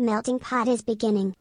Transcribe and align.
Melting 0.00 0.38
pot 0.38 0.68
is 0.68 0.80
beginning. 0.80 1.34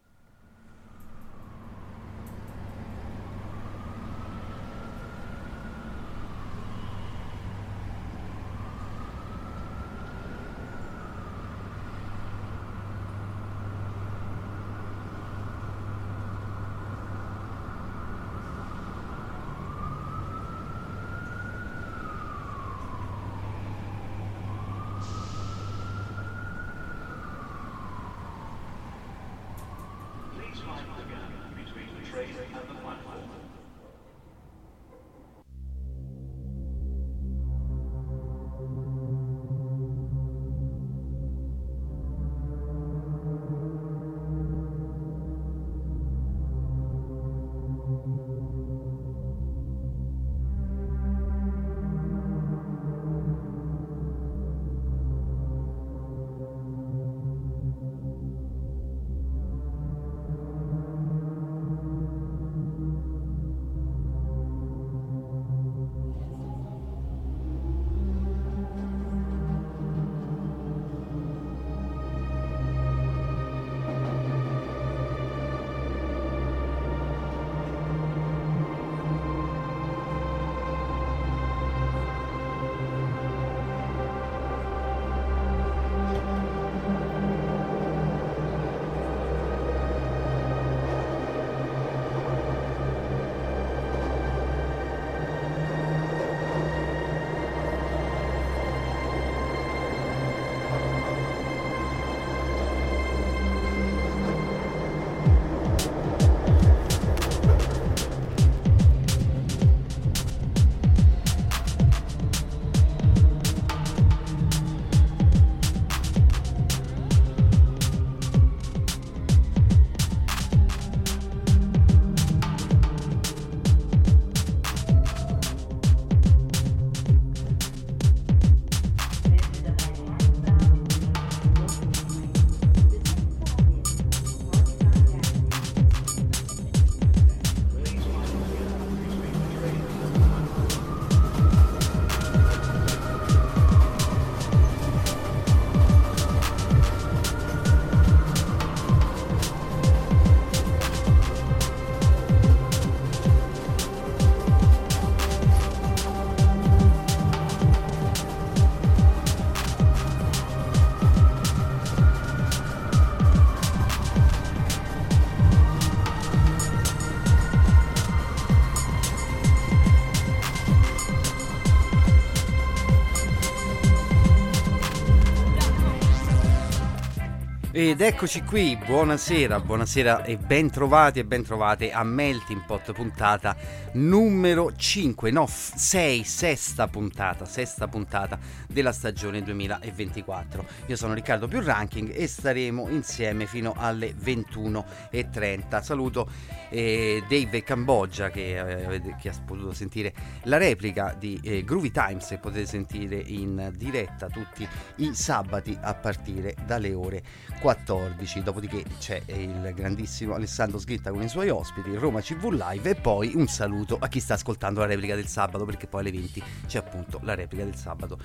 Ed 177.79 178.01
eccoci 178.01 178.41
qui, 178.41 178.75
buonasera, 178.75 179.59
buonasera 179.59 180.23
e 180.23 180.37
ben 180.37 180.71
trovati 180.71 181.19
e 181.19 181.25
ben 181.25 181.43
trovate 181.43 181.91
a 181.91 182.03
Melting 182.03 182.65
Pot 182.65 182.91
puntata 182.91 183.55
numero 183.91 184.75
5, 184.75 185.29
no 185.29 185.45
6, 185.47 186.23
sesta 186.23 186.87
puntata, 186.87 187.45
sesta 187.45 187.87
puntata 187.87 188.39
della 188.67 188.91
stagione 188.91 189.43
2024. 189.43 190.65
Io 190.87 190.95
sono 190.95 191.13
Riccardo 191.13 191.47
Più 191.47 191.61
Ranking 191.61 192.11
e 192.15 192.25
staremo 192.25 192.89
insieme 192.89 193.45
fino 193.45 193.75
alle 193.77 194.11
21.30. 194.11 195.83
Saluto 195.83 196.27
eh, 196.69 197.23
Dave 197.29 197.61
Cambogia 197.61 198.31
che, 198.31 198.95
eh, 198.95 199.15
che, 199.21 199.29
ha 199.29 199.33
potuto 199.45 199.73
sentire 199.73 200.13
la 200.45 200.57
replica 200.57 201.15
di 201.15 201.39
eh, 201.43 201.63
Groovy 201.63 201.91
Times 201.91 202.27
che 202.27 202.39
potete 202.39 202.65
sentire 202.65 203.17
in 203.17 203.71
diretta 203.75 204.29
tutti 204.29 204.67
i 204.95 205.13
sabati 205.13 205.77
a 205.79 205.93
partire 205.93 206.55
dalle 206.65 206.93
ore 206.95 207.21
14. 207.67 208.43
Dopodiché 208.43 208.85
c'è 208.97 209.21
il 209.25 209.73
grandissimo 209.75 210.35
Alessandro 210.35 210.79
Sghitta 210.79 211.11
con 211.11 211.21
i 211.21 211.27
suoi 211.27 211.49
ospiti, 211.49 211.93
Roma 211.95 212.21
CV 212.21 212.51
Live 212.51 212.91
e 212.91 212.95
poi 212.95 213.33
un 213.35 213.47
saluto 213.47 213.97
a 213.99 214.07
chi 214.07 214.21
sta 214.21 214.35
ascoltando 214.35 214.79
la 214.79 214.85
replica 214.85 215.15
del 215.15 215.27
sabato 215.27 215.65
perché 215.65 215.85
poi 215.85 215.99
alle 215.99 216.11
20 216.11 216.43
c'è 216.65 216.77
appunto 216.77 217.19
la 217.23 217.35
replica 217.35 217.65
del 217.65 217.75
sabato 217.75 218.19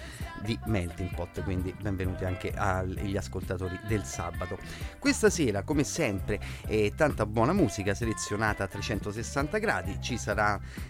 di 0.45 0.57
Melting 0.67 1.13
Pot, 1.13 1.43
quindi 1.43 1.75
benvenuti 1.81 2.25
anche 2.25 2.53
agli 2.55 3.17
ascoltatori 3.17 3.81
del 3.89 4.05
sabato. 4.05 4.59
Questa 5.01 5.29
sera 5.29 5.65
come 5.65 5.83
sempre 5.83 6.39
eh, 6.69 6.93
tanta 6.95 7.27
buona 7.27 7.53
musica 7.53 7.95
selezionata 7.95 8.63
a 8.63 8.69
360 8.69 9.59
gradi, 9.59 9.99
ci, 10.01 10.21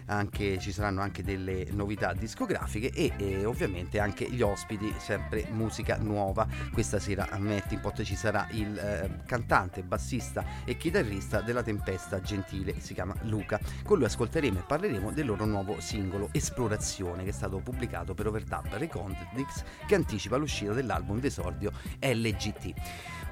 anche, 0.07 0.59
ci 0.59 0.73
saranno 0.73 1.01
anche 1.01 1.23
delle 1.23 1.69
novità 1.71 2.13
discografiche 2.13 2.91
e 2.91 3.13
eh, 3.17 3.47
ovviamente 3.47 3.99
anche 3.99 4.31
gli 4.31 4.43
ospiti, 4.43 4.93
sempre 4.99 5.47
musica 5.53 5.97
nuova. 5.97 6.47
Questa 6.71 6.99
sera 6.99 7.29
a 7.31 7.39
Melting 7.39 7.81
Pot 7.81 8.03
ci 8.03 8.15
sarà 8.15 8.41
il 8.51 8.77
eh, 8.77 9.21
cantante, 9.27 9.83
bassista 9.83 10.45
e 10.65 10.77
chitarrista 10.77 11.41
della 11.41 11.63
Tempesta 11.63 12.21
Gentile, 12.21 12.81
si 12.81 12.95
chiama 12.95 13.15
Luca. 13.23 13.59
Con 13.85 13.99
lui 13.99 14.07
ascolteremo 14.07 14.59
e 14.59 14.63
parleremo 14.67 15.11
del 15.13 15.27
loro 15.27 15.45
nuovo 15.45 15.81
singolo 15.81 16.29
Esplorazione 16.33 17.25
che 17.25 17.31
è 17.31 17.33
stato 17.33 17.59
pubblicato 17.59 18.15
per 18.15 18.27
Overdub 18.27 18.75
Recordings 18.75 19.65
che 19.87 19.95
anticipa 19.95 20.37
l'uscita 20.37 20.73
dell'album 20.73 21.21
d'esordio 21.21 21.73
LGT. 22.01 22.75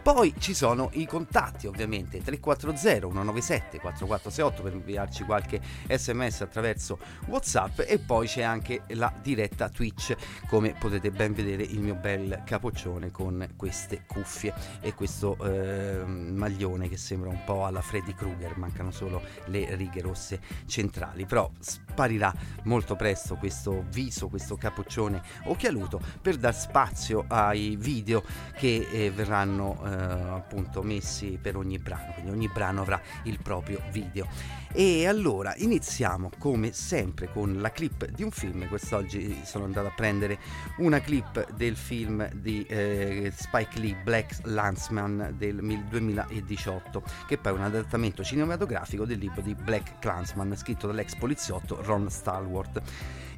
Poi 0.03 0.35
ci 0.39 0.55
sono 0.55 0.91
i 0.95 1.07
contatti 1.07 1.67
ovviamente 1.67 2.23
340 2.23 3.09
197 3.09 3.79
4468 3.81 4.63
per 4.63 4.73
inviarci 4.73 5.25
qualche 5.25 5.61
sms 5.89 6.41
attraverso 6.41 6.99
Whatsapp 7.27 7.81
e 7.81 7.99
poi 7.99 8.27
c'è 8.27 8.43
anche 8.43 8.83
la 8.89 9.13
diretta 9.21 9.69
Twitch 9.69 10.17
come 10.47 10.75
potete 10.79 11.11
ben 11.11 11.33
vedere 11.35 11.63
il 11.63 11.81
mio 11.81 11.95
bel 11.95 12.43
capoccione 12.45 13.11
con 13.11 13.47
queste 13.57 14.05
cuffie 14.07 14.55
e 14.81 14.95
questo 14.95 15.37
eh, 15.43 16.05
maglione 16.05 16.89
che 16.89 16.97
sembra 16.97 17.29
un 17.29 17.43
po' 17.45 17.67
alla 17.67 17.83
Freddy 17.83 18.15
Krueger, 18.15 18.57
mancano 18.57 18.91
solo 18.91 19.23
le 19.47 19.75
righe 19.75 20.01
rosse 20.01 20.41
centrali, 20.67 21.27
però 21.27 21.51
sparirà 21.91 22.33
molto 22.65 22.95
presto 22.95 23.35
questo 23.35 23.85
viso, 23.91 24.29
questo 24.29 24.57
capoccione 24.57 25.21
occhialuto 25.45 26.01
per 26.23 26.37
dar 26.37 26.55
spazio 26.55 27.25
ai 27.27 27.77
video 27.77 28.23
che 28.57 28.87
eh, 28.91 29.11
verranno 29.11 29.81
eh, 29.85 29.91
appunto 29.91 30.83
messi 30.83 31.39
per 31.41 31.57
ogni 31.57 31.79
brano, 31.79 32.13
quindi 32.13 32.31
ogni 32.31 32.49
brano 32.49 32.83
avrà 32.83 33.01
il 33.25 33.39
proprio 33.43 33.81
video. 33.91 34.60
E 34.73 35.07
allora 35.07 35.55
iniziamo 35.57 36.31
come 36.39 36.73
sempre 36.73 37.29
con 37.33 37.61
la 37.61 37.71
clip 37.71 38.07
di 38.07 38.23
un 38.23 38.31
film. 38.31 38.67
Quest'oggi 38.69 39.41
sono 39.45 39.65
andato 39.65 39.89
a 39.89 39.93
prendere 39.95 40.39
una 40.79 41.01
clip 41.01 41.53
del 41.53 41.77
film 41.77 42.29
di 42.35 42.65
eh, 42.69 43.33
Spike 43.35 43.79
Lee, 43.79 43.97
Black 44.03 44.39
Lance 44.45 44.81
Clansman 44.81 45.35
del 45.37 45.57
2018, 45.89 47.03
che 47.27 47.37
poi 47.39 47.53
è 47.53 47.55
un 47.55 47.63
adattamento 47.63 48.25
cinematografico 48.25 49.05
del 49.05 49.19
libro 49.19 49.43
di 49.43 49.55
Black 49.55 49.99
Clansman 49.99 50.57
scritto 50.57 50.87
dall'ex 50.87 51.17
poliziotto 51.17 51.83
Ron 51.83 52.09
Stalwart 52.09 52.81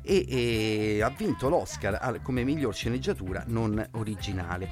e, 0.03 0.27
e 0.29 1.03
ha 1.03 1.09
vinto 1.11 1.49
l'Oscar 1.49 2.21
come 2.23 2.45
miglior 2.45 2.75
sceneggiatura 2.75 3.45
non 3.47 3.89
originale. 3.93 4.69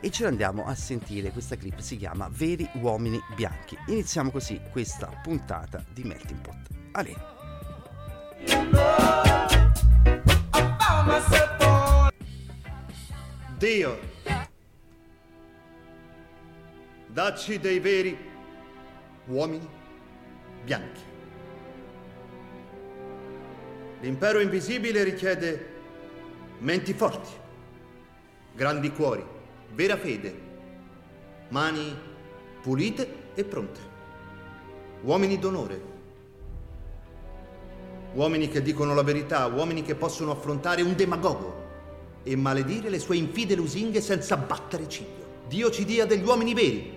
E 0.00 0.10
ce 0.10 0.24
l'andiamo 0.24 0.66
a 0.66 0.74
sentire, 0.74 1.30
questa 1.30 1.56
clip 1.56 1.78
si 1.78 1.96
chiama 1.96 2.28
Veri 2.30 2.68
uomini 2.74 3.20
bianchi. 3.34 3.76
Iniziamo 3.86 4.30
così 4.30 4.60
questa 4.70 5.06
puntata 5.22 5.84
di 5.92 6.02
Melting 6.02 6.40
Pot. 6.40 6.68
Ale. 6.92 7.30
Dio, 13.56 13.98
dacci 17.06 17.60
dei 17.60 17.78
veri 17.78 18.18
uomini 19.26 19.68
bianchi. 20.64 21.11
L'impero 24.02 24.40
invisibile 24.40 25.04
richiede 25.04 25.66
menti 26.58 26.92
forti, 26.92 27.30
grandi 28.52 28.90
cuori, 28.90 29.24
vera 29.74 29.96
fede, 29.96 30.34
mani 31.50 31.96
pulite 32.60 33.08
e 33.36 33.44
pronte, 33.44 33.80
uomini 35.02 35.38
d'onore, 35.38 35.80
uomini 38.14 38.48
che 38.48 38.60
dicono 38.60 38.92
la 38.92 39.04
verità, 39.04 39.46
uomini 39.46 39.82
che 39.82 39.94
possono 39.94 40.32
affrontare 40.32 40.82
un 40.82 40.96
demagogo 40.96 41.60
e 42.24 42.34
maledire 42.34 42.90
le 42.90 42.98
sue 42.98 43.16
infide 43.16 43.54
lusinghe 43.54 44.00
senza 44.00 44.36
battere 44.36 44.88
ciglio. 44.88 45.44
Dio 45.46 45.70
ci 45.70 45.84
dia 45.84 46.06
degli 46.06 46.24
uomini 46.24 46.54
veri, 46.54 46.92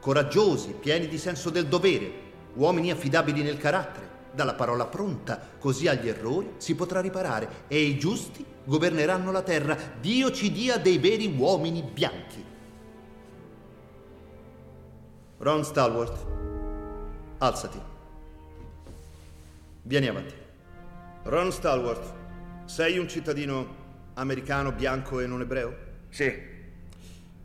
coraggiosi, 0.00 0.74
pieni 0.78 1.08
di 1.08 1.16
senso 1.16 1.48
del 1.48 1.66
dovere, 1.66 2.12
uomini 2.56 2.90
affidabili 2.90 3.42
nel 3.42 3.56
carattere 3.56 4.13
dalla 4.34 4.54
parola 4.54 4.86
pronta, 4.86 5.40
così 5.58 5.86
agli 5.86 6.08
errori 6.08 6.54
si 6.58 6.74
potrà 6.74 7.00
riparare 7.00 7.64
e 7.68 7.80
i 7.80 7.98
giusti 7.98 8.44
governeranno 8.64 9.30
la 9.30 9.42
terra. 9.42 9.76
Dio 10.00 10.30
ci 10.32 10.50
dia 10.50 10.78
dei 10.78 10.98
veri 10.98 11.34
uomini 11.36 11.82
bianchi. 11.82 12.44
Ron 15.38 15.64
Stalwart, 15.64 16.26
alzati. 17.38 17.80
Vieni 19.82 20.08
avanti. 20.08 20.34
Ron 21.24 21.52
Stalwart, 21.52 22.14
sei 22.64 22.98
un 22.98 23.08
cittadino 23.08 23.82
americano 24.14 24.72
bianco 24.72 25.20
e 25.20 25.26
non 25.26 25.40
ebreo? 25.40 25.76
Sì. 26.08 26.32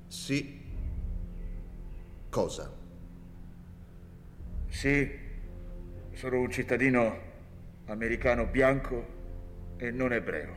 Sì. 0.07 0.61
Cosa? 2.29 2.71
Sì, 4.69 5.18
sono 6.19 6.41
un 6.41 6.51
cittadino 6.51 7.17
americano 7.85 8.45
bianco 8.45 9.05
e 9.77 9.89
non 9.89 10.11
ebreo. 10.11 10.53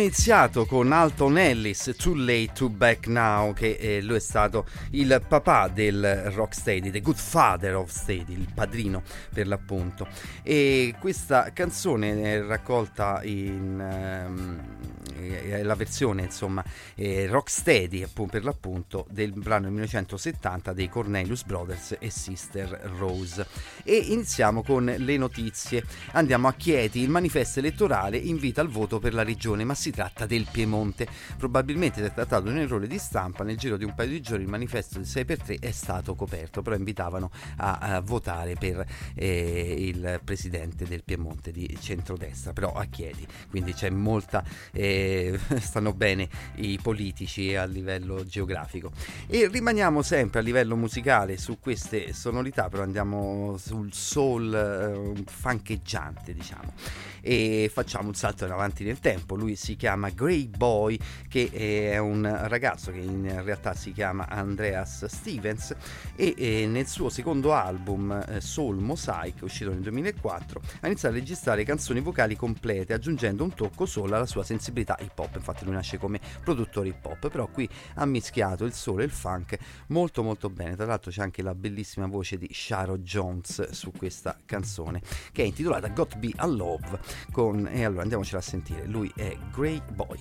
Abbiamo 0.00 0.02
iniziato 0.02 0.64
con 0.64 0.92
Alton 0.92 1.38
Ellis, 1.38 1.94
Too 1.96 2.14
Late 2.14 2.50
to 2.54 2.68
Back 2.70 3.06
Now, 3.06 3.52
che 3.52 3.76
eh, 3.78 4.00
lui 4.02 4.16
è 4.16 4.20
stato 4.20 4.66
il 4.92 5.22
papà 5.26 5.68
del 5.68 6.30
rocksteady, 6.32 6.90
the 6.90 7.00
good 7.00 7.16
father 7.16 7.76
of 7.76 7.90
steady, 7.90 8.32
il 8.32 8.48
padrino 8.52 9.02
per 9.32 9.46
l'appunto. 9.46 10.08
E 10.42 10.94
questa 10.98 11.50
canzone 11.52 12.22
è 12.22 12.42
raccolta 12.42 13.20
in, 13.24 14.24
um, 14.26 14.79
è 15.28 15.62
la 15.62 15.74
versione 15.74 16.22
insomma 16.22 16.64
eh, 16.94 17.26
rocksteady 17.26 18.06
per 18.28 18.44
l'appunto 18.44 19.06
del 19.10 19.32
brano 19.32 19.62
del 19.62 19.72
1970 19.72 20.72
dei 20.72 20.88
Cornelius 20.88 21.44
Brothers 21.44 21.96
e 21.98 22.10
Sister 22.10 22.68
Rose. 22.98 23.46
E 23.82 23.96
iniziamo 23.96 24.62
con 24.62 24.84
le 24.84 25.16
notizie. 25.16 25.84
Andiamo 26.12 26.48
a 26.48 26.54
Chieti, 26.54 27.00
il 27.00 27.08
manifesto 27.08 27.58
elettorale 27.58 28.16
invita 28.16 28.60
al 28.60 28.68
voto 28.68 28.98
per 28.98 29.14
la 29.14 29.22
regione, 29.22 29.64
ma 29.64 29.74
si 29.74 29.90
tratta 29.90 30.26
del 30.26 30.46
Piemonte. 30.50 31.08
Probabilmente 31.36 32.00
si 32.00 32.06
è 32.06 32.12
trattato 32.12 32.44
di 32.44 32.50
un 32.50 32.58
errore 32.58 32.86
di 32.86 32.98
stampa, 32.98 33.44
nel 33.44 33.56
giro 33.56 33.76
di 33.76 33.84
un 33.84 33.94
paio 33.94 34.10
di 34.10 34.20
giorni 34.20 34.44
il 34.44 34.50
manifesto 34.50 34.98
del 34.98 35.06
6x3 35.06 35.60
è 35.60 35.70
stato 35.70 36.14
coperto, 36.14 36.62
però 36.62 36.76
invitavano 36.76 37.30
a, 37.56 37.78
a 37.78 38.00
votare 38.00 38.54
per 38.54 38.84
eh, 39.14 39.74
il 39.78 40.20
presidente 40.24 40.86
del 40.86 41.02
Piemonte 41.04 41.52
di 41.52 41.76
centrodestra, 41.80 42.52
però 42.52 42.72
a 42.72 42.84
Chieti, 42.84 43.26
quindi 43.48 43.72
c'è 43.72 43.90
molta... 43.90 44.44
Eh, 44.72 45.09
stanno 45.60 45.92
bene 45.92 46.28
i 46.56 46.78
politici 46.82 47.54
a 47.54 47.64
livello 47.64 48.24
geografico. 48.26 48.90
E 49.26 49.48
rimaniamo 49.48 50.02
sempre 50.02 50.40
a 50.40 50.42
livello 50.42 50.76
musicale 50.76 51.36
su 51.36 51.58
queste 51.58 52.12
sonorità, 52.12 52.68
però 52.68 52.82
andiamo 52.82 53.56
sul 53.58 53.92
soul 53.92 55.14
eh, 55.16 55.22
fancheggiante, 55.26 56.32
diciamo 56.34 56.72
e 57.22 57.70
facciamo 57.72 58.08
un 58.08 58.14
salto 58.14 58.44
in 58.44 58.50
avanti 58.50 58.84
nel 58.84 58.98
tempo. 58.98 59.34
Lui 59.34 59.56
si 59.56 59.76
chiama 59.76 60.10
Grey 60.10 60.48
Boy, 60.48 60.98
che 61.28 61.50
è 61.52 61.98
un 61.98 62.28
ragazzo 62.48 62.90
che 62.90 62.98
in 62.98 63.42
realtà 63.42 63.74
si 63.74 63.92
chiama 63.92 64.28
Andreas 64.28 65.06
Stevens 65.06 65.74
e, 66.16 66.34
e 66.36 66.66
nel 66.66 66.86
suo 66.86 67.08
secondo 67.08 67.52
album 67.54 68.24
eh, 68.28 68.40
Soul 68.40 68.76
Mosaic, 68.76 69.42
uscito 69.42 69.70
nel 69.70 69.80
2004, 69.80 70.60
ha 70.80 70.86
iniziato 70.86 71.14
a 71.14 71.18
registrare 71.18 71.64
canzoni 71.64 72.00
vocali 72.00 72.36
complete, 72.36 72.92
aggiungendo 72.92 73.44
un 73.44 73.54
tocco 73.54 73.86
solo 73.86 74.14
alla 74.14 74.26
sua 74.26 74.42
sensibilità 74.44 74.96
hip 75.00 75.18
hop. 75.18 75.36
Infatti 75.36 75.64
lui 75.64 75.74
nasce 75.74 75.98
come 75.98 76.20
produttore 76.42 76.88
hip 76.88 77.04
hop, 77.04 77.28
però 77.28 77.46
qui 77.48 77.68
ha 77.94 78.06
mischiato 78.06 78.64
il 78.64 78.72
soul 78.72 79.02
e 79.02 79.04
il 79.04 79.10
funk 79.10 79.58
molto 79.88 80.22
molto 80.22 80.50
bene. 80.50 80.76
Tra 80.76 80.86
l'altro 80.86 81.10
c'è 81.10 81.22
anche 81.22 81.42
la 81.42 81.54
bellissima 81.54 82.06
voce 82.06 82.38
di 82.38 82.48
Sharo 82.52 82.98
Jones 82.98 83.70
su 83.70 83.92
questa 83.96 84.36
canzone 84.44 85.00
che 85.32 85.42
è 85.42 85.46
intitolata 85.46 85.88
Got 85.88 86.16
Be 86.16 86.32
a 86.36 86.46
Love 86.46 87.00
con, 87.32 87.68
e 87.70 87.84
allora 87.84 88.02
andiamocela 88.02 88.38
a 88.38 88.42
sentire, 88.42 88.86
lui 88.86 89.12
è 89.16 89.36
Grey 89.52 89.80
Boy. 89.94 90.18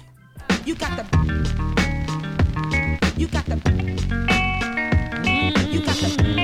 You 0.64 0.76
got 0.76 0.96
the 0.96 1.06
You 3.16 3.28
got 3.30 3.46
the 3.46 3.56
You 5.72 5.82
got 5.82 5.96
the 5.96 6.39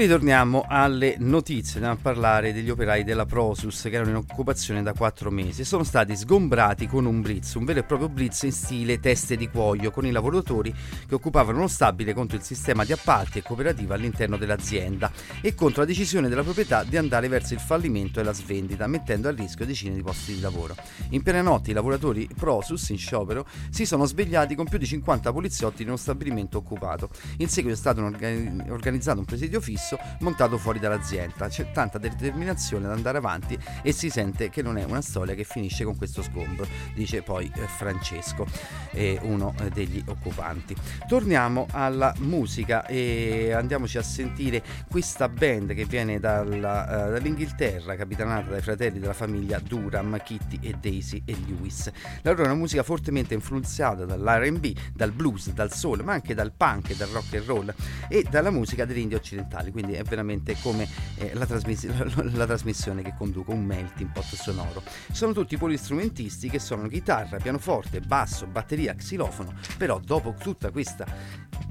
ritorniamo 0.00 0.64
alle 0.66 1.16
notizie, 1.18 1.74
andiamo 1.74 1.96
a 1.96 2.00
parlare 2.00 2.54
degli 2.54 2.70
operai 2.70 3.04
della 3.04 3.26
Prosus 3.26 3.82
che 3.82 3.90
erano 3.90 4.08
in 4.08 4.16
occupazione 4.16 4.82
da 4.82 4.94
quattro 4.94 5.30
mesi. 5.30 5.62
Sono 5.62 5.84
stati 5.84 6.16
sgombrati 6.16 6.86
con 6.86 7.04
un 7.04 7.20
blitz, 7.20 7.52
un 7.54 7.66
vero 7.66 7.80
e 7.80 7.82
proprio 7.82 8.08
blitz 8.08 8.44
in 8.44 8.52
stile 8.52 8.98
teste 8.98 9.36
di 9.36 9.50
cuoio, 9.50 9.90
con 9.90 10.06
i 10.06 10.10
lavoratori 10.10 10.74
che 11.06 11.14
occupavano 11.14 11.58
uno 11.58 11.68
stabile 11.68 12.14
contro 12.14 12.38
il 12.38 12.42
sistema 12.42 12.86
di 12.86 12.92
appalti 12.92 13.38
e 13.38 13.42
cooperativa 13.42 13.94
all'interno 13.94 14.38
dell'azienda 14.38 15.12
e 15.42 15.54
contro 15.54 15.82
la 15.82 15.86
decisione 15.86 16.30
della 16.30 16.42
proprietà 16.42 16.82
di 16.82 16.96
andare 16.96 17.28
verso 17.28 17.52
il 17.52 17.60
fallimento 17.60 18.20
e 18.20 18.22
la 18.22 18.32
svendita, 18.32 18.86
mettendo 18.86 19.28
a 19.28 19.32
rischio 19.32 19.66
decine 19.66 19.94
di 19.94 20.02
posti 20.02 20.32
di 20.34 20.40
lavoro. 20.40 20.76
In 21.10 21.22
piena 21.22 21.42
notte 21.42 21.72
i 21.72 21.74
lavoratori 21.74 22.26
Prosus 22.34 22.88
in 22.88 22.96
sciopero 22.96 23.44
si 23.68 23.84
sono 23.84 24.06
svegliati 24.06 24.54
con 24.54 24.66
più 24.66 24.78
di 24.78 24.86
50 24.86 25.30
poliziotti 25.30 25.82
in 25.82 25.88
uno 25.88 25.98
stabilimento 25.98 26.56
occupato. 26.56 27.10
In 27.36 27.48
seguito 27.48 27.76
è 27.76 27.78
stato 27.78 28.00
organizzato 28.00 29.18
un 29.18 29.26
presidio 29.26 29.60
fisso 29.60 29.88
montato 30.20 30.58
fuori 30.58 30.78
dall'azienda. 30.78 31.48
C'è 31.48 31.70
tanta 31.70 31.98
determinazione 31.98 32.86
ad 32.86 32.92
andare 32.92 33.18
avanti 33.18 33.58
e 33.82 33.92
si 33.92 34.10
sente 34.10 34.50
che 34.50 34.62
non 34.62 34.76
è 34.78 34.84
una 34.84 35.00
storia 35.00 35.34
che 35.34 35.44
finisce 35.44 35.84
con 35.84 35.96
questo 35.96 36.22
sgombro, 36.22 36.66
dice 36.94 37.22
poi 37.22 37.50
eh, 37.54 37.66
Francesco, 37.66 38.46
eh, 38.92 39.18
uno 39.22 39.54
degli 39.72 40.02
occupanti. 40.06 40.74
Torniamo 41.08 41.66
alla 41.70 42.12
musica 42.18 42.86
e 42.86 43.52
andiamoci 43.52 43.98
a 43.98 44.02
sentire 44.02 44.62
questa 44.88 45.28
band 45.28 45.74
che 45.74 45.84
viene 45.84 46.18
dalla, 46.18 47.08
dall'Inghilterra, 47.10 47.96
capitanata 47.96 48.50
dai 48.50 48.60
fratelli 48.60 48.98
della 48.98 49.12
famiglia 49.12 49.58
Durham, 49.58 50.20
Kitty 50.22 50.58
e 50.62 50.74
Daisy 50.80 51.22
e 51.24 51.36
Lewis. 51.46 51.90
La 52.22 52.30
loro 52.30 52.42
è 52.42 52.46
una 52.46 52.54
musica 52.54 52.82
fortemente 52.82 53.34
influenzata 53.34 54.04
dall'RB, 54.04 54.72
dal 54.94 55.12
blues, 55.12 55.50
dal 55.52 55.72
soul, 55.72 56.02
ma 56.02 56.12
anche 56.12 56.34
dal 56.34 56.52
punk, 56.52 56.96
dal 56.96 57.08
rock 57.08 57.34
and 57.34 57.44
roll 57.44 57.74
e 58.08 58.24
dalla 58.28 58.50
musica 58.50 58.84
degli 58.84 58.98
indie 58.98 59.16
occidentali, 59.16 59.70
quindi 59.80 59.94
è 59.94 60.02
veramente 60.02 60.56
come 60.60 60.86
eh, 61.16 61.32
la, 61.34 61.46
trasmiss- 61.46 61.88
la, 62.34 62.46
trasmissione 62.46 63.02
che 63.02 63.14
conduco, 63.16 63.52
un 63.52 63.64
melting 63.64 64.10
pot 64.10 64.24
sonoro. 64.24 64.82
Sono 65.10 65.32
tutti 65.32 65.56
polistrumentisti 65.56 66.50
che 66.50 66.58
suonano 66.58 66.88
chitarra, 66.88 67.38
pianoforte, 67.38 68.00
basso, 68.00 68.46
batteria, 68.46 68.94
xilofono, 68.94 69.54
però 69.78 69.98
dopo 69.98 70.34
tutta 70.38 70.70
questa 70.70 71.06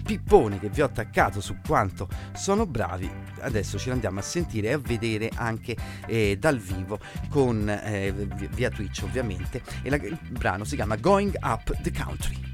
pippone 0.03 0.59
che 0.59 0.69
vi 0.69 0.81
ho 0.81 0.85
attaccato 0.85 1.39
su 1.39 1.57
quanto 1.65 2.07
sono 2.33 2.65
bravi, 2.65 3.09
adesso 3.41 3.77
ce 3.77 3.89
l'andiamo 3.89 4.19
a 4.19 4.23
sentire 4.23 4.69
e 4.69 4.73
a 4.73 4.79
vedere 4.79 5.29
anche 5.35 5.75
eh, 6.07 6.35
dal 6.39 6.57
vivo 6.57 6.99
con 7.29 7.69
eh, 7.69 8.11
via 8.11 8.69
Twitch 8.71 9.03
ovviamente 9.03 9.61
e 9.83 9.89
la, 9.89 9.97
il 9.97 10.17
brano 10.31 10.63
si 10.63 10.75
chiama 10.75 10.95
Going 10.95 11.35
Up 11.41 11.79
the 11.81 11.91
Country. 11.91 12.48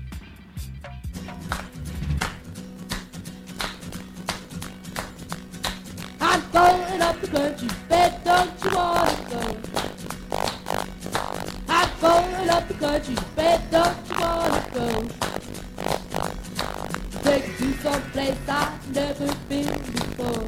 Going 6.56 7.02
up 7.02 7.20
the 7.20 7.28
country, 7.28 7.68
bet 7.90 8.24
don't 8.24 8.50
you 8.64 8.72
wanna 8.78 9.18
go? 9.30 9.42
I'm 11.68 11.90
going 12.00 12.50
up 12.50 12.68
the 12.70 12.74
country, 12.76 13.16
bet 13.36 13.72
don't 13.72 13.98
you 14.08 14.16
wanna 14.22 14.64
go? 14.74 14.88
Take 17.24 17.48
you 17.60 17.74
to 17.74 17.78
some 17.84 18.04
place 18.14 18.38
I've 18.48 18.96
never 18.96 19.28
been 19.50 19.68
before. 19.68 20.46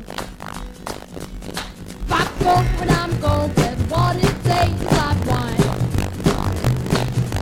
If 2.03 2.11
I 2.11 2.23
go 2.39 2.53
when 2.79 2.89
I'm 2.89 3.13
going, 3.19 3.51
where 3.57 3.75
what 3.91 4.15
it 4.15 4.35
takes 4.47 4.83
like 4.97 5.21
wine. 5.31 5.61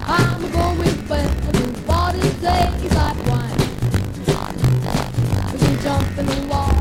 I'm 0.08 0.42
going 0.52 0.98
where 1.10 1.30
the 1.54 1.66
water 1.88 2.30
tastes 2.42 2.96
like 2.96 3.20
wine. 3.30 3.60
We 5.52 5.58
can 5.60 5.76
jump 5.84 6.18
in 6.18 6.26
the 6.26 6.34
water, 6.50 6.75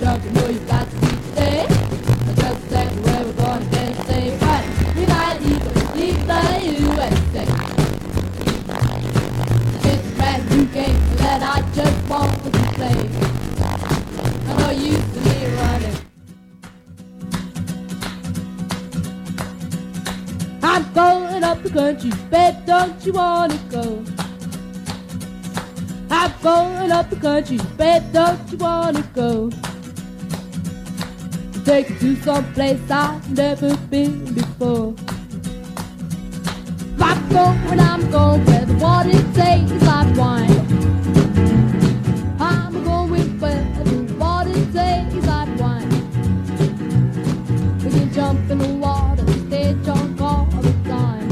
drunk, 0.00 0.24
you 0.24 0.30
know 0.30 0.48
you 0.48 0.60
got 0.60 0.88
to 0.88 0.96
be 0.96 1.08
today. 1.08 1.66
I 1.68 2.32
just 2.34 2.70
said 2.70 2.90
where 3.04 3.22
we're 3.22 3.32
gonna 3.34 3.64
get 3.66 3.96
stay, 4.04 4.36
but 4.40 4.64
we 4.96 5.04
might 5.04 5.38
even 5.42 5.74
leave 5.94 6.26
the 6.26 6.40
USA. 6.80 7.44
It's 9.90 10.06
a 10.08 10.16
brand 10.16 10.42
new 10.50 10.64
game 10.72 11.00
that 11.18 11.40
I 11.42 11.60
just 11.74 12.08
want 12.08 12.32
to 12.44 12.50
play. 12.76 13.00
I 14.48 14.50
know 14.58 14.70
you 14.70 14.96
to 14.96 15.20
me 15.26 15.36
running. 15.58 15.98
I'm 20.62 20.84
going 20.94 21.44
up 21.44 21.62
the 21.62 21.70
country, 21.70 22.12
babe, 22.30 22.54
don't 22.64 23.04
you 23.04 23.12
wanna 23.12 23.58
go? 23.70 24.02
I'm 26.10 26.32
going 26.42 26.90
up 26.90 27.10
the 27.10 27.16
country, 27.16 27.58
babe, 27.76 28.04
don't 28.12 28.50
you 28.50 28.56
wanna 28.56 29.02
go? 29.14 29.50
Take 31.64 31.90
you 31.90 31.96
to 31.98 32.22
some 32.22 32.52
place 32.54 32.80
I've 32.90 33.36
never 33.36 33.76
been 33.76 34.34
before. 34.34 34.94
I'm 36.98 37.28
going, 37.28 37.80
I'm 37.80 38.10
going 38.10 38.44
where 38.44 38.64
the 38.64 38.74
water 38.74 39.22
tastes 39.34 39.82
like 39.86 40.16
wine. 40.16 40.50
I'm 42.40 42.84
going 42.84 43.38
where 43.38 43.64
the 43.84 44.14
water 44.18 44.54
tastes 44.72 45.26
like 45.26 45.60
wine. 45.60 45.88
We 47.84 47.90
can 47.90 48.12
jump 48.12 48.50
in 48.50 48.58
the 48.58 48.74
water, 48.74 49.26
stay 49.46 49.74
drunk 49.84 50.20
all 50.20 50.46
the 50.46 50.72
time. 50.88 51.28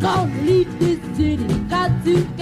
Gonna 0.00 0.42
leave 0.42 0.78
this 0.80 1.00
city, 1.16 1.46
got 1.68 1.90
to 2.04 2.39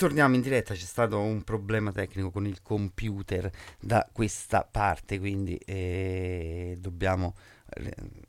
ritorniamo 0.00 0.34
in 0.34 0.40
diretta, 0.40 0.72
c'è 0.72 0.80
stato 0.80 1.20
un 1.20 1.42
problema 1.42 1.92
tecnico 1.92 2.30
con 2.30 2.46
il 2.46 2.62
computer 2.62 3.50
da 3.78 4.08
questa 4.10 4.66
parte, 4.68 5.18
quindi 5.18 5.56
eh, 5.66 6.78
dobbiamo 6.80 7.34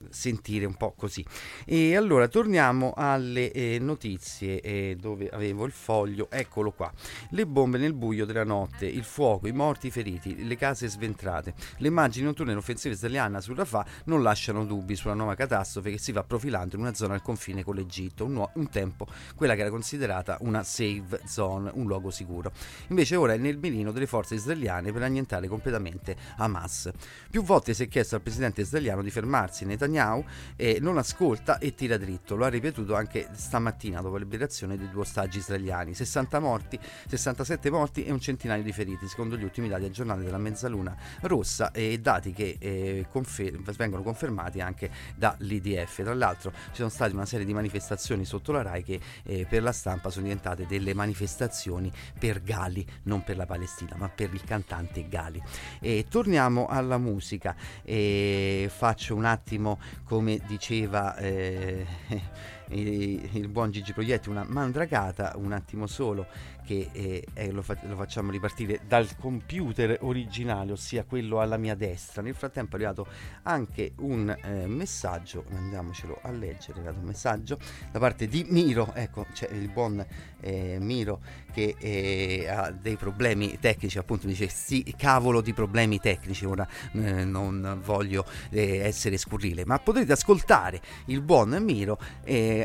sentire 0.09 0.65
un 0.65 0.75
po' 0.75 0.93
così. 0.97 1.25
E 1.65 1.95
allora 1.95 2.27
torniamo 2.27 2.93
alle 2.95 3.51
eh, 3.51 3.77
notizie 3.79 4.61
eh, 4.61 4.97
dove 4.99 5.29
avevo 5.29 5.65
il 5.65 5.71
foglio, 5.71 6.29
eccolo 6.29 6.71
qua. 6.71 6.91
Le 7.29 7.45
bombe 7.45 7.77
nel 7.77 7.93
buio 7.93 8.25
della 8.25 8.43
notte, 8.43 8.85
il 8.85 9.03
fuoco, 9.03 9.47
i 9.47 9.51
morti, 9.51 9.87
i 9.87 9.91
feriti, 9.91 10.45
le 10.45 10.55
case 10.55 10.87
sventrate. 10.87 11.53
Le 11.77 11.87
immagini 11.87 12.25
notturne 12.25 12.51
dell'offensiva 12.51 12.93
israeliana 12.93 13.41
sul 13.41 13.55
Rafah 13.55 13.85
non 14.05 14.21
lasciano 14.21 14.65
dubbi 14.65 14.95
sulla 14.95 15.13
nuova 15.13 15.35
catastrofe 15.35 15.91
che 15.91 15.97
si 15.97 16.11
va 16.11 16.23
profilando 16.23 16.75
in 16.75 16.81
una 16.81 16.93
zona 16.93 17.13
al 17.13 17.21
confine 17.21 17.63
con 17.63 17.75
l'Egitto, 17.75 18.25
un, 18.25 18.33
nu- 18.33 18.49
un 18.55 18.69
tempo 18.69 19.07
quella 19.35 19.55
che 19.55 19.61
era 19.61 19.69
considerata 19.69 20.37
una 20.41 20.63
safe 20.63 21.21
zone, 21.25 21.71
un 21.73 21.85
luogo 21.85 22.11
sicuro. 22.11 22.51
Invece 22.87 23.15
ora 23.15 23.33
è 23.33 23.37
nel 23.37 23.57
mirino 23.57 23.91
delle 23.91 24.07
forze 24.07 24.35
israeliane 24.35 24.91
per 24.91 25.03
annientare 25.03 25.47
completamente 25.47 26.15
Hamas. 26.37 26.89
Più 27.29 27.43
volte 27.43 27.73
si 27.73 27.83
è 27.83 27.87
chiesto 27.87 28.15
al 28.15 28.21
presidente 28.21 28.61
israeliano 28.61 29.01
di 29.01 29.09
fermarsi 29.09 29.65
Netanyahu 29.65 29.90
Netanyahu 29.91 30.23
eh, 30.55 30.77
non 30.79 30.97
ascolta 30.97 31.57
e 31.59 31.75
tira 31.75 31.97
dritto. 31.97 32.35
Lo 32.35 32.45
ha 32.45 32.49
ripetuto 32.49 32.95
anche 32.95 33.27
stamattina 33.33 34.01
dopo 34.01 34.13
la 34.13 34.23
liberazione 34.23 34.77
dei 34.77 34.89
due 34.89 35.01
ostaggi 35.01 35.37
israeliani. 35.37 35.93
60 35.93 36.39
morti, 36.39 36.79
67 37.07 37.69
morti 37.69 38.05
e 38.05 38.11
un 38.11 38.19
centinaio 38.19 38.63
di 38.63 38.71
feriti, 38.71 39.07
secondo 39.07 39.37
gli 39.37 39.43
ultimi 39.43 39.67
dati 39.67 39.83
aggiornati 39.85 40.23
della 40.23 40.37
Mezzaluna 40.37 40.95
Rossa 41.21 41.71
e 41.71 41.99
dati 41.99 42.31
che 42.31 42.57
eh, 42.59 43.05
confer- 43.11 43.59
vengono 43.75 44.01
confermati 44.01 44.61
anche 44.61 44.89
dall'IDF. 45.15 46.03
Tra 46.03 46.13
l'altro 46.13 46.51
ci 46.51 46.77
sono 46.77 46.89
state 46.89 47.13
una 47.13 47.25
serie 47.25 47.45
di 47.45 47.53
manifestazioni 47.53 48.25
sotto 48.25 48.51
la 48.51 48.61
RAI 48.61 48.83
che 48.83 48.99
eh, 49.23 49.45
per 49.47 49.61
la 49.61 49.71
stampa 49.71 50.09
sono 50.09 50.23
diventate 50.23 50.65
delle 50.65 50.93
manifestazioni 50.93 51.91
per 52.17 52.41
Gali, 52.41 52.85
non 53.03 53.23
per 53.23 53.35
la 53.35 53.45
Palestina, 53.45 53.95
ma 53.97 54.09
per 54.09 54.33
il 54.33 54.43
cantante 54.43 55.07
Gali. 55.07 55.41
E 55.79 56.05
torniamo 56.09 56.67
alla 56.67 56.97
musica 56.97 57.55
e 57.83 58.69
faccio 58.71 59.15
un 59.15 59.25
attimo 59.25 59.79
come 60.03 60.39
diceva 60.47 61.15
eh, 61.17 61.85
il 62.69 63.47
buon 63.49 63.71
Gigi 63.71 63.93
Proietti, 63.93 64.29
una 64.29 64.45
mandragata, 64.47 65.33
un 65.35 65.51
attimo 65.51 65.87
solo 65.87 66.27
che 66.63 66.89
eh, 66.91 67.25
eh, 67.33 67.51
lo, 67.51 67.61
fa- 67.61 67.77
lo, 67.83 67.95
facciamo 67.95 68.31
ripartire 68.31 68.81
dal 68.87 69.07
computer 69.17 69.97
originale, 70.01 70.71
ossia 70.71 71.03
quello 71.03 71.39
alla 71.39 71.57
mia 71.57 71.75
destra. 71.75 72.21
Nel 72.21 72.35
frattempo 72.35 72.73
è 72.73 72.75
arrivato 72.75 73.07
anche 73.43 73.93
un 73.97 74.29
eh, 74.29 74.67
messaggio, 74.67 75.45
andiamocelo 75.53 76.19
a 76.21 76.31
leggere, 76.31 76.73
è 76.73 76.77
arrivato 76.77 76.99
un 76.99 77.05
messaggio 77.05 77.57
da 77.91 77.99
parte 77.99 78.27
di 78.27 78.45
Miro, 78.49 78.93
ecco 78.93 79.25
c'è 79.33 79.49
il 79.51 79.69
buon 79.69 80.05
eh, 80.39 80.77
Miro 80.79 81.21
che 81.51 81.75
eh, 81.77 82.47
ha 82.47 82.71
dei 82.71 82.95
problemi 82.95 83.57
tecnici, 83.59 83.97
appunto 83.97 84.27
dice 84.27 84.47
sì, 84.47 84.93
cavolo 84.97 85.41
di 85.41 85.53
problemi 85.53 85.99
tecnici, 85.99 86.45
ora 86.45 86.67
non 86.91 87.79
voglio 87.83 88.25
essere 88.49 89.17
scurrile, 89.17 89.65
ma 89.65 89.77
potrete 89.79 90.13
ascoltare 90.13 90.81
il 91.07 91.21
buon 91.21 91.49
Miro 91.61 91.99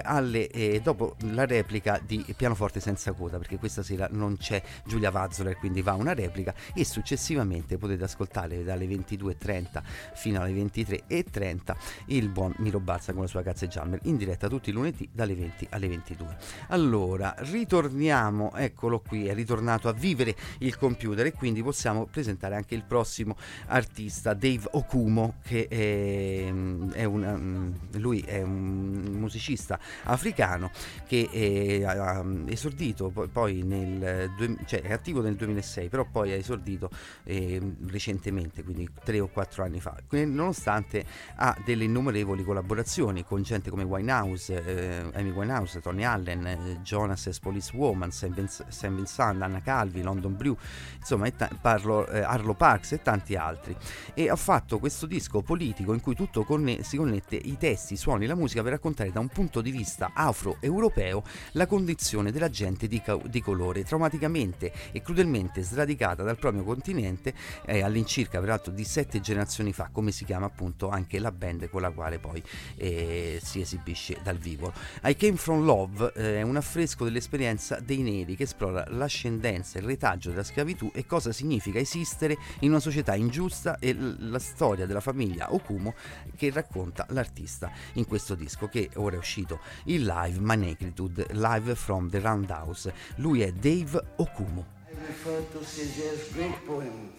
alle, 0.02 0.80
dopo 0.82 1.16
la 1.32 1.46
replica 1.46 2.00
di 2.04 2.24
Pianoforte 2.36 2.78
senza 2.78 3.12
coda, 3.12 3.38
perché 3.38 3.58
questa 3.58 3.82
sera 3.86 4.08
non 4.10 4.36
c'è 4.36 4.62
Giulia 4.84 5.10
Vazzoler, 5.10 5.56
quindi 5.56 5.80
va 5.80 5.94
una 5.94 6.12
replica 6.12 6.54
e 6.74 6.84
successivamente 6.84 7.78
potete 7.78 8.04
ascoltare 8.04 8.64
dalle 8.64 8.86
22.30 8.86 9.82
fino 10.14 10.40
alle 10.40 10.52
23.30 10.52 11.74
il 12.06 12.28
buon 12.28 12.52
Miro 12.58 12.80
Balsa 12.80 13.12
con 13.12 13.22
la 13.22 13.28
sua 13.28 13.42
Cazze 13.42 13.68
Jammer 13.68 14.00
in 14.02 14.16
diretta 14.16 14.48
tutti 14.48 14.70
i 14.70 14.72
lunedì 14.72 15.08
dalle 15.12 15.34
20 15.34 15.68
alle 15.70 15.88
22. 15.88 16.36
Allora, 16.68 17.34
ritorniamo, 17.38 18.52
eccolo 18.56 19.00
qui, 19.00 19.26
è 19.28 19.34
ritornato 19.34 19.88
a 19.88 19.92
vivere 19.92 20.34
il 20.58 20.76
computer 20.76 21.26
e 21.26 21.32
quindi 21.32 21.62
possiamo 21.62 22.06
presentare 22.06 22.56
anche 22.56 22.74
il 22.74 22.82
prossimo 22.82 23.36
artista, 23.66 24.34
Dave 24.34 24.68
Okumo, 24.72 25.36
che 25.42 25.68
è, 25.68 26.52
è 26.92 27.04
una, 27.04 27.36
mm, 27.36 27.72
lui 27.92 28.20
è 28.20 28.42
un 28.42 29.16
musicista 29.18 29.78
africano 30.04 30.70
che 31.06 31.28
è, 31.30 31.82
ha 31.84 32.24
esordito 32.46 33.10
poi, 33.10 33.28
poi 33.28 33.62
nel 33.84 34.58
cioè 34.66 34.82
è 34.82 34.92
attivo 34.92 35.20
nel 35.20 35.34
2006, 35.36 35.88
però 35.88 36.04
poi 36.04 36.32
ha 36.32 36.36
esordito 36.36 36.90
eh, 37.24 37.60
recentemente, 37.86 38.62
quindi 38.62 38.88
tre 39.04 39.20
o 39.20 39.28
quattro 39.28 39.64
anni 39.64 39.80
fa, 39.80 39.96
nonostante 40.10 41.04
ha 41.36 41.56
delle 41.64 41.84
innumerevoli 41.84 42.44
collaborazioni 42.44 43.24
con 43.24 43.42
gente 43.42 43.70
come 43.70 43.84
Winehouse, 43.84 44.64
eh, 44.64 45.18
Amy 45.18 45.30
Winehouse, 45.30 45.80
Tony 45.80 46.04
Allen, 46.04 46.46
eh, 46.46 46.80
Jonas 46.82 47.26
as 47.26 47.38
Police 47.38 47.74
Woman, 47.74 48.10
Sam, 48.10 48.34
Vincent, 48.34 49.42
Anna 49.42 49.60
Calvi, 49.60 50.02
London 50.02 50.36
Blue, 50.36 50.56
insomma 50.98 51.30
ta- 51.30 51.50
parlo, 51.60 52.06
eh, 52.08 52.20
Arlo 52.20 52.54
Parks 52.54 52.92
e 52.92 53.02
tanti 53.02 53.36
altri. 53.36 53.76
E 54.14 54.28
ha 54.28 54.36
fatto 54.36 54.78
questo 54.78 55.06
disco 55.06 55.42
politico 55.42 55.92
in 55.92 56.00
cui 56.00 56.14
tutto 56.14 56.44
conne- 56.44 56.82
si 56.82 56.96
connette 56.96 57.36
i 57.36 57.56
testi, 57.58 57.94
i 57.94 57.96
suoni, 57.96 58.26
la 58.26 58.34
musica 58.34 58.62
per 58.62 58.72
raccontare 58.72 59.10
da 59.10 59.20
un 59.20 59.28
punto 59.28 59.60
di 59.60 59.70
vista 59.70 60.12
afro-europeo 60.14 61.22
la 61.52 61.66
condizione 61.66 62.32
della 62.32 62.48
gente 62.48 62.88
di, 62.88 63.00
ca- 63.00 63.18
di 63.24 63.40
colore 63.40 63.65
colore, 63.66 63.84
traumaticamente 63.84 64.72
e 64.92 65.02
crudelmente 65.02 65.62
sradicata 65.62 66.22
dal 66.22 66.38
proprio 66.38 66.62
continente 66.62 67.34
eh, 67.64 67.82
all'incirca 67.82 68.40
peraltro 68.40 68.72
di 68.72 68.84
sette 68.84 69.20
generazioni 69.20 69.72
fa, 69.72 69.88
come 69.90 70.12
si 70.12 70.24
chiama 70.24 70.46
appunto 70.46 70.88
anche 70.88 71.18
la 71.18 71.32
band 71.32 71.68
con 71.68 71.80
la 71.80 71.90
quale 71.90 72.18
poi 72.18 72.42
eh, 72.76 73.40
si 73.42 73.60
esibisce 73.60 74.18
dal 74.22 74.36
vivo. 74.36 74.72
I 75.02 75.16
Came 75.16 75.36
From 75.36 75.64
Love 75.64 76.12
eh, 76.14 76.38
è 76.38 76.42
un 76.42 76.56
affresco 76.56 77.04
dell'esperienza 77.04 77.80
dei 77.80 78.02
neri 78.02 78.36
che 78.36 78.44
esplora 78.44 78.84
l'ascendenza 78.88 79.78
il 79.78 79.84
retaggio 79.84 80.30
della 80.30 80.44
schiavitù 80.44 80.90
e 80.94 81.06
cosa 81.06 81.32
significa 81.32 81.78
esistere 81.78 82.36
in 82.60 82.70
una 82.70 82.80
società 82.80 83.14
ingiusta 83.14 83.78
e 83.78 83.92
l- 83.92 84.30
la 84.30 84.38
storia 84.38 84.86
della 84.86 85.00
famiglia 85.00 85.52
Okumo 85.52 85.94
che 86.36 86.50
racconta 86.50 87.06
l'artista 87.10 87.70
in 87.94 88.06
questo 88.06 88.34
disco 88.34 88.68
che 88.68 88.90
ora 88.94 89.16
è 89.16 89.18
uscito 89.18 89.60
in 89.84 90.04
live 90.04 90.38
Magnitude 90.38 91.26
live 91.32 91.74
from 91.74 92.08
the 92.08 92.20
Roundhouse. 92.20 92.92
Lui 93.16 93.40
è 93.42 93.52
Dave 93.60 93.98
Okumu. 94.18 94.64
I 94.90 95.12
to 95.52 95.58
César's 95.58 96.32
great 96.32 96.66
poem, 96.66 97.12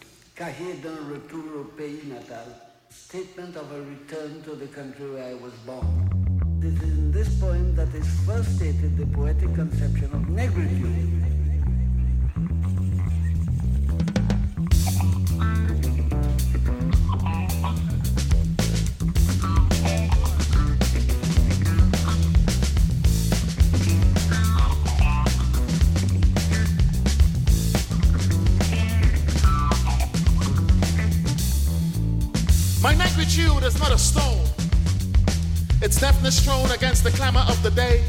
statement 2.89 3.56
of 3.56 3.71
a 3.71 3.82
return 3.82 4.43
to 4.43 4.56
the 4.56 4.67
country 4.67 5.12
where 5.13 5.23
I 5.23 5.34
was 5.34 5.54
born. 5.65 6.62
It 6.62 6.82
is 6.82 6.97
in 6.97 7.12
this 7.12 7.39
poem 7.39 7.76
that 7.76 7.93
is 7.95 8.08
first 8.26 8.56
stated 8.56 8.97
the 8.97 9.06
poetic 9.08 9.54
conception 9.56 10.06
of 10.06 10.21
negritude. 10.30 11.38
Shield 33.38 33.63
is 33.63 33.79
not 33.79 33.91
a 33.91 33.97
stone. 33.99 34.45
Its 35.81 35.99
deafness 35.99 36.43
thrown 36.43 36.71
against 36.71 37.03
the 37.03 37.12
clamor 37.12 37.45
of 37.47 37.62
the 37.62 37.69
day. 37.69 38.03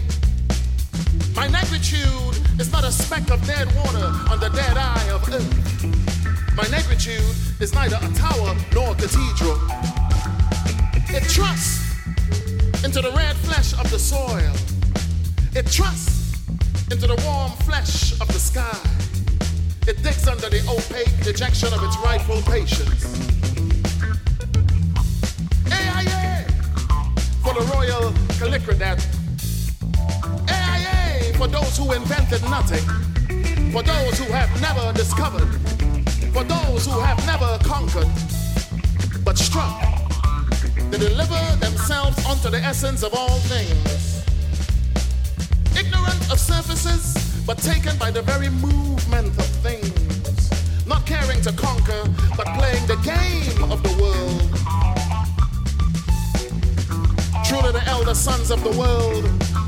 My 1.35 1.47
negritude 1.49 2.35
is 2.59 2.73
not 2.73 2.83
a 2.83 2.91
speck 2.91 3.31
of 3.31 3.47
dead 3.47 3.67
water 3.77 4.09
on 4.33 4.41
the 4.41 4.49
dead 4.49 4.77
eye 4.79 5.09
of 5.13 5.21
earth. 5.29 5.85
My 6.57 6.65
negritude 6.75 7.61
is 7.61 7.75
neither 7.75 7.99
a 8.01 8.11
tower 8.15 8.57
nor 8.75 8.93
a 8.93 8.95
cathedral. 8.95 9.59
It 11.11 11.25
trusts 11.29 11.85
into 12.83 13.03
the 13.03 13.13
red 13.15 13.37
flesh 13.37 13.75
of 13.75 13.91
the 13.91 13.99
soil. 13.99 14.55
It 15.55 15.67
trusts 15.71 16.41
into 16.91 17.07
the 17.07 17.21
warm 17.27 17.53
flesh 17.69 18.19
of 18.21 18.29
the 18.29 18.41
sky. 18.41 18.79
It 19.87 20.03
digs 20.03 20.27
under 20.27 20.49
the 20.49 20.63
opaque 20.69 21.23
dejection 21.23 21.73
of 21.75 21.83
its 21.83 21.97
rightful 21.99 22.41
patience. 22.51 23.29
The 27.59 27.65
Royal 27.75 28.11
that 28.79 29.05
AIA 30.49 31.35
for 31.35 31.49
those 31.49 31.77
who 31.77 31.93
invented 31.93 32.41
nothing, 32.43 32.85
for 33.73 33.83
those 33.83 34.19
who 34.19 34.33
have 34.33 34.49
never 34.61 34.93
discovered, 34.93 35.49
for 36.33 36.45
those 36.45 36.87
who 36.87 37.01
have 37.01 37.19
never 37.27 37.59
conquered, 37.65 38.09
but 39.25 39.37
struck 39.37 39.81
to 40.93 40.99
deliver 40.99 41.57
themselves 41.57 42.25
unto 42.27 42.49
the 42.49 42.61
essence 42.63 43.03
of 43.03 43.13
all 43.15 43.39
things. 43.51 44.25
Ignorant 45.77 46.31
of 46.31 46.39
surfaces, 46.39 47.43
but 47.45 47.59
taken 47.59 47.97
by 47.99 48.13
the 48.13 48.23
very 48.23 48.51
movement 48.51 49.29
of 49.37 49.47
things. 49.67 50.87
Not 50.87 51.05
caring 51.07 51.41
to 51.43 51.53
conquer, 51.53 52.05
but 52.37 52.47
playing 52.59 52.87
the 52.87 52.99
game 53.03 53.73
of 53.73 53.83
the 53.83 54.01
world. 54.01 54.78
Truly 57.59 57.73
the 57.73 57.85
elder 57.89 58.15
sons 58.15 58.53
of 58.53 58.63
the 58.63 58.71
world, 58.79 59.25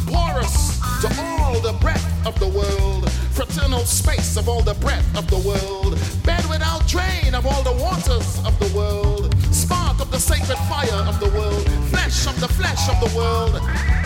porous 0.06 0.78
to 1.00 1.08
all 1.20 1.58
the 1.60 1.72
breath 1.80 2.26
of 2.26 2.38
the 2.38 2.46
world, 2.46 3.10
fraternal 3.32 3.80
space 3.80 4.36
of 4.36 4.48
all 4.48 4.62
the 4.62 4.74
breath 4.74 5.08
of 5.18 5.28
the 5.28 5.38
world, 5.38 5.98
bed 6.24 6.44
without 6.48 6.86
drain 6.86 7.34
of 7.34 7.46
all 7.46 7.62
the 7.64 7.72
waters 7.82 8.38
of 8.46 8.56
the 8.60 8.70
world, 8.76 9.34
spark 9.52 9.98
of 10.00 10.10
the 10.12 10.20
sacred 10.20 10.58
fire 10.68 11.02
of 11.08 11.18
the 11.18 11.30
world, 11.30 11.68
flesh 11.90 12.26
of 12.28 12.38
the 12.38 12.48
flesh 12.48 12.88
of 12.88 13.00
the 13.00 13.16
world, 13.16 13.58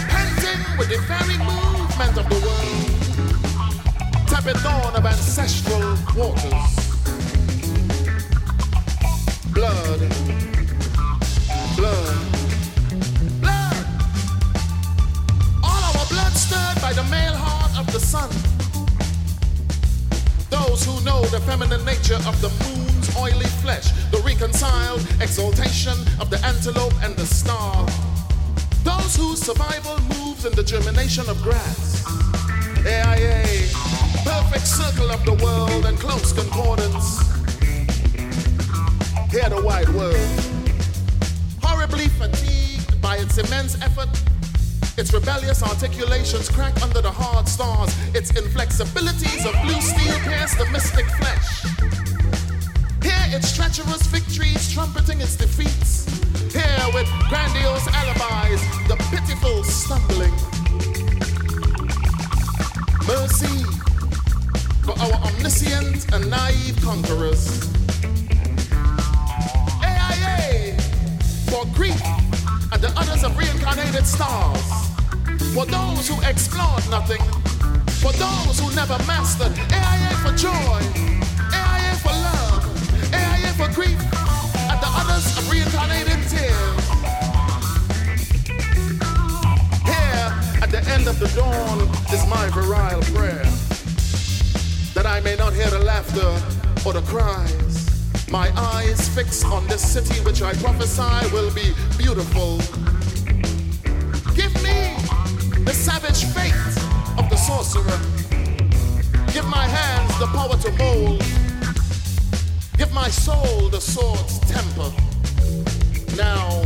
panting 0.08 0.78
with 0.78 0.88
the 0.88 0.98
very 1.04 1.36
movement 1.44 2.16
of 2.16 2.26
the 2.32 2.40
world, 2.46 2.88
tepid 4.28 4.56
dawn 4.62 4.96
of 4.96 5.04
ancestral 5.04 5.98
waters, 6.16 6.72
blood. 9.52 10.00
blood. 11.76 12.33
The 16.94 17.02
male 17.10 17.34
heart 17.34 17.76
of 17.76 17.92
the 17.92 17.98
sun. 17.98 18.30
Those 20.48 20.84
who 20.84 20.94
know 21.04 21.22
the 21.26 21.40
feminine 21.40 21.84
nature 21.84 22.20
of 22.26 22.40
the 22.40 22.50
moon's 22.62 23.16
oily 23.16 23.50
flesh, 23.62 23.90
the 24.12 24.18
reconciled 24.24 25.00
exaltation 25.20 25.98
of 26.20 26.30
the 26.30 26.38
antelope 26.46 26.94
and 27.02 27.16
the 27.16 27.26
star. 27.26 27.84
Those 28.84 29.16
whose 29.16 29.40
survival 29.40 29.98
moves 30.14 30.44
in 30.44 30.52
the 30.52 30.62
germination 30.62 31.28
of 31.28 31.42
grass. 31.42 32.04
AIA, 32.86 33.42
perfect 34.22 34.66
circle 34.66 35.10
of 35.10 35.24
the 35.24 35.34
world 35.42 35.86
and 35.86 35.98
close 35.98 36.32
concordance. 36.32 37.18
Hear 39.32 39.48
the 39.48 39.62
wide 39.64 39.88
world 39.88 40.54
horribly 41.60 42.08
fatigued 42.08 43.00
by 43.02 43.16
its 43.16 43.36
immense 43.38 43.74
effort. 43.82 44.08
Its 44.96 45.12
rebellious 45.12 45.60
articulations 45.60 46.48
crack 46.48 46.80
under 46.80 47.02
the 47.02 47.10
hard 47.10 47.48
stars. 47.48 47.90
Its 48.14 48.30
inflexibilities 48.32 49.44
of 49.44 49.52
blue 49.62 49.80
steel 49.80 50.18
pierce 50.20 50.54
the 50.54 50.64
mystic 50.70 51.04
flesh. 51.18 51.64
Here 53.02 53.36
its 53.36 53.56
treacherous 53.56 54.02
victories 54.06 54.72
trumpeting 54.72 55.20
its 55.20 55.34
defeats. 55.34 56.06
Here 56.52 56.86
with 56.94 57.08
grandiose 57.28 57.88
alibis 57.88 58.62
the 58.86 58.96
pitiful 59.10 59.64
stumbling. 59.64 60.34
Mercy 63.08 63.64
for 64.84 64.96
our 65.00 65.14
omniscient 65.26 66.12
and 66.14 66.30
naive 66.30 66.78
conquerors. 66.82 67.68
AIA 69.82 70.78
for 71.50 71.66
grief 71.74 72.23
the 72.84 73.00
others 73.00 73.24
of 73.24 73.34
reincarnated 73.38 74.06
stars. 74.06 74.60
For 75.54 75.64
those 75.64 76.06
who 76.06 76.20
explored 76.28 76.84
nothing. 76.90 77.22
For 78.02 78.12
those 78.12 78.60
who 78.60 78.68
never 78.76 78.98
mastered. 79.06 79.56
AIA 79.72 80.12
for 80.20 80.32
joy. 80.36 80.80
AIA 81.60 81.94
for 82.04 82.12
love. 82.28 82.62
AIA 83.08 83.50
for 83.56 83.72
grief 83.72 83.98
and 84.68 84.78
the 84.84 84.90
others 85.00 85.24
of 85.38 85.50
reincarnated 85.50 86.20
tears. 86.28 86.84
Here 89.88 90.28
at 90.60 90.70
the 90.70 90.82
end 90.92 91.08
of 91.08 91.18
the 91.18 91.28
dawn 91.34 91.88
is 92.12 92.26
my 92.28 92.50
virile 92.50 93.00
prayer. 93.14 93.48
That 94.92 95.06
I 95.06 95.20
may 95.20 95.36
not 95.36 95.54
hear 95.54 95.70
the 95.70 95.78
laughter 95.78 96.32
or 96.86 96.92
the 96.92 97.02
cries. 97.08 97.63
My 98.34 98.50
eyes 98.56 99.08
fixed 99.10 99.44
on 99.46 99.64
this 99.68 99.80
city 99.80 100.20
which 100.24 100.42
I 100.42 100.54
prophesy 100.54 101.32
will 101.32 101.54
be 101.54 101.72
beautiful. 101.96 102.56
Give 104.34 104.52
me 104.60 104.96
the 105.62 105.72
savage 105.72 106.24
fate 106.34 106.52
of 107.16 107.30
the 107.30 107.36
sorcerer. 107.36 108.00
Give 109.32 109.46
my 109.46 109.68
hands 109.68 110.18
the 110.18 110.26
power 110.26 110.56
to 110.56 110.72
mold. 110.72 111.22
Give 112.76 112.92
my 112.92 113.08
soul 113.08 113.68
the 113.68 113.80
sword's 113.80 114.40
temper. 114.50 114.90
Now, 116.16 116.62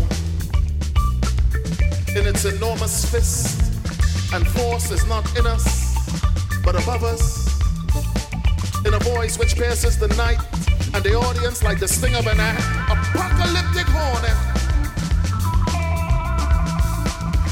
in 2.19 2.27
its 2.27 2.47
enormous 2.47 3.05
fist, 3.05 3.61
and 4.33 4.49
force 4.49 4.91
is 4.91 5.07
not 5.07 5.39
in 5.39 5.47
us, 5.47 5.95
but 6.65 6.83
above 6.83 7.05
us. 7.05 7.47
In 8.87 8.95
a 8.95 8.99
voice 9.01 9.39
which 9.39 9.55
pierces 9.55 9.99
the 9.99 10.09
night 10.17 10.41
and 10.99 11.07
the 11.07 11.15
audience 11.15 11.63
like 11.63 11.79
the 11.79 11.87
sting 11.87 12.17
of 12.17 12.27
an 12.27 12.41
apocalyptic 12.41 13.87
hornet. 13.87 14.35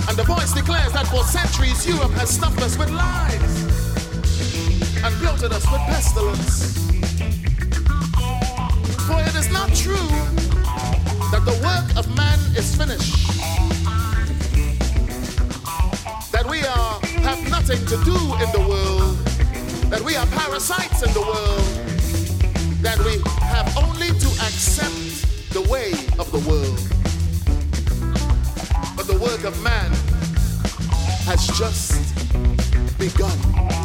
And 0.09 0.17
the 0.19 0.25
voice 0.25 0.53
declares 0.53 0.93
that 0.95 1.07
for 1.07 1.23
centuries 1.23 1.87
Europe 1.87 2.11
has 2.13 2.29
stuffed 2.29 2.61
us 2.61 2.77
with 2.77 2.91
lies 2.91 3.55
and 5.05 5.17
bloated 5.21 5.53
us 5.53 5.65
with 5.71 5.81
pestilence. 5.87 6.75
For 9.07 9.21
it 9.23 9.37
is 9.37 9.49
not 9.53 9.69
true 9.77 10.11
that 11.31 11.45
the 11.45 11.57
work 11.63 11.87
of 11.97 12.05
man 12.17 12.41
is 12.57 12.75
finished. 12.75 13.29
That 16.33 16.47
we 16.51 16.63
are 16.63 16.99
have 17.23 17.49
nothing 17.49 17.79
to 17.87 17.97
do 18.03 18.19
in 18.43 18.51
the 18.51 18.67
world. 18.69 19.17
That 19.91 20.01
we 20.01 20.17
are 20.17 20.27
parasites 20.27 21.05
in 21.05 21.13
the 21.13 21.21
world. 21.21 21.76
That 22.87 23.01
we 23.01 23.19
have 23.41 23.77
only 23.77 24.07
to 24.07 24.29
accept 24.47 24.95
the 25.53 25.61
way 25.69 25.91
of 26.21 26.31
the 26.31 26.39
world. 26.49 26.79
But 28.97 29.09
the 29.09 29.19
work 29.19 29.43
of 29.43 29.61
man 29.61 29.91
has 31.27 31.49
just 31.59 31.99
begun. 32.97 33.76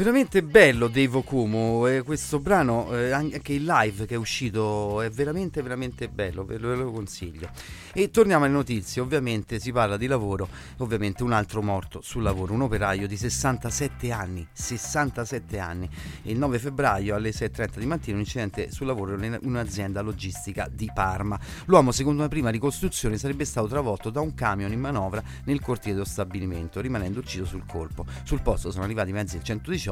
Veramente 0.00 0.42
bello 0.42 0.88
Dave 0.88 1.18
Okumu, 1.18 1.86
eh, 1.86 2.00
questo 2.00 2.40
brano, 2.40 2.90
eh, 2.96 3.10
anche 3.10 3.52
il 3.52 3.64
live 3.64 4.06
che 4.06 4.14
è 4.14 4.16
uscito 4.16 5.02
è 5.02 5.10
veramente 5.10 5.60
veramente 5.60 6.08
bello, 6.08 6.42
ve 6.46 6.56
lo, 6.56 6.68
ve 6.68 6.76
lo 6.76 6.90
consiglio. 6.90 7.50
E 7.92 8.10
torniamo 8.10 8.46
alle 8.46 8.54
notizie, 8.54 9.02
ovviamente 9.02 9.58
si 9.58 9.72
parla 9.72 9.98
di 9.98 10.06
lavoro, 10.06 10.48
ovviamente 10.78 11.22
un 11.22 11.32
altro 11.32 11.60
morto 11.60 12.00
sul 12.00 12.22
lavoro, 12.22 12.54
un 12.54 12.62
operaio 12.62 13.06
di 13.06 13.14
67 13.14 14.10
anni, 14.10 14.48
67 14.50 15.58
anni. 15.58 15.86
Il 16.22 16.38
9 16.38 16.58
febbraio 16.58 17.14
alle 17.14 17.28
6.30 17.28 17.78
di 17.78 17.84
mattina 17.84 18.14
un 18.14 18.22
incidente 18.22 18.72
sul 18.72 18.86
lavoro 18.86 19.22
in 19.22 19.38
un'azienda 19.42 20.00
logistica 20.00 20.66
di 20.72 20.90
Parma. 20.94 21.38
L'uomo 21.66 21.92
secondo 21.92 22.20
una 22.20 22.30
prima 22.30 22.48
ricostruzione 22.48 23.18
sarebbe 23.18 23.44
stato 23.44 23.66
travolto 23.66 24.08
da 24.08 24.22
un 24.22 24.32
camion 24.32 24.72
in 24.72 24.80
manovra 24.80 25.22
nel 25.44 25.60
cortile 25.60 25.92
dello 25.92 26.06
stabilimento, 26.06 26.80
rimanendo 26.80 27.18
ucciso 27.18 27.44
sul 27.44 27.66
colpo. 27.66 28.06
Sul 28.22 28.40
posto 28.40 28.70
sono 28.70 28.84
arrivati 28.84 29.12
mezzi 29.12 29.34
del 29.34 29.44
118 29.44 29.88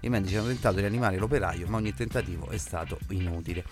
i 0.00 0.08
medici 0.08 0.36
hanno 0.36 0.48
tentato 0.48 0.76
di 0.76 0.80
rianimare 0.80 1.18
l'operaio 1.18 1.66
ma 1.68 1.76
ogni 1.76 1.94
tentativo 1.94 2.48
è 2.48 2.58
stato 2.58 2.98
inutile. 3.10 3.64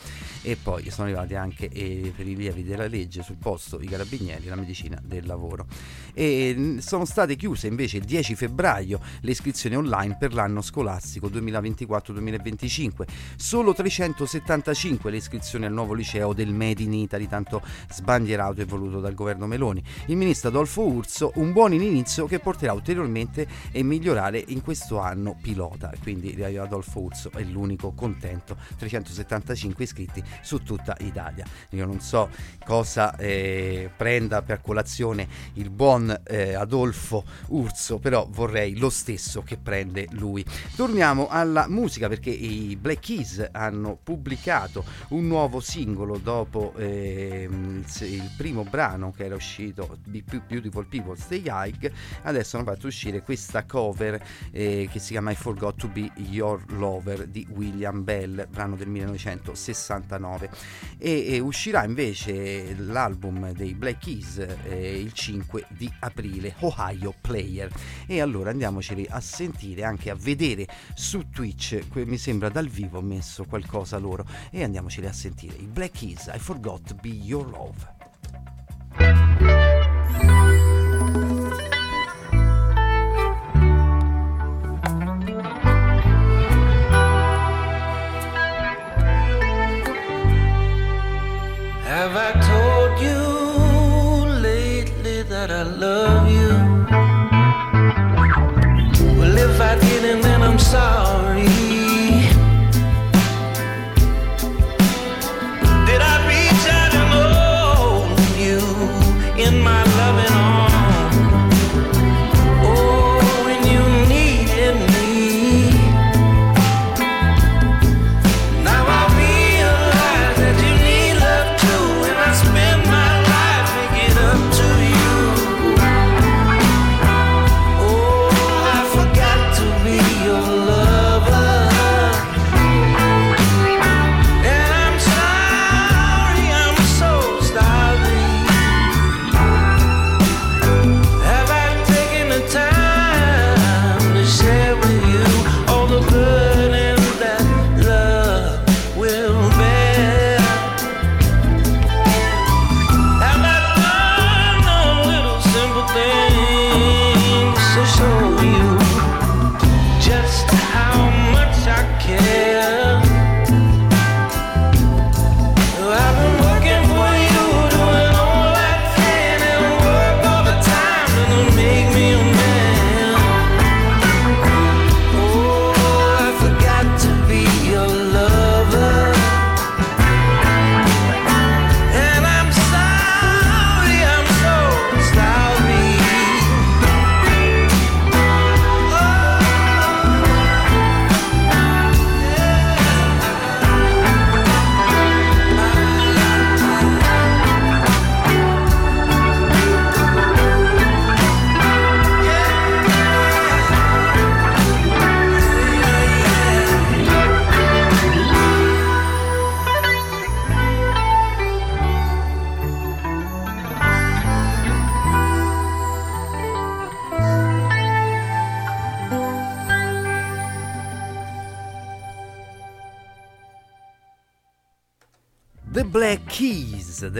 E 0.42 0.56
poi 0.56 0.90
sono 0.90 1.06
arrivati 1.06 1.34
anche 1.34 1.68
eh, 1.68 2.12
per 2.14 2.26
i 2.26 2.34
rilievi 2.34 2.64
della 2.64 2.86
legge 2.86 3.22
sul 3.22 3.36
posto 3.36 3.80
i 3.80 3.86
carabinieri 3.86 4.46
la 4.46 4.56
medicina 4.56 5.00
del 5.02 5.26
lavoro. 5.26 5.66
E 6.12 6.76
sono 6.80 7.04
state 7.04 7.36
chiuse 7.36 7.66
invece 7.66 7.98
il 7.98 8.04
10 8.04 8.34
febbraio 8.34 9.00
le 9.20 9.30
iscrizioni 9.30 9.76
online 9.76 10.16
per 10.18 10.34
l'anno 10.34 10.62
scolastico 10.62 11.28
2024-2025 11.28 13.04
solo 13.36 13.72
375 13.74 15.10
le 15.10 15.16
iscrizioni 15.16 15.66
al 15.66 15.72
nuovo 15.72 15.94
liceo 15.94 16.32
del 16.32 16.52
Made 16.52 16.82
in 16.82 16.94
Italy 16.94 17.26
tanto 17.26 17.62
sbandierato 17.90 18.60
e 18.60 18.64
voluto 18.64 19.00
dal 19.00 19.14
governo 19.14 19.46
Meloni. 19.46 19.82
Il 20.06 20.16
ministro 20.16 20.48
Adolfo 20.48 20.82
Urso 20.82 21.32
un 21.36 21.52
buon 21.52 21.72
inizio 21.72 22.26
che 22.26 22.38
porterà 22.38 22.72
ulteriormente 22.72 23.46
a 23.74 23.82
migliorare 23.82 24.42
in 24.48 24.62
questo 24.62 24.98
anno 24.98 25.36
pilota 25.40 25.69
pilota, 25.70 25.92
quindi 26.02 26.42
Adolfo 26.42 27.00
Urso 27.00 27.30
è 27.32 27.42
l'unico 27.42 27.92
contento, 27.92 28.56
375 28.76 29.84
iscritti 29.84 30.22
su 30.42 30.62
tutta 30.62 30.96
Italia. 31.00 31.44
Io 31.70 31.86
non 31.86 32.00
so 32.00 32.28
cosa 32.64 33.16
eh, 33.16 33.90
prenda 33.96 34.42
per 34.42 34.60
colazione 34.60 35.28
il 35.54 35.70
buon 35.70 36.20
eh, 36.24 36.54
Adolfo 36.54 37.24
Urso, 37.48 37.98
però 37.98 38.26
vorrei 38.30 38.76
lo 38.76 38.90
stesso 38.90 39.42
che 39.42 39.56
prende 39.56 40.06
lui. 40.12 40.44
Torniamo 40.74 41.28
alla 41.28 41.68
musica 41.68 42.08
perché 42.08 42.30
i 42.30 42.76
Black 42.76 43.00
Keys 43.00 43.48
hanno 43.52 43.98
pubblicato 44.02 44.84
un 45.08 45.26
nuovo 45.26 45.60
singolo 45.60 46.18
dopo 46.18 46.74
eh, 46.76 47.48
il 47.48 48.30
primo 48.36 48.64
brano 48.64 49.12
che 49.12 49.24
era 49.24 49.34
uscito, 49.34 49.98
Beautiful 50.04 50.86
People 50.86 51.16
Stay 51.16 51.44
High, 51.46 51.90
adesso 52.22 52.56
hanno 52.56 52.66
fatto 52.66 52.86
uscire 52.86 53.22
questa 53.22 53.64
cover 53.64 54.20
eh, 54.50 54.88
che 54.90 54.98
si 54.98 55.12
chiama 55.12 55.30
I 55.30 55.36
Forgot 55.36 55.59
to 55.76 55.88
Be 55.88 56.10
Your 56.30 56.62
Lover 56.72 57.26
di 57.26 57.46
William 57.50 58.02
Bell, 58.02 58.48
brano 58.48 58.76
del 58.76 58.88
1969 58.88 60.50
e, 60.96 61.34
e 61.34 61.38
uscirà 61.38 61.84
invece 61.84 62.74
l'album 62.78 63.52
dei 63.52 63.74
Black 63.74 63.98
Keys 63.98 64.38
eh, 64.64 64.98
il 64.98 65.12
5 65.12 65.66
di 65.68 65.92
aprile, 66.00 66.54
Ohio 66.60 67.14
Player. 67.20 67.70
E 68.06 68.20
allora 68.20 68.50
andiamoceli 68.50 69.06
a 69.10 69.20
sentire 69.20 69.84
anche 69.84 70.08
a 70.08 70.14
vedere 70.14 70.66
su 70.94 71.28
Twitch, 71.30 71.82
mi 71.92 72.16
sembra 72.16 72.48
dal 72.48 72.68
vivo 72.68 73.02
messo 73.02 73.44
qualcosa 73.44 73.98
loro. 73.98 74.24
E 74.50 74.62
andiamoceli 74.62 75.06
a 75.06 75.12
sentire 75.12 75.56
i 75.56 75.66
Black 75.66 75.98
Keys 75.98 76.30
I 76.34 76.38
Forgot 76.38 76.88
to 76.88 76.94
Be 76.94 77.08
Your 77.08 77.48
Love 77.50 77.98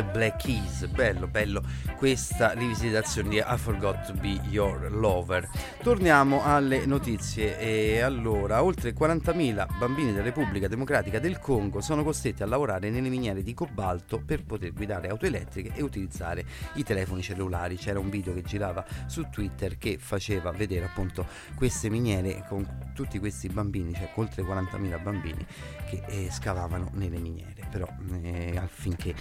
The 0.01 0.05
Black 0.05 0.45
Keys, 0.45 0.87
bello, 0.87 1.27
bello 1.27 1.63
questa 1.99 2.53
rivisitazione 2.53 3.29
di 3.29 3.37
I 3.37 3.59
Forgot 3.59 4.07
to 4.07 4.15
Be 4.15 4.41
Your 4.49 4.91
Lover. 4.91 5.47
Torniamo 5.83 6.43
alle 6.43 6.87
notizie 6.87 7.59
e 7.59 8.01
allora, 8.01 8.63
oltre 8.63 8.95
40.000 8.95 9.79
bambini 9.79 10.13
della 10.13 10.25
Repubblica 10.25 10.69
Democratica 10.69 11.19
del 11.19 11.39
Congo 11.39 11.83
sono 11.83 12.03
costretti 12.03 12.43
a 12.43 12.47
lavorare 12.47 12.89
nelle 12.89 13.11
miniere 13.11 13.43
di 13.43 13.53
cobalto 13.53 14.23
per 14.25 14.43
poter 14.45 14.73
guidare 14.73 15.09
auto 15.09 15.27
elettriche 15.27 15.73
e 15.75 15.83
utilizzare 15.83 16.47
i 16.75 16.83
telefoni 16.83 17.21
cellulari. 17.21 17.77
C'era 17.77 17.99
un 17.99 18.09
video 18.09 18.33
che 18.33 18.41
girava 18.41 18.83
su 19.05 19.29
Twitter 19.29 19.77
che 19.77 19.99
faceva 19.99 20.51
vedere 20.51 20.87
appunto 20.87 21.27
queste 21.55 21.91
miniere 21.91 22.43
con 22.49 22.93
tutti 22.95 23.19
questi 23.19 23.49
bambini, 23.49 23.93
cioè 23.93 24.11
oltre 24.15 24.43
40.000 24.43 25.03
bambini 25.03 25.47
che 25.91 26.03
eh, 26.07 26.31
scavavano 26.31 26.89
nelle 26.95 27.19
miniere, 27.19 27.67
però 27.71 27.87
eh, 28.23 28.57
affinché 28.57 29.15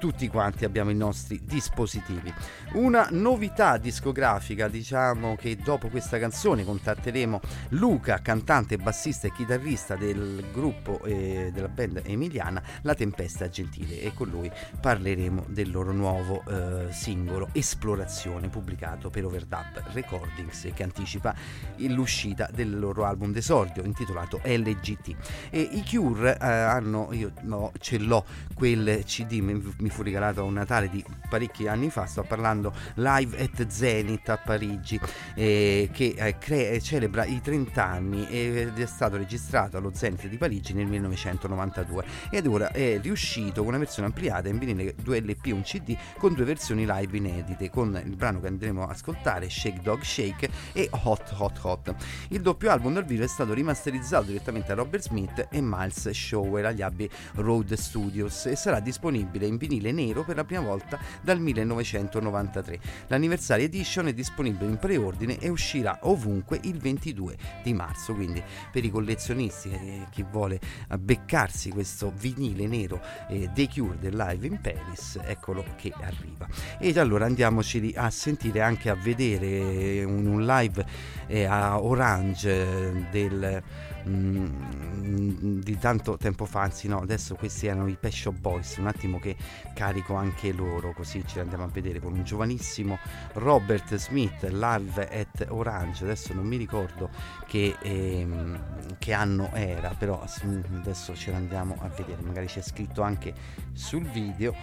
tutti 0.00 0.28
quanti 0.28 0.64
abbiamo 0.64 0.90
i 0.90 0.94
nostri 0.94 1.42
dispositivi. 1.44 2.32
Una 2.72 3.08
novità 3.10 3.76
discografica, 3.76 4.66
diciamo 4.66 5.36
che 5.36 5.56
dopo 5.56 5.88
questa 5.88 6.18
canzone 6.18 6.64
contatteremo 6.64 7.40
Luca, 7.70 8.20
cantante, 8.22 8.78
bassista 8.78 9.26
e 9.26 9.32
chitarrista 9.32 9.96
del 9.96 10.46
gruppo 10.52 11.02
eh, 11.04 11.50
della 11.52 11.68
band 11.68 12.00
emiliana 12.04 12.62
La 12.82 12.94
Tempesta 12.94 13.50
Gentile 13.50 14.00
e 14.00 14.14
con 14.14 14.28
lui 14.28 14.50
parleremo 14.80 15.44
del 15.48 15.70
loro 15.70 15.92
nuovo 15.92 16.42
eh, 16.48 16.90
singolo 16.90 17.50
Esplorazione 17.52 18.48
pubblicato 18.48 19.10
per 19.10 19.26
Overdub 19.26 19.92
Recordings 19.92 20.70
che 20.72 20.82
anticipa 20.82 21.34
l'uscita 21.76 22.48
del 22.50 22.78
loro 22.78 23.04
album 23.04 23.32
d'esordio 23.32 23.84
intitolato 23.84 24.40
LGT. 24.42 25.50
E 25.50 25.60
i 25.60 25.84
Cure 25.86 26.38
eh, 26.40 26.46
hanno, 26.46 27.12
io 27.12 27.32
no, 27.42 27.72
ce 27.78 27.98
l'ho 27.98 28.24
quel 28.54 29.02
CD, 29.04 29.40
mi, 29.40 29.89
mi 29.90 29.96
fu 29.96 30.02
regalato 30.02 30.40
a 30.40 30.44
un 30.44 30.54
Natale 30.54 30.88
di 30.88 31.04
parecchi 31.28 31.66
anni 31.66 31.90
fa, 31.90 32.06
sto 32.06 32.22
parlando 32.22 32.72
Live 32.94 33.42
at 33.42 33.66
Zenith 33.66 34.28
a 34.28 34.38
Parigi, 34.38 34.98
eh, 35.34 35.90
che 35.92 36.14
eh, 36.16 36.38
cre- 36.38 36.80
celebra 36.80 37.24
i 37.24 37.40
30 37.40 37.84
anni 37.84 38.26
ed 38.28 38.78
è 38.78 38.86
stato 38.86 39.16
registrato 39.16 39.76
allo 39.76 39.90
Zenith 39.92 40.26
di 40.26 40.36
Parigi 40.36 40.72
nel 40.72 40.86
1992 40.86 42.04
ed 42.30 42.46
ora 42.46 42.70
è 42.70 43.00
riuscito 43.00 43.60
con 43.60 43.68
una 43.68 43.78
versione 43.78 44.08
ampliata 44.08 44.48
in 44.48 44.58
vinile 44.58 44.94
2 45.02 45.20
LP 45.20 45.46
e 45.46 45.52
un 45.52 45.62
CD 45.62 45.96
con 46.18 46.34
due 46.34 46.44
versioni 46.44 46.86
live 46.86 47.16
inedite, 47.16 47.68
con 47.68 48.00
il 48.04 48.16
brano 48.16 48.40
che 48.40 48.46
andremo 48.46 48.84
a 48.84 48.90
ascoltare 48.90 49.50
Shake 49.50 49.80
Dog 49.82 50.02
Shake 50.02 50.48
e 50.72 50.88
Hot 51.04 51.34
Hot 51.38 51.58
Hot. 51.62 51.94
Il 52.28 52.40
doppio 52.42 52.70
album 52.70 52.94
dal 52.94 53.04
vivo 53.04 53.24
è 53.24 53.28
stato 53.28 53.52
rimasterizzato 53.52 54.26
direttamente 54.26 54.72
a 54.72 54.76
Robert 54.76 55.02
Smith 55.02 55.48
e 55.50 55.60
Miles 55.60 56.10
Shower 56.10 56.66
agli 56.66 56.82
Abbey 56.82 57.08
Road 57.34 57.72
Studios 57.74 58.46
e 58.46 58.56
sarà 58.56 58.78
disponibile 58.80 59.46
in 59.46 59.56
vinile 59.56 59.79
vinile 59.80 59.92
nero 59.92 60.22
per 60.22 60.36
la 60.36 60.44
prima 60.44 60.62
volta 60.62 60.98
dal 61.22 61.40
1993. 61.40 62.78
L'anniversary 63.08 63.64
edition 63.64 64.08
è 64.08 64.12
disponibile 64.12 64.70
in 64.70 64.78
preordine 64.78 65.38
e 65.38 65.48
uscirà 65.48 65.98
ovunque 66.02 66.60
il 66.62 66.78
22 66.78 67.36
di 67.62 67.72
marzo, 67.72 68.14
quindi 68.14 68.42
per 68.70 68.84
i 68.84 68.90
collezionisti 68.90 69.70
e 69.70 70.06
chi 70.10 70.24
vuole 70.30 70.60
beccarsi 70.98 71.70
questo 71.70 72.12
vinile 72.14 72.66
nero 72.66 73.00
eh, 73.28 73.50
The 73.52 73.68
Cure 73.68 73.98
del 73.98 74.14
Live 74.14 74.46
in 74.46 74.60
Paris, 74.60 75.18
eccolo 75.24 75.64
che 75.76 75.92
arriva. 76.00 76.46
E 76.78 76.96
allora 76.98 77.24
andiamoci 77.24 77.92
a 77.96 78.10
sentire 78.10 78.60
anche 78.60 78.90
a 78.90 78.94
vedere 78.94 80.04
un, 80.04 80.26
un 80.26 80.44
live 80.44 80.84
eh, 81.26 81.44
a 81.44 81.80
Orange 81.80 82.50
eh, 82.50 83.06
del 83.10 83.62
mm, 84.08 85.60
di 85.60 85.78
tanto 85.78 86.16
tempo 86.16 86.44
fa, 86.44 86.62
anzi 86.62 86.88
no, 86.88 86.98
adesso 87.00 87.34
questi 87.34 87.66
erano 87.66 87.88
i 87.88 87.96
Pet 87.98 88.30
Boys, 88.30 88.76
un 88.76 88.86
attimo 88.86 89.18
che 89.18 89.36
carico 89.74 90.14
anche 90.14 90.52
loro, 90.52 90.92
così 90.92 91.22
ce 91.26 91.34
li 91.34 91.40
andiamo 91.40 91.64
a 91.64 91.68
vedere 91.68 92.00
con 92.00 92.12
un 92.12 92.24
giovanissimo 92.24 92.98
Robert 93.34 93.94
Smith 93.96 94.42
live 94.44 95.08
at 95.08 95.46
Orange, 95.48 96.04
adesso 96.04 96.32
non 96.34 96.46
mi 96.46 96.56
ricordo 96.56 97.10
che, 97.46 97.76
ehm, 97.82 98.96
che 98.98 99.12
anno 99.12 99.50
era, 99.52 99.94
però 99.98 100.22
adesso 100.22 101.14
ce 101.14 101.30
l'andiamo 101.30 101.76
a 101.80 101.88
vedere, 101.88 102.22
magari 102.22 102.46
c'è 102.46 102.62
scritto 102.62 103.02
anche 103.02 103.34
sul 103.72 104.04
video, 104.04 104.54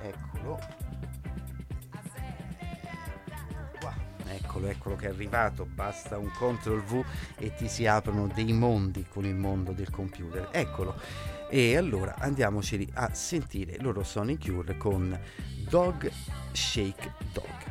eccolo. 0.00 0.77
Eccolo, 4.32 4.68
eccolo 4.68 4.96
che 4.96 5.06
è 5.06 5.10
arrivato, 5.10 5.66
basta 5.66 6.18
un 6.18 6.30
CTRL 6.30 6.82
V 6.82 7.04
e 7.36 7.54
ti 7.54 7.68
si 7.68 7.86
aprono 7.86 8.30
dei 8.34 8.52
mondi 8.52 9.04
con 9.08 9.24
il 9.24 9.34
mondo 9.34 9.72
del 9.72 9.90
computer. 9.90 10.48
Eccolo. 10.50 11.00
E 11.50 11.76
allora 11.76 12.16
andiamoceli 12.18 12.90
a 12.94 13.12
sentire, 13.14 13.78
loro 13.80 14.02
sono 14.02 14.30
i 14.30 14.38
Cure 14.38 14.76
con 14.76 15.18
Dog 15.68 16.10
Shake 16.52 17.12
Dog. 17.32 17.67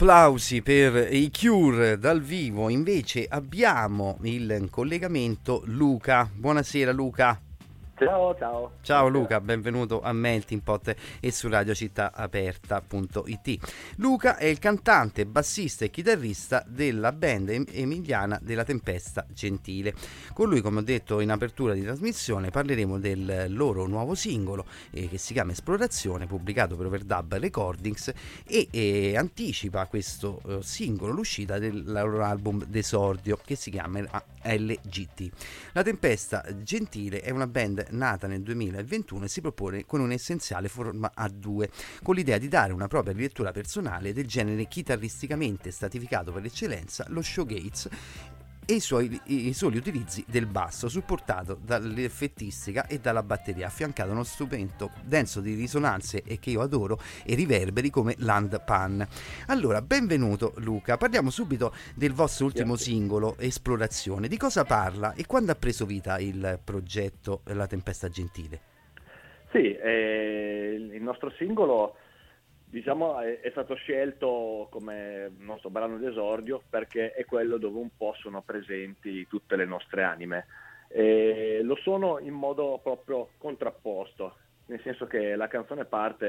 Applausi 0.00 0.62
per 0.62 1.12
i 1.12 1.30
Cure 1.30 1.98
dal 1.98 2.22
vivo, 2.22 2.70
invece 2.70 3.26
abbiamo 3.28 4.16
il 4.22 4.68
collegamento 4.70 5.60
Luca. 5.66 6.26
Buonasera 6.34 6.90
Luca. 6.90 7.38
Ciao, 8.00 8.34
ciao. 8.34 8.72
Ciao 8.80 9.08
Luca, 9.08 9.42
benvenuto 9.42 10.00
a 10.00 10.14
Melting 10.14 10.62
Pot 10.62 10.94
e 11.20 11.30
su 11.30 11.48
radiocittaaperta.it. 11.48 13.58
Luca 13.96 14.38
è 14.38 14.46
il 14.46 14.58
cantante, 14.58 15.26
bassista 15.26 15.84
e 15.84 15.90
chitarrista 15.90 16.64
della 16.66 17.12
band 17.12 17.66
emiliana 17.70 18.38
della 18.40 18.64
Tempesta 18.64 19.26
Gentile. 19.28 19.92
Con 20.32 20.48
lui, 20.48 20.62
come 20.62 20.78
ho 20.78 20.82
detto 20.82 21.20
in 21.20 21.30
apertura 21.30 21.74
di 21.74 21.82
trasmissione, 21.82 22.48
parleremo 22.48 22.98
del 22.98 23.44
loro 23.48 23.86
nuovo 23.86 24.14
singolo 24.14 24.64
eh, 24.92 25.06
che 25.06 25.18
si 25.18 25.34
chiama 25.34 25.52
Esplorazione, 25.52 26.26
pubblicato 26.26 26.76
per 26.76 26.86
Overdub 26.86 27.34
Recordings 27.34 28.14
e 28.46 28.68
eh, 28.70 29.14
anticipa 29.18 29.84
questo 29.84 30.40
eh, 30.46 30.60
singolo 30.62 31.12
l'uscita 31.12 31.58
del 31.58 31.82
loro 31.84 32.24
album 32.24 32.64
d'esordio 32.64 33.38
che 33.44 33.56
si 33.56 33.70
chiama 33.70 34.00
LGT. 34.42 35.28
La 35.72 35.82
Tempesta 35.82 36.42
Gentile 36.62 37.20
è 37.20 37.28
una 37.28 37.46
band 37.46 37.88
nata 37.90 38.26
nel 38.26 38.42
2021 38.42 39.24
e 39.24 39.28
si 39.28 39.40
propone 39.40 39.86
con 39.86 40.00
un'essenziale 40.00 40.68
forma 40.68 41.12
a 41.14 41.28
due, 41.28 41.70
con 42.02 42.14
l'idea 42.14 42.38
di 42.38 42.48
dare 42.48 42.72
una 42.72 42.88
propria 42.88 43.12
rilettura 43.12 43.50
personale 43.52 44.12
del 44.12 44.26
genere 44.26 44.66
chitarristicamente 44.66 45.70
stratificato 45.70 46.32
per 46.32 46.44
eccellenza, 46.44 47.04
lo 47.08 47.22
showgaze 47.22 48.38
e 48.70 48.74
i, 48.74 48.80
suoi, 48.80 49.20
i 49.24 49.52
soli 49.52 49.78
utilizzi 49.78 50.24
del 50.28 50.46
basso, 50.46 50.88
supportato 50.88 51.58
dall'effettistica 51.60 52.86
e 52.86 53.00
dalla 53.00 53.24
batteria, 53.24 53.66
affiancato 53.66 54.10
a 54.10 54.12
uno 54.12 54.22
strumento 54.22 54.92
denso 55.02 55.40
di 55.40 55.54
risonanze 55.54 56.22
e 56.24 56.38
che 56.38 56.50
io 56.50 56.60
adoro 56.60 57.00
e 57.24 57.34
riverberi 57.34 57.90
come 57.90 58.14
Land 58.18 58.62
Pan. 58.62 59.04
Allora, 59.48 59.82
benvenuto 59.82 60.52
Luca, 60.58 60.96
parliamo 60.96 61.30
subito 61.30 61.74
del 61.96 62.12
vostro 62.12 62.44
ultimo 62.44 62.74
Grazie. 62.74 62.92
singolo, 62.92 63.36
Esplorazione. 63.38 64.28
Di 64.28 64.36
cosa 64.36 64.64
parla 64.64 65.14
e 65.14 65.26
quando 65.26 65.50
ha 65.50 65.56
preso 65.56 65.84
vita 65.84 66.20
il 66.20 66.60
progetto 66.62 67.40
La 67.46 67.66
Tempesta 67.66 68.08
Gentile? 68.08 68.60
Sì, 69.50 69.74
eh, 69.74 70.76
il 70.92 71.02
nostro 71.02 71.32
singolo 71.32 71.96
diciamo, 72.70 73.20
è, 73.20 73.40
è, 73.40 73.50
stato 73.50 73.74
scelto 73.74 74.68
come 74.70 75.32
nostro 75.38 75.70
brano 75.70 75.98
d'esordio 75.98 76.62
perché 76.70 77.12
è 77.12 77.24
quello 77.24 77.58
dove 77.58 77.78
un 77.78 77.90
po' 77.96 78.14
sono 78.18 78.42
presenti 78.42 79.26
tutte 79.26 79.56
le 79.56 79.66
nostre 79.66 80.04
anime. 80.04 80.46
E 80.88 81.60
lo 81.62 81.76
sono 81.76 82.18
in 82.18 82.32
modo 82.32 82.80
proprio 82.82 83.30
contrapposto, 83.38 84.36
nel 84.66 84.80
senso 84.82 85.06
che 85.06 85.36
la 85.36 85.48
canzone 85.48 85.84
parte 85.84 86.26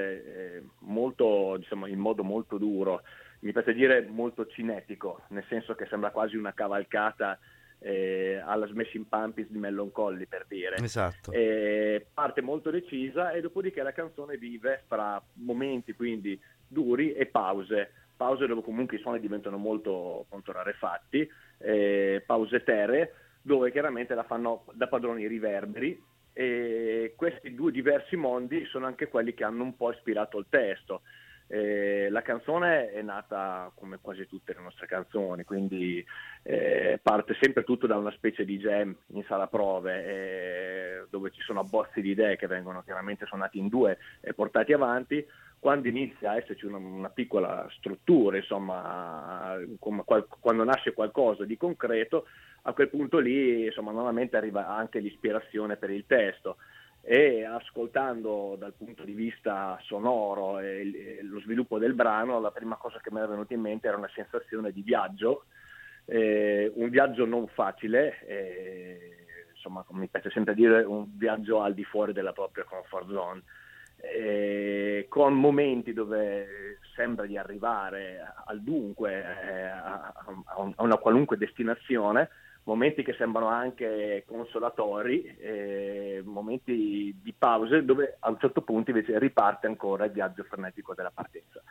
eh, 0.57 0.63
molto, 0.79 1.57
diciamo, 1.57 1.85
in 1.85 1.99
modo 1.99 2.23
molto 2.23 2.57
duro, 2.57 3.01
mi 3.41 3.51
piace 3.51 3.73
dire 3.73 4.05
molto 4.07 4.45
cinetico, 4.47 5.21
nel 5.29 5.45
senso 5.47 5.73
che 5.73 5.85
sembra 5.87 6.11
quasi 6.11 6.35
una 6.35 6.53
cavalcata 6.53 7.39
eh, 7.83 8.41
alla 8.45 8.67
Smashing 8.67 9.05
Pumpkins 9.07 9.49
di 9.49 9.57
Mellon 9.57 9.91
per 9.91 10.45
dire. 10.47 10.75
Esatto. 10.77 11.31
Eh, 11.31 12.05
parte 12.13 12.41
molto 12.41 12.69
decisa 12.69 13.31
e 13.31 13.41
dopodiché 13.41 13.81
la 13.81 13.91
canzone 13.91 14.37
vive 14.37 14.83
fra 14.87 15.21
momenti 15.33 15.93
quindi 15.93 16.39
duri 16.67 17.13
e 17.13 17.25
pause. 17.25 17.91
Pause 18.15 18.45
dove 18.45 18.61
comunque 18.61 18.97
i 18.97 18.99
suoni 18.99 19.19
diventano 19.19 19.57
molto, 19.57 20.27
molto 20.29 20.51
rarefatti, 20.51 21.27
eh, 21.57 22.23
pause 22.25 22.63
terre 22.63 23.13
dove 23.41 23.71
chiaramente 23.71 24.13
la 24.13 24.23
fanno 24.23 24.65
da 24.73 24.87
padroni 24.87 25.23
i 25.23 25.27
riverberi 25.27 25.99
e 26.33 27.13
questi 27.17 27.55
due 27.55 27.71
diversi 27.71 28.15
mondi 28.15 28.63
sono 28.65 28.85
anche 28.85 29.07
quelli 29.07 29.33
che 29.33 29.43
hanno 29.43 29.63
un 29.63 29.75
po' 29.75 29.91
ispirato 29.91 30.37
il 30.37 30.45
testo. 30.49 31.01
Eh, 31.53 32.07
la 32.09 32.21
canzone 32.21 32.93
è 32.93 33.01
nata 33.01 33.69
come 33.75 33.99
quasi 33.99 34.25
tutte 34.25 34.53
le 34.53 34.61
nostre 34.61 34.87
canzoni, 34.87 35.43
quindi 35.43 36.01
eh, 36.43 36.97
parte 37.03 37.35
sempre 37.41 37.65
tutto 37.65 37.87
da 37.87 37.97
una 37.97 38.11
specie 38.11 38.45
di 38.45 38.57
jam 38.57 38.95
in 39.07 39.23
sala 39.25 39.47
prove 39.47 40.05
eh, 40.05 41.05
dove 41.09 41.29
ci 41.31 41.41
sono 41.41 41.59
abbozzi 41.59 41.99
di 41.99 42.11
idee 42.11 42.37
che 42.37 42.47
vengono 42.47 42.83
chiaramente 42.83 43.25
suonati 43.25 43.59
in 43.59 43.67
due 43.67 43.97
e 44.21 44.33
portati 44.33 44.71
avanti. 44.71 45.27
Quando 45.59 45.89
inizia 45.89 46.31
a 46.31 46.37
esserci 46.37 46.65
una, 46.65 46.77
una 46.77 47.09
piccola 47.09 47.67
struttura, 47.77 48.37
insomma, 48.37 49.57
qual, 49.77 50.25
quando 50.39 50.63
nasce 50.63 50.93
qualcosa 50.93 51.43
di 51.43 51.57
concreto, 51.57 52.27
a 52.61 52.71
quel 52.71 52.87
punto 52.87 53.19
lì 53.19 53.65
insomma, 53.65 53.91
normalmente 53.91 54.37
arriva 54.37 54.69
anche 54.69 54.99
l'ispirazione 54.99 55.75
per 55.75 55.89
il 55.89 56.05
testo 56.07 56.55
e 57.01 57.43
ascoltando 57.43 58.55
dal 58.57 58.73
punto 58.73 59.03
di 59.03 59.13
vista 59.13 59.77
sonoro 59.83 60.59
e 60.59 61.19
lo 61.23 61.39
sviluppo 61.39 61.79
del 61.79 61.93
brano, 61.93 62.39
la 62.39 62.51
prima 62.51 62.75
cosa 62.75 62.99
che 62.99 63.11
mi 63.11 63.17
era 63.17 63.27
venuta 63.27 63.53
in 63.53 63.61
mente 63.61 63.87
era 63.87 63.97
una 63.97 64.09
sensazione 64.13 64.71
di 64.71 64.83
viaggio, 64.83 65.45
eh, 66.05 66.71
un 66.75 66.89
viaggio 66.89 67.25
non 67.25 67.47
facile, 67.47 68.19
eh, 68.25 69.25
insomma 69.53 69.83
mi 69.91 70.07
piace 70.07 70.29
sempre 70.29 70.53
dire 70.53 70.83
un 70.83 71.05
viaggio 71.17 71.61
al 71.61 71.73
di 71.73 71.83
fuori 71.83 72.13
della 72.13 72.33
propria 72.33 72.65
comfort 72.65 73.09
zone, 73.09 73.41
eh, 73.97 75.05
con 75.09 75.33
momenti 75.33 75.93
dove 75.93 76.77
sembra 76.95 77.25
di 77.25 77.37
arrivare 77.37 78.19
al 78.45 78.61
dunque, 78.61 79.23
eh, 79.23 79.65
a, 79.65 80.13
a 80.45 80.83
una 80.83 80.97
qualunque 80.97 81.37
destinazione, 81.37 82.29
momenti 82.63 83.03
che 83.03 83.13
sembrano 83.17 83.47
anche 83.47 84.23
consolatori, 84.27 85.23
eh, 85.39 86.21
momenti 86.23 87.17
di 87.21 87.33
pause 87.37 87.83
dove 87.83 88.17
a 88.19 88.29
un 88.29 88.39
certo 88.39 88.61
punto 88.61 88.91
invece 88.91 89.17
riparte 89.17 89.67
ancora 89.67 90.05
il 90.05 90.11
viaggio 90.11 90.43
frenetico 90.43 90.93
della 90.93 91.11
partenza. 91.13 91.61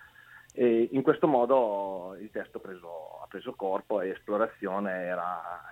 E 0.52 0.88
in 0.90 1.02
questo 1.02 1.28
modo 1.28 2.16
il 2.20 2.30
testo 2.32 2.58
ha 2.58 2.60
preso, 2.60 2.88
ha 3.22 3.26
preso 3.28 3.54
corpo 3.54 4.00
e 4.00 4.10
esplorazione 4.10 4.90
era 4.90 5.62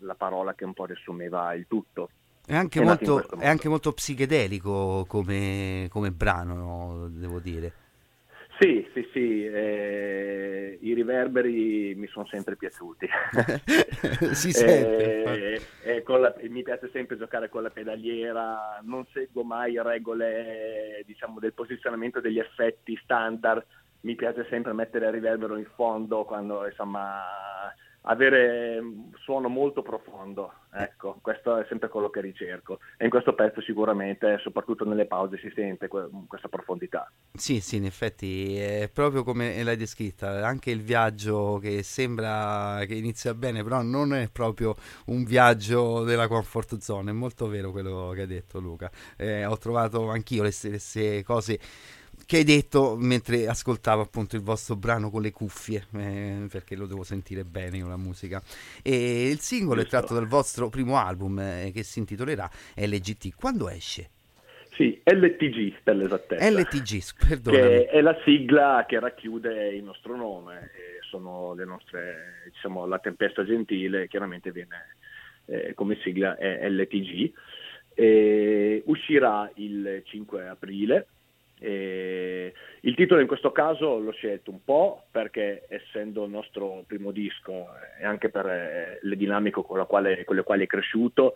la 0.00 0.14
parola 0.14 0.54
che 0.54 0.64
un 0.64 0.72
po' 0.72 0.86
riassumeva 0.86 1.52
il 1.54 1.66
tutto. 1.68 2.08
È 2.44 2.56
anche, 2.56 2.80
è 2.80 2.84
molto, 2.84 3.28
è 3.38 3.46
anche 3.46 3.68
molto, 3.68 3.92
psichedelico 3.92 5.04
come, 5.06 5.86
come 5.90 6.10
brano, 6.10 7.06
devo 7.08 7.38
dire. 7.38 7.72
Sì, 8.62 8.88
sì, 8.94 9.08
sì, 9.12 9.44
eh, 9.44 10.78
i 10.82 10.94
riverberi 10.94 11.96
mi 11.96 12.06
sono 12.06 12.26
sempre 12.26 12.54
piaciuti. 12.54 13.08
si 14.34 14.52
sente. 14.52 15.60
Eh, 15.82 16.04
eh, 16.04 16.04
la, 16.06 16.32
mi 16.48 16.62
piace 16.62 16.88
sempre 16.92 17.18
giocare 17.18 17.48
con 17.48 17.64
la 17.64 17.70
pedaliera, 17.70 18.78
non 18.84 19.04
seguo 19.12 19.42
mai 19.42 19.82
regole 19.82 21.02
diciamo, 21.04 21.40
del 21.40 21.54
posizionamento 21.54 22.20
degli 22.20 22.38
effetti 22.38 22.96
standard, 23.02 23.66
mi 24.02 24.14
piace 24.14 24.46
sempre 24.48 24.72
mettere 24.72 25.06
il 25.06 25.12
riverbero 25.12 25.56
in 25.56 25.66
fondo 25.74 26.24
quando 26.24 26.64
insomma 26.64 27.20
avere 28.02 28.78
un 28.78 29.10
suono 29.18 29.48
molto 29.48 29.82
profondo, 29.82 30.52
ecco, 30.72 31.18
questo 31.20 31.56
è 31.56 31.66
sempre 31.68 31.88
quello 31.88 32.10
che 32.10 32.20
ricerco. 32.20 32.78
E 32.96 33.04
in 33.04 33.10
questo 33.10 33.34
pezzo 33.34 33.60
sicuramente, 33.60 34.38
soprattutto 34.42 34.84
nelle 34.84 35.06
pause, 35.06 35.38
si 35.38 35.50
sente 35.54 35.88
que- 35.88 36.08
questa 36.26 36.48
profondità. 36.48 37.10
Sì, 37.32 37.60
sì, 37.60 37.76
in 37.76 37.84
effetti 37.84 38.56
è 38.56 38.90
proprio 38.92 39.22
come 39.22 39.62
l'hai 39.62 39.76
descritta, 39.76 40.46
anche 40.46 40.70
il 40.70 40.82
viaggio 40.82 41.58
che 41.58 41.82
sembra 41.82 42.84
che 42.86 42.94
inizia 42.94 43.34
bene, 43.34 43.62
però 43.62 43.82
non 43.82 44.14
è 44.14 44.28
proprio 44.30 44.74
un 45.06 45.24
viaggio 45.24 46.02
della 46.02 46.26
comfort 46.26 46.78
zone, 46.78 47.10
è 47.10 47.14
molto 47.14 47.46
vero 47.48 47.70
quello 47.70 48.10
che 48.14 48.22
hai 48.22 48.26
detto 48.26 48.58
Luca, 48.58 48.90
eh, 49.16 49.44
ho 49.44 49.56
trovato 49.58 50.10
anch'io 50.10 50.42
le 50.42 50.50
stesse 50.50 51.22
cose 51.22 51.58
che 52.26 52.38
hai 52.38 52.44
detto 52.44 52.96
mentre 52.98 53.46
ascoltavo 53.46 54.02
appunto 54.02 54.36
il 54.36 54.42
vostro 54.42 54.76
brano 54.76 55.10
con 55.10 55.22
le 55.22 55.30
cuffie, 55.30 55.86
eh, 55.96 56.46
perché 56.50 56.76
lo 56.76 56.86
devo 56.86 57.02
sentire 57.02 57.44
bene 57.44 57.80
con 57.80 57.88
la 57.88 57.96
musica. 57.96 58.42
E 58.82 59.28
il 59.28 59.40
singolo 59.40 59.80
è 59.80 59.86
tratto 59.86 60.14
dal 60.14 60.26
vostro 60.26 60.68
primo 60.68 60.96
album 60.98 61.38
eh, 61.38 61.70
che 61.72 61.82
si 61.82 61.98
intitolerà 61.98 62.48
LGT. 62.76 63.34
Quando 63.34 63.68
esce? 63.68 64.10
Sì, 64.74 65.00
LTG 65.04 65.82
per 65.82 65.96
l'esattezza. 65.96 66.48
LTG, 66.48 67.26
perdonami. 67.28 67.62
Che 67.62 67.86
è 67.86 68.00
la 68.00 68.18
sigla 68.24 68.84
che 68.88 68.98
racchiude 68.98 69.68
il 69.68 69.84
nostro 69.84 70.16
nome, 70.16 70.70
sono 71.08 71.52
le 71.54 71.64
nostre, 71.66 72.50
diciamo, 72.50 72.86
la 72.86 72.98
tempesta 72.98 73.44
gentile, 73.44 74.08
chiaramente 74.08 74.50
viene 74.50 74.96
eh, 75.44 75.74
come 75.74 75.98
sigla 76.02 76.36
è 76.36 76.68
LTG. 76.68 77.32
E 77.94 78.82
uscirà 78.86 79.50
il 79.56 80.02
5 80.06 80.48
aprile 80.48 81.06
e 81.62 82.52
il 82.80 82.94
titolo 82.96 83.20
in 83.20 83.28
questo 83.28 83.52
caso 83.52 83.98
l'ho 83.98 84.10
scelto 84.10 84.50
un 84.50 84.64
po' 84.64 85.04
perché 85.10 85.66
essendo 85.68 86.24
il 86.24 86.30
nostro 86.30 86.82
primo 86.86 87.12
disco 87.12 87.68
e 88.00 88.04
anche 88.04 88.28
per 88.28 88.46
eh, 88.46 88.98
le 89.00 89.16
dinamiche 89.16 89.62
con, 89.62 89.86
quale, 89.86 90.24
con 90.24 90.34
le 90.34 90.42
quali 90.42 90.64
è 90.64 90.66
cresciuto, 90.66 91.34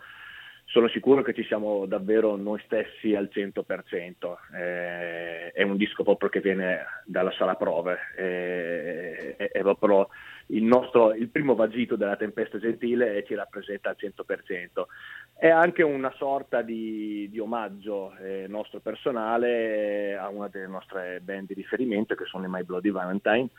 sono 0.65 0.89
sicuro 0.89 1.21
che 1.21 1.33
ci 1.33 1.45
siamo 1.45 1.85
davvero 1.85 2.35
noi 2.35 2.59
stessi 2.65 3.15
al 3.15 3.29
100%. 3.33 4.35
Eh, 4.53 5.51
è 5.53 5.63
un 5.63 5.77
disco 5.77 6.03
proprio 6.03 6.27
che 6.27 6.41
viene 6.41 6.83
dalla 7.05 7.31
sala 7.31 7.55
prove, 7.55 7.97
eh, 8.17 9.35
è, 9.37 9.49
è, 9.49 9.61
proprio 9.61 10.09
il, 10.47 10.63
nostro, 10.63 11.13
il 11.13 11.29
primo 11.29 11.55
vagito 11.55 11.95
della 11.95 12.15
tempesta 12.15 12.59
gentile 12.59 13.17
e 13.17 13.25
ci 13.25 13.35
rappresenta 13.35 13.89
al 13.89 13.97
100%. 13.99 14.85
È 15.33 15.49
anche 15.49 15.83
una 15.83 16.11
sorta 16.17 16.61
di, 16.61 17.27
di 17.29 17.39
omaggio 17.39 18.15
eh, 18.17 18.45
nostro 18.47 18.79
personale 18.79 20.15
a 20.17 20.29
una 20.29 20.47
delle 20.47 20.67
nostre 20.67 21.19
band 21.21 21.47
di 21.47 21.53
riferimento 21.53 22.15
che 22.15 22.25
sono 22.25 22.45
i 22.45 22.49
My 22.49 22.63
Bloody 22.63 22.91
Valentine 22.91 23.49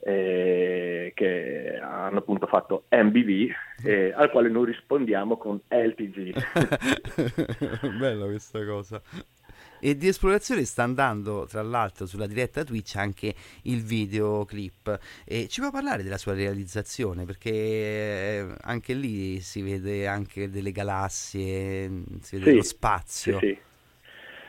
eh, 0.00 1.12
che 1.14 1.78
hanno 1.80 2.18
appunto 2.18 2.46
fatto 2.46 2.84
MBV, 2.90 3.50
eh, 3.84 4.12
al 4.16 4.30
quale 4.30 4.48
noi 4.48 4.66
rispondiamo 4.66 5.36
con 5.36 5.60
LTG. 5.68 6.34
Bella 7.98 8.26
questa 8.26 8.64
cosa. 8.64 9.00
E 9.80 9.96
di 9.96 10.08
esplorazione 10.08 10.64
sta 10.64 10.82
andando, 10.82 11.46
tra 11.46 11.62
l'altro, 11.62 12.06
sulla 12.06 12.26
diretta 12.26 12.64
Twitch 12.64 12.96
anche 12.96 13.34
il 13.62 13.82
videoclip. 13.82 14.98
E 15.24 15.46
ci 15.48 15.60
può 15.60 15.70
parlare 15.70 16.02
della 16.02 16.18
sua 16.18 16.34
realizzazione? 16.34 17.24
Perché 17.24 17.50
eh, 17.50 18.54
anche 18.62 18.94
lì 18.94 19.40
si 19.40 19.62
vede 19.62 20.06
anche 20.06 20.50
delle 20.50 20.72
galassie, 20.72 21.88
si 22.22 22.36
vede 22.38 22.50
Sì, 22.50 22.56
lo 22.56 22.62
spazio. 22.62 23.38
Sì, 23.38 23.46
sì. 23.46 23.58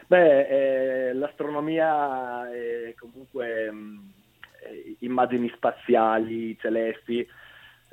Beh, 0.08 1.10
eh, 1.10 1.14
l'astronomia 1.14 2.52
e 2.52 2.96
comunque 2.98 3.72
mh, 3.72 4.12
eh, 4.64 4.96
immagini 5.02 5.52
spaziali, 5.56 6.58
celesti, 6.60 7.28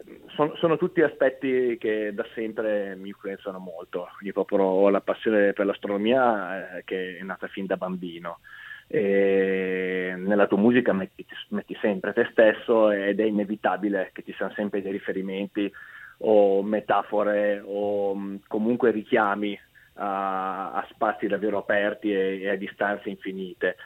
mh, 0.05 0.29
son- 0.35 0.57
sono 0.57 0.77
tutti 0.77 1.03
aspetti 1.03 1.77
che 1.79 2.13
da 2.15 2.27
sempre 2.35 2.95
mi 2.97 3.09
influenzano 3.09 3.59
molto. 3.59 4.09
Io 4.21 4.33
proprio 4.33 4.63
ho 4.63 4.89
la 4.91 5.01
passione 5.01 5.53
per 5.53 5.67
l'astronomia 5.67 6.77
eh, 6.79 6.85
che 6.85 7.19
è 7.19 7.23
nata 7.23 7.47
fin 7.49 7.67
da 7.67 7.77
bambino. 7.77 8.41
E 8.89 10.15
nella 10.17 10.47
tua 10.47 10.59
musica 10.59 10.93
metti, 10.93 11.27
metti 11.49 11.77
sempre 11.81 12.13
te 12.13 12.29
stesso 12.31 12.93
ed 12.93 13.19
è 13.19 13.25
inevitabile 13.25 14.11
che 14.13 14.23
ci 14.23 14.33
siano 14.35 14.53
sempre 14.53 14.81
dei 14.81 14.93
riferimenti 14.93 15.71
o 16.19 16.63
metafore 16.63 17.61
o 17.65 18.15
mh, 18.15 18.41
comunque 18.47 18.93
richiami 18.93 19.59
a, 19.95 20.73
a 20.73 20.87
spazi 20.91 21.27
davvero 21.27 21.59
aperti 21.59 22.13
e, 22.13 22.43
e 22.43 22.49
a 22.51 22.57
distanze 22.57 23.09
infinite. 23.09 23.77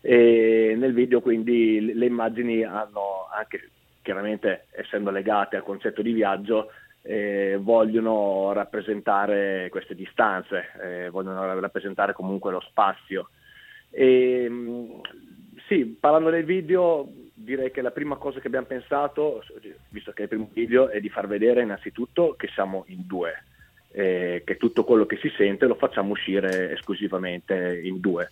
E 0.00 0.74
nel 0.76 0.92
video 0.92 1.20
quindi 1.20 1.94
le 1.94 2.06
immagini 2.06 2.62
hanno 2.62 3.26
anche, 3.32 3.70
chiaramente 4.04 4.66
essendo 4.72 5.10
legate 5.10 5.56
al 5.56 5.64
concetto 5.64 6.02
di 6.02 6.12
viaggio, 6.12 6.70
eh, 7.00 7.58
vogliono 7.58 8.52
rappresentare 8.52 9.68
queste 9.70 9.94
distanze, 9.94 10.70
eh, 10.80 11.08
vogliono 11.10 11.58
rappresentare 11.58 12.12
comunque 12.12 12.52
lo 12.52 12.60
spazio. 12.60 13.30
E, 13.90 14.48
mh, 14.48 15.00
sì, 15.66 15.96
parlando 15.98 16.30
del 16.30 16.44
video, 16.44 17.08
direi 17.32 17.70
che 17.70 17.80
la 17.80 17.90
prima 17.90 18.16
cosa 18.16 18.40
che 18.40 18.46
abbiamo 18.46 18.66
pensato, 18.66 19.42
visto 19.88 20.12
che 20.12 20.20
è 20.20 20.22
il 20.24 20.28
primo 20.28 20.50
video, 20.52 20.88
è 20.88 21.00
di 21.00 21.08
far 21.08 21.26
vedere 21.26 21.62
innanzitutto 21.62 22.34
che 22.36 22.48
siamo 22.48 22.84
in 22.88 23.06
due, 23.06 23.42
eh, 23.92 24.42
che 24.44 24.56
tutto 24.58 24.84
quello 24.84 25.06
che 25.06 25.16
si 25.16 25.30
sente 25.36 25.66
lo 25.66 25.76
facciamo 25.76 26.12
uscire 26.12 26.72
esclusivamente 26.72 27.80
in 27.82 28.00
due. 28.00 28.28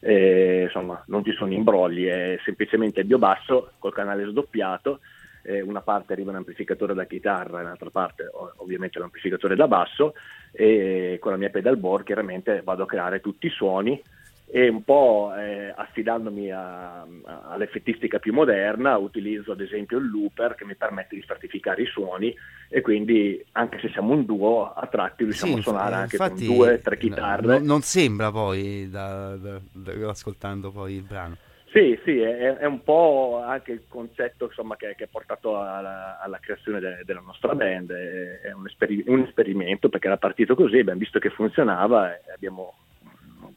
Eh, 0.00 0.64
insomma, 0.64 1.02
non 1.06 1.24
ci 1.24 1.32
sono 1.32 1.52
imbrogli, 1.52 2.04
è 2.04 2.38
semplicemente 2.44 3.00
il 3.00 3.06
biobasso 3.06 3.72
col 3.78 3.94
canale 3.94 4.26
sdoppiato, 4.26 5.00
eh, 5.44 5.60
una 5.60 5.80
parte 5.82 6.12
arriva 6.12 6.30
un 6.30 6.36
amplificatore 6.36 6.94
da 6.94 7.04
chitarra, 7.06 7.62
l'altra 7.62 7.90
parte 7.90 8.28
ovviamente 8.56 8.98
l'amplificatore 8.98 9.54
da 9.56 9.68
basso 9.68 10.14
e 10.52 11.18
con 11.20 11.32
la 11.32 11.38
mia 11.38 11.50
pedalboard 11.50 12.04
chiaramente 12.04 12.62
vado 12.64 12.82
a 12.84 12.86
creare 12.86 13.20
tutti 13.20 13.46
i 13.46 13.50
suoni 13.50 14.00
e 14.46 14.68
un 14.68 14.84
po' 14.84 15.32
eh, 15.36 15.72
affidandomi 15.74 16.50
a- 16.52 17.00
a- 17.00 17.06
all'effettistica 17.48 18.18
più 18.18 18.32
moderna 18.34 18.96
utilizzo 18.98 19.52
ad 19.52 19.60
esempio 19.60 19.98
il 19.98 20.08
looper 20.10 20.54
che 20.54 20.64
mi 20.66 20.74
permette 20.76 21.16
di 21.16 21.22
stratificare 21.22 21.82
i 21.82 21.86
suoni 21.86 22.32
e 22.68 22.80
quindi 22.82 23.42
anche 23.52 23.78
se 23.80 23.88
siamo 23.88 24.12
un 24.12 24.24
duo 24.24 24.72
a 24.72 24.86
tratti 24.86 25.24
riusciamo 25.24 25.54
Sì, 25.54 25.58
a 25.60 25.62
suonare 25.62 25.90
inf- 25.90 26.00
anche 26.02 26.16
infatti, 26.16 26.46
con 26.46 26.56
due, 26.56 26.80
tre 26.82 26.94
n- 26.96 26.98
chitarre. 26.98 27.58
no- 27.58 27.64
non 27.64 27.80
sembra 27.80 28.30
poi, 28.30 28.88
da- 28.90 29.36
da- 29.36 29.60
da- 29.72 30.10
ascoltando 30.10 30.70
poi 30.70 30.94
il 30.94 31.02
brano. 31.02 31.36
Sì, 31.74 31.98
sì, 32.04 32.20
è, 32.20 32.58
è 32.58 32.66
un 32.66 32.84
po' 32.84 33.42
anche 33.44 33.72
il 33.72 33.82
concetto 33.88 34.44
insomma, 34.44 34.76
che, 34.76 34.94
che 34.96 35.04
ha 35.04 35.08
portato 35.10 35.58
alla, 35.58 36.20
alla 36.20 36.38
creazione 36.38 36.78
de- 36.78 37.02
della 37.04 37.18
nostra 37.26 37.52
band, 37.56 37.90
è, 37.90 38.42
è 38.42 38.52
un, 38.52 38.64
esperi- 38.66 39.02
un 39.08 39.22
esperimento 39.22 39.88
perché 39.88 40.06
era 40.06 40.16
partito 40.16 40.54
così, 40.54 40.78
abbiamo 40.78 41.00
visto 41.00 41.18
che 41.18 41.30
funzionava 41.30 42.14
e 42.14 42.30
abbiamo 42.32 42.74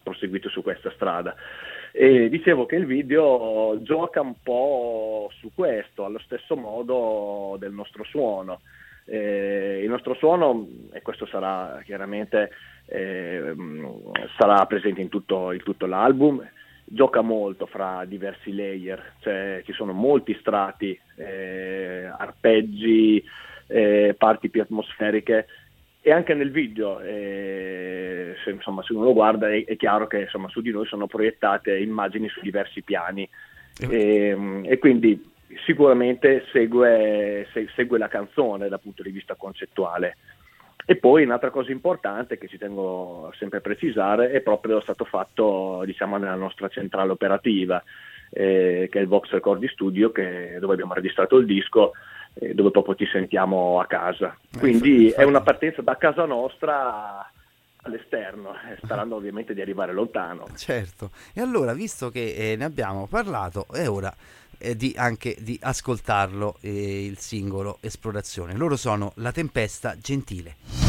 proseguito 0.02 0.50
su 0.50 0.64
questa 0.64 0.90
strada. 0.96 1.36
E 1.92 2.28
dicevo 2.30 2.66
che 2.66 2.78
il 2.78 2.88
video 2.88 3.78
gioca 3.84 4.20
un 4.20 4.42
po' 4.42 5.30
su 5.38 5.52
questo, 5.54 6.04
allo 6.04 6.20
stesso 6.20 6.56
modo 6.56 7.56
del 7.60 7.72
nostro 7.72 8.04
suono. 8.04 8.62
Eh, 9.06 9.82
il 9.84 9.90
nostro 9.90 10.16
suono, 10.16 10.68
e 10.92 11.04
questo 11.04 11.28
sarà 11.28 11.82
chiaramente 11.86 12.50
eh, 12.88 13.54
sarà 14.40 14.66
presente 14.66 15.02
in 15.02 15.10
tutto, 15.10 15.52
in 15.52 15.62
tutto 15.62 15.86
l'album, 15.86 16.44
gioca 16.90 17.22
molto 17.22 17.66
fra 17.66 18.06
diversi 18.06 18.56
layer, 18.56 19.14
cioè 19.20 19.62
ci 19.66 19.74
sono 19.74 19.92
molti 19.92 20.36
strati, 20.40 20.98
eh, 21.16 22.06
arpeggi, 22.06 23.22
eh, 23.68 24.16
parti 24.18 24.50
più 24.50 24.62
atmosferiche 24.62 25.48
e 26.02 26.12
anche 26.14 26.34
nel 26.34 26.52
video, 26.52 27.02
eh, 27.02 28.36
se, 28.42 28.52
insomma, 28.52 28.82
se 28.84 28.94
uno 28.94 29.04
lo 29.04 29.14
guarda 29.14 29.50
è, 29.50 29.66
è 29.66 29.76
chiaro 29.76 30.08
che 30.08 30.22
insomma, 30.22 30.48
su 30.48 30.62
di 30.62 30.72
noi 30.72 30.86
sono 30.86 31.06
proiettate 31.06 31.78
immagini 31.78 32.30
su 32.30 32.40
diversi 32.40 32.82
piani 32.82 33.28
e, 33.90 34.62
e 34.64 34.80
quindi 34.80 35.22
sicuramente 35.66 36.46
segue, 36.54 37.48
se- 37.52 37.68
segue 37.76 37.98
la 37.98 38.08
canzone 38.08 38.70
dal 38.70 38.80
punto 38.80 39.04
di 39.04 39.12
vista 39.12 39.36
concettuale. 39.36 40.16
E 40.90 40.96
poi 40.96 41.26
un'altra 41.26 41.50
cosa 41.50 41.74
importante 41.74 42.38
che 42.38 42.48
ci 42.48 42.58
tengo 42.58 43.30
sempre 43.38 43.58
a 43.58 43.62
precisare 43.62 44.32
è 44.32 44.40
proprio 44.40 44.80
stato 44.80 45.04
fatto 45.04 45.82
diciamo, 45.84 46.16
nella 46.16 46.36
nostra 46.36 46.70
centrale 46.70 47.12
operativa, 47.12 47.84
eh, 48.30 48.88
che 48.90 48.98
è 48.98 49.02
il 49.02 49.10
Vox 49.10 49.30
Record 49.32 49.66
Studio, 49.68 50.14
che- 50.14 50.56
dove 50.62 50.72
abbiamo 50.72 50.94
registrato 50.94 51.36
il 51.40 51.46
disco, 51.46 51.92
eh, 52.36 52.54
dove 52.54 52.72
proprio 52.72 52.96
ci 52.96 53.06
sentiamo 53.12 53.82
a 53.82 53.86
casa. 53.86 54.38
Quindi 54.58 55.08
infatti- 55.08 55.22
è 55.22 55.26
una 55.26 55.42
partenza 55.42 55.82
da 55.82 55.98
casa 55.98 56.24
nostra 56.24 57.30
all'esterno, 57.82 58.54
eh, 58.54 58.78
sperando 58.82 59.16
ovviamente 59.16 59.54
di 59.54 59.60
arrivare 59.60 59.92
lontano. 59.92 60.46
Certo. 60.56 61.12
E 61.34 61.42
allora, 61.42 61.74
visto 61.74 62.10
che 62.10 62.34
eh, 62.34 62.56
ne 62.56 62.64
abbiamo 62.64 63.08
parlato, 63.08 63.66
è 63.74 63.90
ora 63.90 64.14
eh, 64.58 64.76
di, 64.76 64.94
anche 64.98 65.36
di 65.40 65.58
ascoltarlo, 65.62 66.58
eh, 66.62 67.06
il 67.06 67.18
singolo 67.20 67.78
Esplorazione. 67.82 68.56
Loro 68.56 68.76
sono 68.76 69.12
La 69.16 69.32
Tempesta 69.32 69.98
Gentile. 69.98 70.87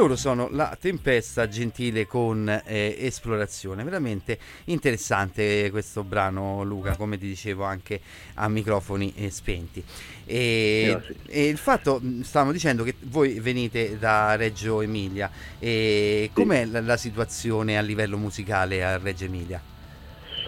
Loro 0.00 0.16
sono 0.16 0.48
la 0.50 0.78
tempesta 0.80 1.46
gentile 1.46 2.06
con 2.06 2.48
eh, 2.48 2.96
esplorazione. 3.00 3.84
Veramente 3.84 4.38
interessante 4.64 5.68
questo 5.70 6.04
brano, 6.04 6.62
Luca, 6.62 6.96
come 6.96 7.18
ti 7.18 7.26
dicevo 7.26 7.64
anche 7.64 8.00
a 8.34 8.48
microfoni 8.48 9.12
eh, 9.16 9.30
spenti. 9.30 9.84
E, 10.24 10.98
Sì, 11.02 11.12
sì. 11.12 11.18
e 11.26 11.48
il 11.48 11.58
fatto, 11.58 12.00
mh, 12.00 12.22
stavamo 12.22 12.52
dicendo 12.52 12.82
che 12.82 12.94
voi 13.00 13.40
venite 13.40 13.98
da 13.98 14.36
Reggio 14.36 14.80
Emilia. 14.80 15.30
E 15.58 16.30
com'è 16.32 16.64
la, 16.64 16.80
la 16.80 16.96
situazione 16.96 17.76
a 17.76 17.82
livello 17.82 18.16
musicale 18.16 18.82
a 18.82 18.96
Reggio 18.96 19.26
Emilia? 19.26 19.60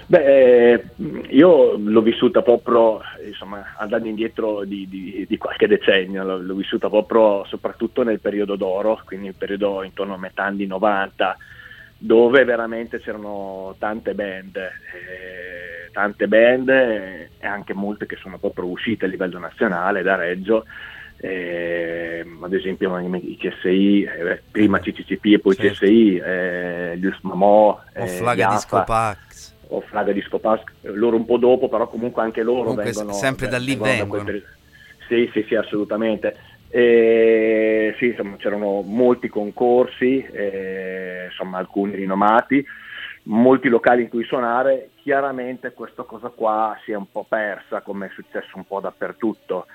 Beh, 0.07 0.73
eh, 0.73 0.85
io 1.31 1.77
l'ho 1.79 2.03
vissuta 2.03 2.43
proprio, 2.43 3.01
insomma, 3.25 3.75
andando 3.79 4.09
indietro 4.09 4.65
di, 4.65 4.87
di- 4.89 5.25
di 5.29 5.39
qualche 5.39 5.67
decennio, 5.67 6.25
l'ho, 6.25 6.39
l'ho 6.39 6.55
vissuta 6.55 6.89
proprio 6.89 7.45
soprattutto 7.47 8.03
nel 8.03 8.21
periodo 8.21 8.57
d'oro, 8.57 9.01
quindi 9.05 9.29
il 9.29 9.35
periodo 9.35 9.83
intorno 9.83 10.15
a 10.15 10.19
metà 10.19 10.45
anni 10.45 10.67
90, 10.67 11.37
dove 11.97 12.45
veramente 12.45 13.01
c'erano 13.01 13.77
tante 13.79 14.13
band, 14.15 14.57
eh, 14.57 15.91
tante 15.93 16.27
band 16.27 16.69
eh, 16.69 17.29
e 17.39 17.47
anche 17.47 17.73
molte 17.75 18.07
che 18.07 18.17
sono 18.17 18.39
proprio 18.39 18.67
uscite 18.67 19.05
a 19.05 19.09
livello 19.09 19.39
nazionale 19.39 20.03
da 20.03 20.17
Reggio. 20.17 20.65
eh, 21.25 22.27
ad 22.41 22.53
esempio 22.53 22.99
i 22.99 23.37
CSI, 23.39 24.03
eh, 24.03 24.43
prima 24.51 24.81
CCCP 24.81 25.25
e 25.27 25.39
poi 25.39 25.55
Certo. 25.55 25.85
CSI, 25.85 26.17
eh, 26.17 26.97
gli 26.99 27.07
Usmamò, 27.07 27.69
O 27.95 28.03
eh, 28.03 28.07
Flaga 28.09 28.49
gli 28.49 28.55
Disco 28.55 28.83
Pax? 28.83 29.32
O 29.73 29.81
Flaga 29.81 30.13
Disco 30.13 30.39
Pass, 30.39 30.63
loro 30.83 31.17
un 31.17 31.25
po' 31.25 31.39
dopo, 31.39 31.69
però 31.69 31.89
comunque 31.89 32.23
anche 32.23 32.43
loro 32.43 32.61
Comunque 32.61 32.85
vengono 32.85 33.13
sempre 33.13 33.49
da 33.49 33.59
lì 33.59 33.75
vengono. 33.77 34.25
periodo. 34.25 34.47
Sì, 35.09 35.31
sì, 35.33 35.45
sì, 35.49 35.55
assolutamente. 35.55 36.37
E, 36.69 37.95
sì, 37.99 38.07
insomma, 38.07 38.37
c'erano 38.37 38.83
molti 38.83 39.29
concorsi, 39.29 40.23
eh, 40.25 41.27
insomma, 41.27 41.59
alcuni 41.59 41.95
rinomati, 41.95 42.65
molti 43.25 43.69
locali 43.69 44.03
in 44.03 44.09
cui 44.09 44.25
suonare. 44.25 44.91
Chiaramente 44.97 45.73
questa 45.73 46.03
cosa 46.05 46.29
qua 46.29 46.79
si 46.85 46.93
è 46.93 46.97
un 46.97 47.11
po' 47.11 47.27
persa, 47.29 47.81
come 47.81 48.07
è 48.07 48.11
successo 48.13 48.57
un 48.57 48.65
po' 48.65 48.81
dappertutto. 48.81 49.67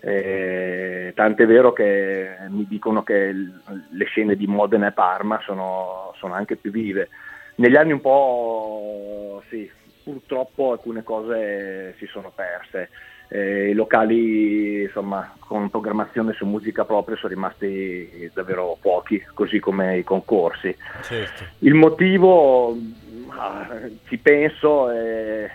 Eh, 0.00 1.12
tant'è 1.14 1.46
vero 1.46 1.72
che 1.72 2.36
mi 2.48 2.66
dicono 2.68 3.02
che 3.02 3.32
l- 3.32 3.60
le 3.90 4.04
scene 4.04 4.36
di 4.36 4.46
Modena 4.46 4.88
e 4.88 4.92
Parma 4.92 5.40
sono, 5.44 6.12
sono 6.18 6.34
anche 6.34 6.56
più 6.56 6.70
vive. 6.70 7.08
Negli 7.56 7.76
anni 7.76 7.92
un 7.92 8.00
po' 8.00 9.42
sì, 9.48 9.70
purtroppo 10.02 10.72
alcune 10.72 11.02
cose 11.02 11.94
si 11.98 12.06
sono 12.06 12.30
perse. 12.34 12.90
Eh, 13.28 13.70
I 13.70 13.72
locali 13.72 14.82
insomma, 14.82 15.34
con 15.38 15.70
programmazione 15.70 16.32
su 16.34 16.44
musica 16.46 16.84
propria 16.84 17.16
sono 17.16 17.32
rimasti 17.32 18.30
davvero 18.34 18.76
pochi, 18.80 19.24
così 19.32 19.58
come 19.58 19.98
i 19.98 20.04
concorsi. 20.04 20.76
Certo. 21.02 21.44
Il 21.60 21.74
motivo, 21.74 22.76
ah, 23.30 23.80
ci 24.04 24.18
penso, 24.18 24.90
eh, 24.90 25.50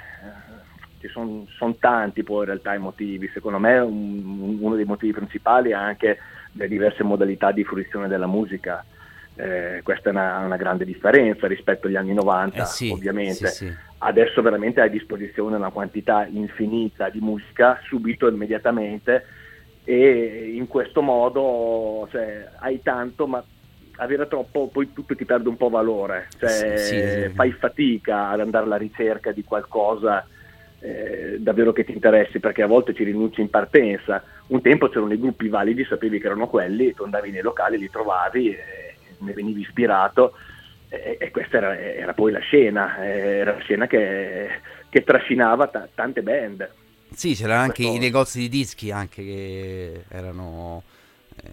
ci 0.99 1.07
sono 1.07 1.75
tanti 1.79 2.23
poi 2.23 2.39
in 2.39 2.45
realtà 2.45 2.73
i 2.73 2.79
motivi. 2.79 3.29
Secondo 3.31 3.59
me 3.59 3.77
un- 3.77 4.57
uno 4.59 4.75
dei 4.75 4.85
motivi 4.85 5.13
principali 5.13 5.69
è 5.69 5.73
anche 5.75 6.17
le 6.53 6.67
diverse 6.67 7.03
modalità 7.03 7.51
di 7.51 7.63
fruizione 7.63 8.07
della 8.07 8.27
musica. 8.27 8.83
Eh, 9.41 9.81
questa 9.81 10.09
è 10.09 10.11
una, 10.11 10.37
una 10.39 10.55
grande 10.55 10.85
differenza 10.85 11.47
rispetto 11.47 11.87
agli 11.87 11.95
anni 11.95 12.13
90, 12.13 12.61
Eh 12.61 12.65
sì, 12.65 12.91
ovviamente. 12.91 13.47
sì, 13.47 13.65
sì. 13.65 13.75
Adesso 13.97 14.41
veramente 14.43 14.81
hai 14.81 14.87
a 14.87 14.91
disposizione 14.91 15.55
una 15.55 15.71
quantità 15.71 16.27
infinita 16.27 17.09
di 17.09 17.19
musica 17.19 17.79
subito 17.83 18.27
immediatamente 18.27 19.25
e 19.83 20.51
in 20.55 20.67
questo 20.67 21.01
modo 21.01 22.07
cioè, 22.11 22.47
hai 22.59 22.81
tanto 22.83 23.25
ma 23.25 23.43
avere 23.97 24.27
troppo 24.27 24.67
poi 24.67 24.93
tutto 24.93 25.15
ti 25.15 25.25
perde 25.25 25.49
un 25.49 25.57
po' 25.57 25.69
valore, 25.69 26.27
cioè, 26.39 27.29
fai 27.33 27.51
fatica 27.51 28.29
ad 28.29 28.41
andare 28.41 28.65
alla 28.65 28.77
ricerca 28.77 29.31
di 29.31 29.43
qualcosa 29.43 30.25
eh, 30.81 31.37
davvero 31.39 31.71
che 31.71 31.83
ti 31.83 31.93
interessi 31.93 32.39
perché 32.39 32.63
a 32.63 32.67
volte 32.67 32.93
ci 32.93 33.03
rinunci 33.03 33.41
in 33.41 33.49
partenza. 33.49 34.23
Un 34.47 34.61
tempo 34.61 34.89
c'erano 34.89 35.13
i 35.13 35.19
gruppi 35.19 35.47
validi, 35.47 35.85
sapevi 35.85 36.19
che 36.19 36.25
erano 36.25 36.47
quelli, 36.47 36.93
tu 36.93 37.03
andavi 37.03 37.31
nei 37.31 37.41
locali, 37.43 37.77
li 37.77 37.89
trovavi, 37.89 38.49
e 38.49 38.57
ne 39.21 39.33
venivi 39.33 39.61
ispirato 39.61 40.33
e, 40.89 41.17
e 41.19 41.31
questa 41.31 41.57
era, 41.57 41.79
era 41.79 42.13
poi 42.13 42.31
la 42.31 42.39
scena, 42.39 43.01
eh, 43.03 43.37
era 43.37 43.53
la 43.53 43.59
scena 43.59 43.87
che, 43.87 44.49
che 44.89 45.03
trascinava 45.03 45.67
ta- 45.67 45.87
tante 45.93 46.21
band. 46.21 46.69
Sì, 47.13 47.33
c'erano 47.33 47.61
anche 47.61 47.83
Questo- 47.83 47.95
i 47.95 47.99
negozi 47.99 48.39
di 48.39 48.49
dischi 48.49 48.91
anche 48.91 49.23
che 49.23 50.03
erano... 50.09 50.83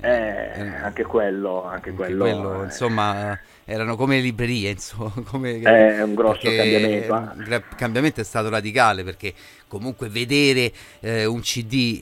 Eh, 0.00 0.08
erano- 0.08 0.84
anche 0.84 1.04
quello, 1.04 1.64
anche 1.64 1.92
quello, 1.92 2.60
eh. 2.60 2.64
insomma, 2.64 3.38
erano 3.70 3.96
come 3.96 4.16
le 4.16 4.22
librerie, 4.22 4.70
insomma, 4.70 5.12
come- 5.28 5.60
È 5.60 6.02
un 6.02 6.14
grosso 6.14 6.50
cambiamento, 6.50 7.12
un 7.12 7.42
gra- 7.44 7.62
cambiamento 7.76 8.20
è 8.22 8.24
stato 8.24 8.48
radicale 8.48 9.04
perché 9.04 9.34
comunque 9.68 10.08
vedere 10.08 10.72
eh, 11.00 11.26
un 11.26 11.40
CD, 11.40 12.00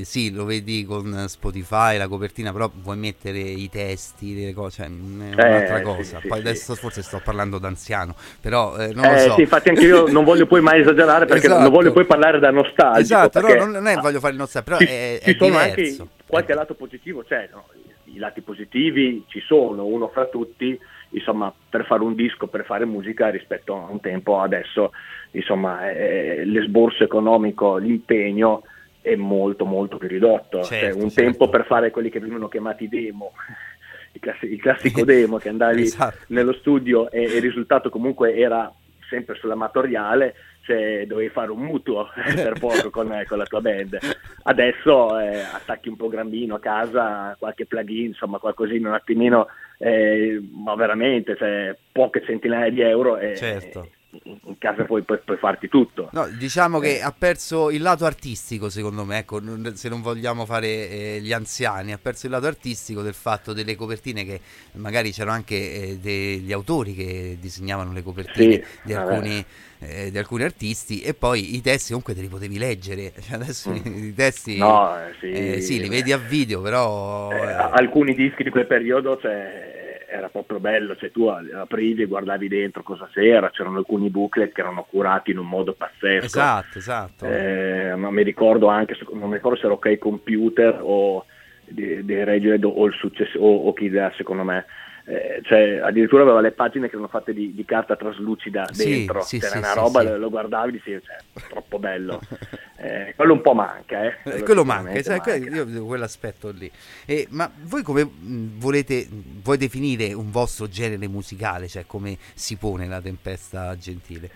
eh, 0.00 0.04
sì, 0.04 0.30
lo 0.30 0.44
vedi 0.44 0.84
con 0.84 1.24
Spotify, 1.28 1.96
la 1.96 2.06
copertina, 2.06 2.52
però 2.52 2.70
vuoi 2.82 2.98
mettere 2.98 3.38
i 3.38 3.70
testi, 3.70 4.44
le 4.44 4.52
cose, 4.52 4.82
cioè, 4.82 4.86
è 4.86 4.90
un'altra 4.90 5.78
sì, 5.78 5.82
cosa. 5.82 6.20
sì, 6.20 6.28
Poi 6.28 6.40
sì. 6.40 6.46
adesso 6.46 6.74
forse 6.74 7.02
sto 7.02 7.20
parlando 7.24 7.56
d'anziano, 7.56 8.14
però 8.38 8.76
eh, 8.76 8.92
non 8.92 9.06
lo 9.06 9.14
Eh, 9.14 9.18
so. 9.18 9.34
sì, 9.36 9.40
infatti 9.40 9.70
anche 9.70 9.84
io 9.86 10.08
non 10.08 10.22
voglio 10.22 10.44
poi 10.46 10.60
mai 10.60 10.82
esagerare 10.82 11.24
perché 11.24 11.48
non 11.48 11.56
Esatto. 11.60 11.72
voglio 11.72 11.92
poi 11.92 12.04
parlare 12.04 12.38
da 12.38 12.50
nostalgico. 12.50 13.00
Esatto, 13.00 13.40
no, 13.40 13.46
perché- 13.46 13.64
non, 13.64 13.70
non 13.70 13.86
è 13.86 13.96
voglio 13.96 14.20
fare 14.20 14.32
il 14.34 14.38
nostro, 14.38 14.62
però 14.62 14.76
ci, 14.76 14.84
è, 14.84 15.18
ci 15.22 15.30
è 15.30 15.36
sono 15.38 15.50
diverso. 15.58 16.02
anche 16.02 16.12
qualche 16.26 16.52
lato 16.52 16.74
positivo, 16.74 17.22
c'è, 17.22 17.48
no? 17.50 17.64
i 18.04 18.18
lati 18.18 18.40
positivi 18.42 19.24
ci 19.28 19.40
sono, 19.40 19.84
uno 19.86 20.08
fra 20.08 20.26
tutti, 20.26 20.78
insomma, 21.10 21.52
per 21.68 21.84
fare 21.84 22.02
un 22.02 22.14
disco, 22.14 22.46
per 22.46 22.64
fare 22.64 22.84
musica 22.84 23.28
rispetto 23.28 23.74
a 23.74 23.90
un 23.90 24.00
tempo 24.00 24.40
adesso, 24.40 24.92
insomma, 25.32 25.90
eh, 25.90 26.44
l'esborso 26.44 27.04
economico, 27.04 27.76
l'impegno 27.76 28.62
è 29.00 29.14
molto 29.14 29.64
molto 29.64 29.98
più 29.98 30.08
ridotto. 30.08 30.62
Cioè, 30.62 30.78
Certo, 30.80 30.96
un 30.96 31.10
certo. 31.10 31.22
tempo 31.22 31.48
per 31.48 31.64
fare 31.66 31.90
quelli 31.90 32.10
che 32.10 32.18
venivano 32.18 32.48
chiamati 32.48 32.88
demo, 32.88 33.32
il, 34.12 34.20
classi- 34.20 34.52
il 34.52 34.60
classico 34.60 35.04
demo 35.06 35.38
che 35.38 35.48
andavi 35.48 35.82
Esatto. 35.82 36.18
nello 36.28 36.52
studio 36.54 37.10
e, 37.10 37.22
e 37.22 37.36
il 37.36 37.42
risultato 37.42 37.88
comunque 37.88 38.34
era 38.34 38.72
sempre 39.08 39.36
sull'amatoriale, 39.36 40.34
cioè 40.66 41.06
dovevi 41.06 41.30
fare 41.30 41.50
un 41.52 41.60
mutuo 41.60 42.08
per 42.34 42.58
poco 42.58 42.90
con, 42.90 43.22
con 43.26 43.38
la 43.38 43.44
tua 43.44 43.60
band. 43.60 43.98
Adesso 44.42 45.18
eh, 45.18 45.38
attacchi 45.40 45.88
un 45.88 45.96
programmino 45.96 46.56
a 46.56 46.60
casa, 46.60 47.36
qualche 47.38 47.66
plugin, 47.66 48.06
insomma 48.06 48.38
qualcosina 48.38 48.88
un 48.88 48.94
attimino, 48.94 49.46
eh, 49.78 50.40
ma 50.52 50.74
veramente, 50.74 51.36
cioè, 51.36 51.76
poche 51.92 52.22
centinaia 52.24 52.70
di 52.70 52.80
euro 52.80 53.16
e 53.16 53.36
Certo. 53.36 53.90
In 54.24 54.58
casa 54.58 54.84
puoi, 54.84 55.02
puoi- 55.02 55.20
puoi 55.24 55.36
farti 55.36 55.68
tutto. 55.68 56.08
No, 56.12 56.26
diciamo 56.28 56.78
Eh. 56.78 56.82
che 56.82 57.02
ha 57.02 57.12
perso 57.16 57.70
il 57.70 57.82
lato 57.82 58.04
artistico, 58.04 58.68
secondo 58.68 59.04
me, 59.04 59.18
ecco, 59.18 59.40
se 59.74 59.88
non 59.88 60.02
vogliamo 60.02 60.44
fare 60.46 60.66
eh, 60.88 61.18
gli 61.22 61.32
anziani, 61.32 61.92
ha 61.92 61.98
perso 61.98 62.26
il 62.26 62.32
lato 62.32 62.46
artistico 62.46 63.02
del 63.02 63.14
fatto 63.14 63.52
delle 63.52 63.74
copertine 63.76 64.24
che 64.24 64.40
magari 64.72 65.12
c'erano 65.12 65.34
anche 65.36 65.54
eh, 65.90 65.98
degli 65.98 66.52
autori 66.52 66.94
che 66.94 67.36
disegnavano 67.40 67.92
le 67.92 68.02
copertine 68.02 68.52
Sì, 68.54 68.64
di, 68.82 68.94
alcuni, 68.94 69.44
eh, 69.80 70.10
di 70.10 70.18
alcuni 70.18 70.42
artisti 70.44 71.00
e 71.00 71.14
poi 71.14 71.54
i 71.56 71.60
testi 71.60 71.88
comunque 71.88 72.14
te 72.14 72.20
li 72.20 72.28
potevi 72.28 72.58
leggere, 72.58 73.12
Cioè, 73.20 73.34
adesso 73.34 73.72
i 73.72 74.12
testi 74.14 74.54
Mm. 74.56 74.58
No, 74.58 74.98
eh, 74.98 75.14
sì, 75.20 75.30
eh, 75.30 75.60
sì, 75.60 75.80
li 75.80 75.88
vedi 75.88 76.12
a 76.12 76.16
video, 76.18 76.60
però... 76.62 77.30
Eh, 77.30 77.36
eh, 77.36 77.52
alcuni 77.72 78.14
dischi 78.14 78.42
di 78.42 78.50
quel 78.50 78.66
periodo 78.66 79.18
cioè, 79.20 79.75
era 80.08 80.28
proprio 80.28 80.60
bello, 80.60 80.96
cioè, 80.96 81.10
tu 81.10 81.26
aprivi 81.26 82.02
e 82.02 82.06
guardavi 82.06 82.48
dentro 82.48 82.82
cosa 82.82 83.08
c'era, 83.12 83.50
c'erano 83.50 83.78
alcuni 83.78 84.08
booklet 84.08 84.52
che 84.52 84.60
erano 84.60 84.86
curati 84.88 85.32
in 85.32 85.38
un 85.38 85.48
modo 85.48 85.74
pazzesco. 85.74 86.24
esatto, 86.24 86.78
esatto. 86.78 87.26
Eh, 87.26 87.94
ma 87.96 88.10
mi 88.10 88.22
ricordo 88.22 88.68
anche, 88.68 88.96
non 89.12 89.28
mi 89.28 89.34
ricordo 89.34 89.58
se 89.58 89.66
era 89.66 89.74
OK 89.74 89.98
Computer 89.98 90.78
o 90.80 91.24
di 91.68 92.22
Radiohead 92.24 92.64
o 92.64 92.84
il 92.86 92.94
successo 92.94 93.38
o, 93.38 93.66
o 93.66 93.72
chi 93.72 93.86
era 93.86 94.12
secondo 94.16 94.44
me. 94.44 94.64
Eh, 95.08 95.40
cioè, 95.44 95.78
addirittura 95.84 96.22
aveva 96.22 96.40
le 96.40 96.50
pagine 96.50 96.88
che 96.88 96.94
erano 96.94 97.06
fatte 97.06 97.32
di, 97.32 97.54
di 97.54 97.64
carta 97.64 97.94
traslucida 97.94 98.66
Sì, 98.72 98.88
dentro, 98.88 99.20
sì, 99.22 99.38
c'era 99.38 99.52
sì, 99.52 99.58
una 99.58 99.72
roba, 99.72 100.02
lo- 100.02 100.16
lo 100.18 100.28
guardavi 100.30 100.68
e 100.68 100.72
dicevi, 100.72 101.02
cioè, 101.04 101.16
troppo 101.48 101.78
bello. 101.78 102.20
Eh, 102.78 103.14
quello 103.16 103.32
un 103.32 103.40
po' 103.40 103.54
manca, 103.54 104.04
eh. 104.04 104.16
Eh, 104.24 104.42
quello 104.42 104.62
manca, 104.62 104.90
que- 105.00 105.02
manca. 105.08 105.34
io 105.36 105.86
quell'aspetto 105.86 106.50
lì. 106.50 106.70
Eh, 107.06 107.26
ma 107.30 107.50
voi 107.62 107.82
come 107.82 108.04
mh, 108.04 108.58
volete, 108.58 109.08
vuoi 109.42 109.56
definire 109.56 110.12
un 110.12 110.30
vostro 110.30 110.68
genere 110.68 111.08
musicale, 111.08 111.68
cioè 111.68 111.86
come 111.86 112.18
si 112.34 112.58
pone 112.58 112.86
la 112.86 113.00
tempesta 113.00 113.74
gentile? 113.78 114.28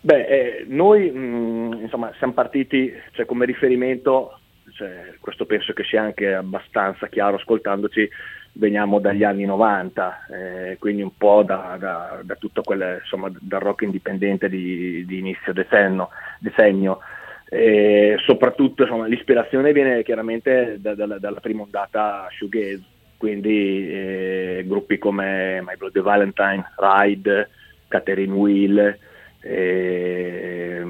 Beh, 0.00 0.26
eh, 0.26 0.64
noi 0.66 1.08
mh, 1.08 1.78
insomma 1.82 2.12
siamo 2.18 2.32
partiti 2.32 2.92
cioè, 3.12 3.26
come 3.26 3.44
riferimento, 3.46 4.40
cioè, 4.74 5.14
questo 5.20 5.46
penso 5.46 5.72
che 5.72 5.84
sia 5.84 6.02
anche 6.02 6.34
abbastanza 6.34 7.06
chiaro 7.08 7.36
ascoltandoci, 7.36 8.08
veniamo 8.52 8.98
dagli 9.00 9.22
anni 9.24 9.44
90, 9.44 10.26
eh, 10.30 10.76
quindi 10.78 11.02
un 11.02 11.16
po' 11.16 11.42
da, 11.42 11.76
da- 11.78 12.20
da 12.22 12.34
tutto 12.36 12.62
quel, 12.62 12.98
insomma, 13.02 13.30
dal 13.40 13.60
rock 13.60 13.82
indipendente 13.82 14.48
di, 14.48 15.04
di 15.06 15.18
inizio 15.18 15.52
decennio. 15.52 16.08
decennio. 16.40 17.00
E 17.48 18.16
soprattutto 18.24 18.82
insomma, 18.84 19.06
l'ispirazione 19.06 19.72
viene 19.72 20.02
chiaramente 20.04 20.76
da- 20.80 20.94
dalla- 20.94 21.18
prima 21.40 21.62
ondata 21.62 22.26
shoegaze, 22.30 22.82
quindi 23.16 23.88
eh, 23.90 24.64
gruppi 24.66 24.98
come 24.98 25.60
My 25.66 25.76
Bloody 25.76 26.00
Valentine, 26.00 26.64
Ride, 26.76 27.50
Catherine 27.88 28.32
Wheel, 28.32 28.98
eh, 29.40 30.84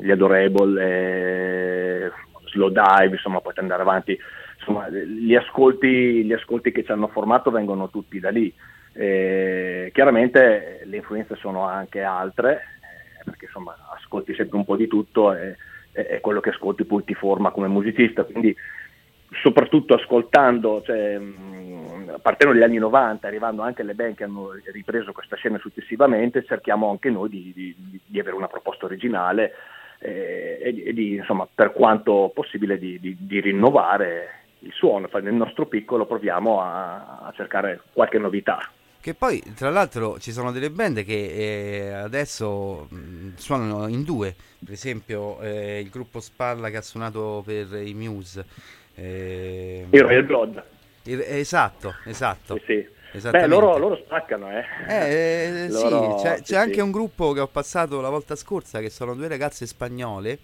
gli 0.00 0.10
Adorable, 0.10 0.82
eh, 0.84 2.10
Slow 2.46 2.68
Dive, 2.70 3.14
insomma 3.16 3.40
potete 3.40 3.60
andare 3.60 3.82
avanti, 3.82 4.16
insomma 4.66 4.88
gli 4.90 5.34
ascolti, 5.34 6.24
gli 6.24 6.32
ascolti 6.32 6.72
che 6.72 6.82
ci 6.82 6.90
hanno 6.90 7.08
formato 7.08 7.50
vengono 7.50 7.88
tutti 7.88 8.18
da 8.18 8.30
lì. 8.30 8.52
Eh, 8.92 9.90
chiaramente 9.92 10.80
le 10.84 10.96
influenze 10.96 11.36
sono 11.36 11.64
anche 11.64 12.02
altre, 12.02 12.54
eh, 12.80 13.22
perché 13.24 13.44
insomma 13.44 13.76
ascolti 13.94 14.34
sempre 14.34 14.56
un 14.56 14.64
po' 14.64 14.76
di 14.76 14.88
tutto 14.88 15.34
e, 15.34 15.56
e 15.92 16.20
quello 16.20 16.40
che 16.40 16.50
ascolti 16.50 16.84
poi 16.84 17.04
ti 17.04 17.14
forma 17.14 17.50
come 17.50 17.68
musicista, 17.68 18.24
quindi 18.24 18.54
soprattutto 19.42 19.94
ascoltando, 19.94 20.82
cioè, 20.84 21.18
mh, 21.18 22.18
partendo 22.22 22.54
dagli 22.54 22.64
anni 22.64 22.78
90, 22.78 23.26
arrivando 23.26 23.62
anche 23.62 23.82
alle 23.82 23.94
band 23.94 24.14
che 24.14 24.24
hanno 24.24 24.50
ripreso 24.72 25.12
questa 25.12 25.36
scena 25.36 25.58
successivamente, 25.58 26.44
cerchiamo 26.44 26.90
anche 26.90 27.10
noi 27.10 27.28
di, 27.28 27.52
di, 27.54 28.00
di 28.04 28.20
avere 28.20 28.36
una 28.36 28.46
proposta 28.46 28.86
originale 28.86 29.52
eh, 29.98 30.58
e, 30.62 30.92
di, 30.92 31.16
insomma, 31.16 31.46
per 31.52 31.72
quanto 31.72 32.30
possibile 32.34 32.78
di, 32.78 33.16
rinnovare 33.40 34.45
il 34.66 34.72
suono. 34.72 35.08
Nel 35.12 35.34
nostro 35.34 35.66
piccolo 35.66 36.06
proviamo 36.06 36.60
a, 36.60 37.20
a 37.26 37.32
cercare 37.34 37.80
qualche 37.92 38.18
novità. 38.18 38.70
Che 39.00 39.14
poi, 39.14 39.40
tra 39.54 39.70
l'altro, 39.70 40.18
ci 40.18 40.32
sono 40.32 40.50
delle 40.50 40.70
band 40.70 41.04
che 41.04 41.12
eh, 41.14 41.92
adesso 41.92 42.88
mh, 42.90 43.34
suonano 43.36 43.86
in 43.86 44.02
due, 44.02 44.34
per 44.64 44.72
esempio 44.72 45.40
eh, 45.40 45.78
il 45.78 45.90
gruppo 45.90 46.18
Spalla 46.18 46.70
che 46.70 46.78
ha 46.78 46.82
suonato 46.82 47.42
per 47.46 47.72
i 47.86 47.94
Muse. 47.94 48.44
Eh, 48.96 49.86
il 49.88 50.02
Royal 50.02 50.24
Blood. 50.24 50.64
Il, 51.04 51.20
esatto, 51.20 51.94
esatto. 52.04 52.58
Sì, 52.66 52.84
sì. 53.12 53.30
Beh, 53.30 53.46
loro, 53.46 53.78
loro, 53.78 53.96
spaccano, 53.96 54.50
eh. 54.50 54.64
eh 54.88 55.68
loro, 55.70 56.18
sì, 56.18 56.24
c'è, 56.24 56.42
c'è 56.42 56.56
anche 56.56 56.82
un 56.82 56.90
gruppo 56.90 57.32
che 57.32 57.40
ho 57.40 57.46
passato 57.46 58.00
la 58.00 58.10
volta 58.10 58.34
scorsa, 58.34 58.80
che 58.80 58.90
sono 58.90 59.14
due 59.14 59.28
ragazze 59.28 59.66
spagnole, 59.66 60.38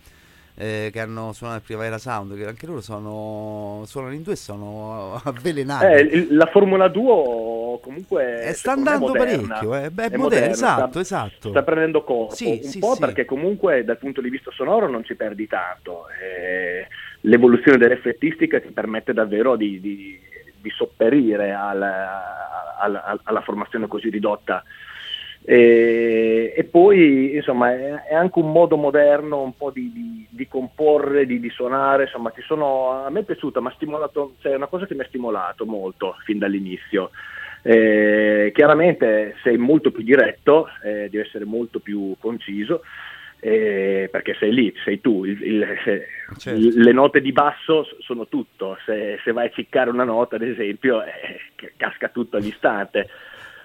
eh, 0.54 0.90
che 0.92 1.00
hanno 1.00 1.32
suonato 1.32 1.58
il 1.58 1.64
Primavera 1.64 1.98
Sound, 1.98 2.36
che 2.36 2.46
anche 2.46 2.66
loro 2.66 2.80
sono, 2.80 3.82
suonano 3.86 4.14
in 4.14 4.22
due 4.22 4.34
e 4.34 4.36
sono 4.36 5.20
avvelenati. 5.24 5.84
Eh, 5.84 6.26
la 6.30 6.46
Formula 6.46 6.88
2 6.88 7.80
comunque 7.80 8.42
eh, 8.42 8.52
sta 8.52 8.72
andando 8.72 9.12
parecchio, 9.12 9.74
eh. 9.74 9.90
Beh, 9.90 10.04
è, 10.04 10.10
è 10.10 10.16
moderno, 10.16 10.22
moderno, 10.22 10.52
esatto, 10.52 10.90
sta, 10.90 11.00
esatto. 11.00 11.48
Sta 11.50 11.62
prendendo 11.62 12.04
corpo, 12.04 12.34
sì, 12.34 12.60
un 12.62 12.68
sì, 12.68 12.78
po' 12.78 12.94
sì. 12.94 13.00
perché 13.00 13.24
comunque 13.24 13.84
dal 13.84 13.98
punto 13.98 14.20
di 14.20 14.30
vista 14.30 14.50
sonoro 14.50 14.88
non 14.88 15.04
ci 15.04 15.14
perdi 15.14 15.46
tanto. 15.46 16.06
Eh, 16.20 16.86
l'evoluzione 17.22 17.78
dell'effettistica 17.78 18.60
ti 18.60 18.70
permette 18.70 19.12
davvero 19.12 19.56
di, 19.56 19.80
di, 19.80 20.18
di 20.60 20.70
sopperire 20.70 21.52
al, 21.52 21.82
al, 21.82 23.20
alla 23.22 23.40
formazione 23.40 23.86
così 23.86 24.10
ridotta 24.10 24.62
e, 25.44 26.54
e, 26.56 26.64
poi 26.64 27.34
insomma 27.34 27.72
è, 27.72 28.04
è, 28.10 28.14
anche 28.14 28.38
un 28.38 28.52
modo 28.52 28.76
moderno 28.76 29.42
un 29.42 29.56
po' 29.56 29.70
di, 29.70 29.90
di, 29.92 30.26
di 30.30 30.46
comporre, 30.46 31.26
di, 31.26 31.40
di, 31.40 31.50
suonare, 31.50 32.04
insomma 32.04 32.32
sono, 32.46 33.04
a 33.04 33.10
me 33.10 33.20
è 33.20 33.24
piaciuta, 33.24 33.60
ma 33.60 33.72
stimolato, 33.74 34.34
cioè 34.40 34.52
è 34.52 34.56
una 34.56 34.68
cosa 34.68 34.86
che 34.86 34.94
mi 34.94 35.00
ha 35.00 35.06
stimolato 35.06 35.66
molto 35.66 36.16
fin 36.24 36.38
dall'inizio. 36.38 37.10
Eh, 37.64 38.50
chiaramente 38.54 39.36
sei 39.42 39.56
molto 39.56 39.90
più 39.90 40.04
diretto, 40.04 40.68
eh, 40.84 41.08
devi 41.10 41.18
essere 41.18 41.44
molto 41.44 41.80
più 41.80 42.14
conciso, 42.20 42.82
eh, 43.40 44.08
perché 44.12 44.36
sei 44.38 44.52
lì, 44.52 44.72
sei 44.84 45.00
tu, 45.00 45.24
il, 45.24 45.42
il, 45.42 45.66
certo. 46.38 46.60
le 46.72 46.92
note 46.92 47.20
di 47.20 47.32
basso 47.32 47.84
sono 47.98 48.28
tutto, 48.28 48.78
se, 48.84 49.18
se, 49.24 49.32
vai 49.32 49.48
a 49.48 49.50
ciccare 49.50 49.90
una 49.90 50.04
nota 50.04 50.36
ad 50.36 50.42
esempio 50.42 51.02
eh, 51.02 51.72
casca 51.76 52.08
tutto 52.10 52.36
all'istante 52.36 53.08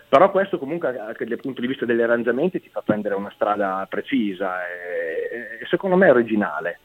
però 0.10 0.32
questo 0.32 0.58
comunque 0.58 0.98
anche 0.98 1.26
dal 1.26 1.40
punto 1.40 1.62
di 1.62 1.68
vista 1.68 1.86
degli 1.86 2.02
arrangiamenti 2.02 2.62
ti 2.62 2.70
fa 2.70 2.82
prendere 2.82 3.16
una 3.16 3.32
strada 3.34 3.86
precisa 3.90 4.66
e, 4.66 5.60
e 5.62 5.66
secondo 5.68 5.96
me 5.96 6.08
è 6.08 6.12
originale. 6.12 6.80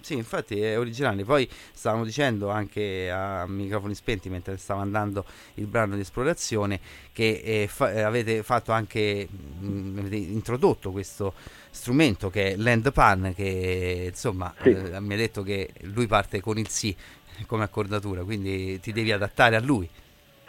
Sì, 0.00 0.14
infatti 0.14 0.60
è 0.62 0.78
originale. 0.78 1.24
Poi 1.24 1.46
stavamo 1.50 2.04
dicendo 2.04 2.50
anche 2.50 3.10
a 3.10 3.44
microfoni 3.48 3.94
spenti 3.94 4.30
mentre 4.30 4.56
stava 4.56 4.80
andando 4.80 5.24
il 5.54 5.66
brano 5.66 5.96
di 5.96 6.02
esplorazione 6.02 6.78
che 7.12 7.42
eh, 7.44 7.66
fa- 7.68 7.92
eh, 7.92 8.02
avete 8.02 8.42
fatto 8.42 8.70
anche, 8.70 9.26
mh, 9.28 9.66
mm, 9.66 9.98
avete 9.98 10.16
introdotto 10.16 10.92
questo 10.92 11.34
strumento 11.70 12.30
che 12.30 12.52
è 12.52 12.56
l'end 12.56 12.92
pan 12.92 13.32
che 13.34 14.06
insomma 14.08 14.54
sì. 14.60 14.70
eh, 14.70 15.00
mi 15.00 15.14
ha 15.14 15.16
detto 15.16 15.42
che 15.42 15.68
lui 15.82 16.06
parte 16.06 16.40
con 16.40 16.58
il 16.58 16.68
sì 16.68 16.96
come 17.46 17.64
accordatura, 17.64 18.22
quindi 18.22 18.80
ti 18.80 18.92
devi 18.92 19.12
adattare 19.12 19.56
a 19.56 19.60
lui. 19.60 19.88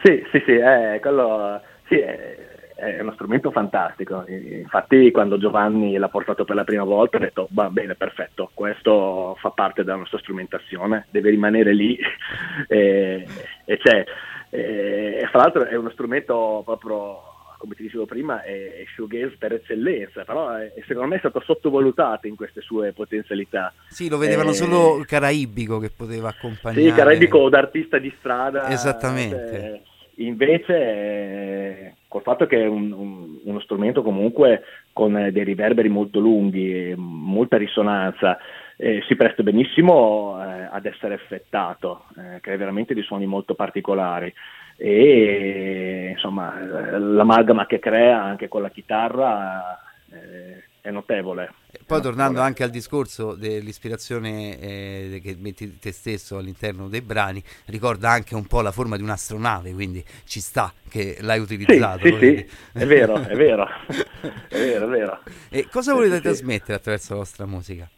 Sì, 0.02 0.24
sì, 0.32 0.42
sì, 0.46 0.52
eh, 0.54 1.00
quello 1.02 1.62
sì, 1.90 1.96
è, 1.98 2.38
è, 2.76 3.02
uno 3.02 3.12
strumento 3.14 3.52
fantastico. 3.52 4.24
Infatti, 4.28 5.12
quando 5.12 5.38
Giovanni 5.38 5.98
l'ha 5.98 6.08
portato 6.08 6.46
per 6.46 6.56
la 6.56 6.64
prima 6.64 6.84
volta, 6.84 7.18
ho 7.18 7.20
detto: 7.20 7.48
Va 7.52 7.70
bene, 7.70 7.96
perfetto, 7.96 8.52
questo 8.54 9.36
fa 9.40 9.50
parte 9.50 9.84
della 9.84 9.98
nostra 9.98 10.20
strumentazione, 10.20 11.08
deve 11.10 11.32
rimanere 11.32 11.74
lì 11.74 11.98
e, 12.70 13.28
e 13.66 13.78
c'è. 13.78 14.06
E, 14.52 15.28
fra 15.30 15.40
l'altro, 15.40 15.66
è 15.66 15.76
uno 15.76 15.90
strumento 15.90 16.62
proprio 16.64 17.30
come 17.60 17.76
ti 17.76 17.84
dicevo 17.84 18.06
prima, 18.06 18.42
è, 18.42 18.86
shoegaze 18.96 19.36
per 19.38 19.52
eccellenza, 19.52 20.24
però 20.24 20.54
è, 20.54 20.72
secondo 20.88 21.10
me 21.10 21.18
è 21.18 21.20
stato 21.20 21.42
sottovalutato 21.42 22.26
in 22.26 22.38
queste 22.38 22.62
sue 22.62 22.94
potenzialità. 22.94 23.74
Sì, 23.90 24.08
lo 24.08 24.18
vedevano 24.18 24.52
eh, 24.52 24.54
solo 24.54 25.04
caraibico 25.06 25.78
che 25.78 25.90
poteva 25.90 26.30
accompagnare. 26.30 26.90
Sì, 26.90 26.96
caraibico 26.96 27.50
d'artista 27.50 27.98
di 27.98 28.14
strada. 28.18 28.70
Esattamente. 28.70 29.82
Eh, 30.20 30.24
Invece, 30.24 30.74
eh, 30.76 31.94
col 32.08 32.22
fatto 32.22 32.46
che 32.46 32.62
è 32.62 32.68
un, 32.68 32.92
un, 32.92 33.40
uno 33.44 33.60
strumento 33.62 34.04
comunque 34.04 34.64
con 34.92 35.14
dei 35.32 35.44
riverberi 35.44 35.90
molto 35.90 36.20
lunghi, 36.20 36.94
molta 36.98 37.58
risonanza, 37.58 38.38
eh, 38.76 39.02
si 39.08 39.16
presta 39.16 39.44
benissimo 39.44 40.38
eh, 40.42 40.68
ad 40.72 40.86
essere 40.86 41.16
effettato, 41.16 42.06
eh, 42.18 42.40
crea 42.42 42.58
veramente 42.58 42.94
dei 42.94 43.04
suoni 43.04 43.26
molto 43.26 43.56
particolari. 43.56 44.34
E 44.82 46.12
insomma 46.12 46.58
l'amalgama 46.98 47.66
che 47.66 47.80
crea 47.80 48.24
anche 48.24 48.48
con 48.48 48.62
la 48.62 48.70
chitarra 48.70 49.78
eh, 50.10 50.69
è 50.82 50.92
notevole. 50.92 51.54
Poi 51.86 52.02
tornando 52.02 52.42
anche 52.42 52.64
al 52.64 52.70
discorso 52.70 53.36
dell'ispirazione 53.36 54.60
eh, 54.60 55.20
che 55.24 55.36
metti 55.38 55.78
te 55.78 55.92
stesso 55.92 56.38
all'interno 56.38 56.88
dei 56.88 57.02
brani, 57.02 57.44
ricorda 57.66 58.10
anche 58.10 58.36
un 58.36 58.46
po' 58.48 58.62
la 58.62 58.72
forma 58.72 58.96
di 58.96 59.04
un'astronave, 59.04 59.74
quindi 59.74 60.04
ci 60.26 60.40
sta 60.40 60.74
che 60.88 61.18
l'hai 61.22 61.40
utilizzato. 61.40 62.06
Sì, 62.06 62.18
sì, 62.20 62.48
sì. 62.74 62.80
è 62.80 62.86
vero, 62.86 63.16
è 63.16 63.36
vero, 63.36 63.68
è 64.50 64.58
vero, 64.58 64.86
è 64.86 64.90
vero. 64.90 65.20
E 65.50 65.68
cosa 65.70 65.94
volete 65.94 66.18
sì, 66.18 66.22
trasmettere 66.22 66.78
attraverso 66.78 67.14
la 67.14 67.20
vostra 67.20 67.46
musica? 67.46 67.90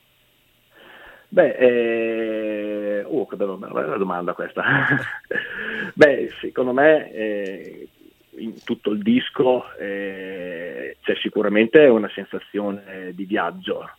Beh, 1.29 1.55
eh... 1.55 3.03
uh, 3.07 3.27
che 3.27 3.35
bella, 3.37 3.55
bella 3.55 3.97
domanda 3.97 4.33
questa. 4.33 4.63
Beh, 5.93 6.29
secondo 6.41 6.73
me 6.73 7.11
eh, 7.13 7.89
in 8.37 8.63
tutto 8.63 8.91
il 8.91 9.01
disco 9.01 9.73
eh, 9.77 10.97
c'è 11.01 11.15
sicuramente 11.15 11.85
una 11.85 12.09
sensazione 12.13 13.11
di 13.13 13.25
viaggio. 13.25 13.89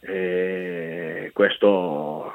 Eh, 0.00 1.30
questo, 1.32 2.32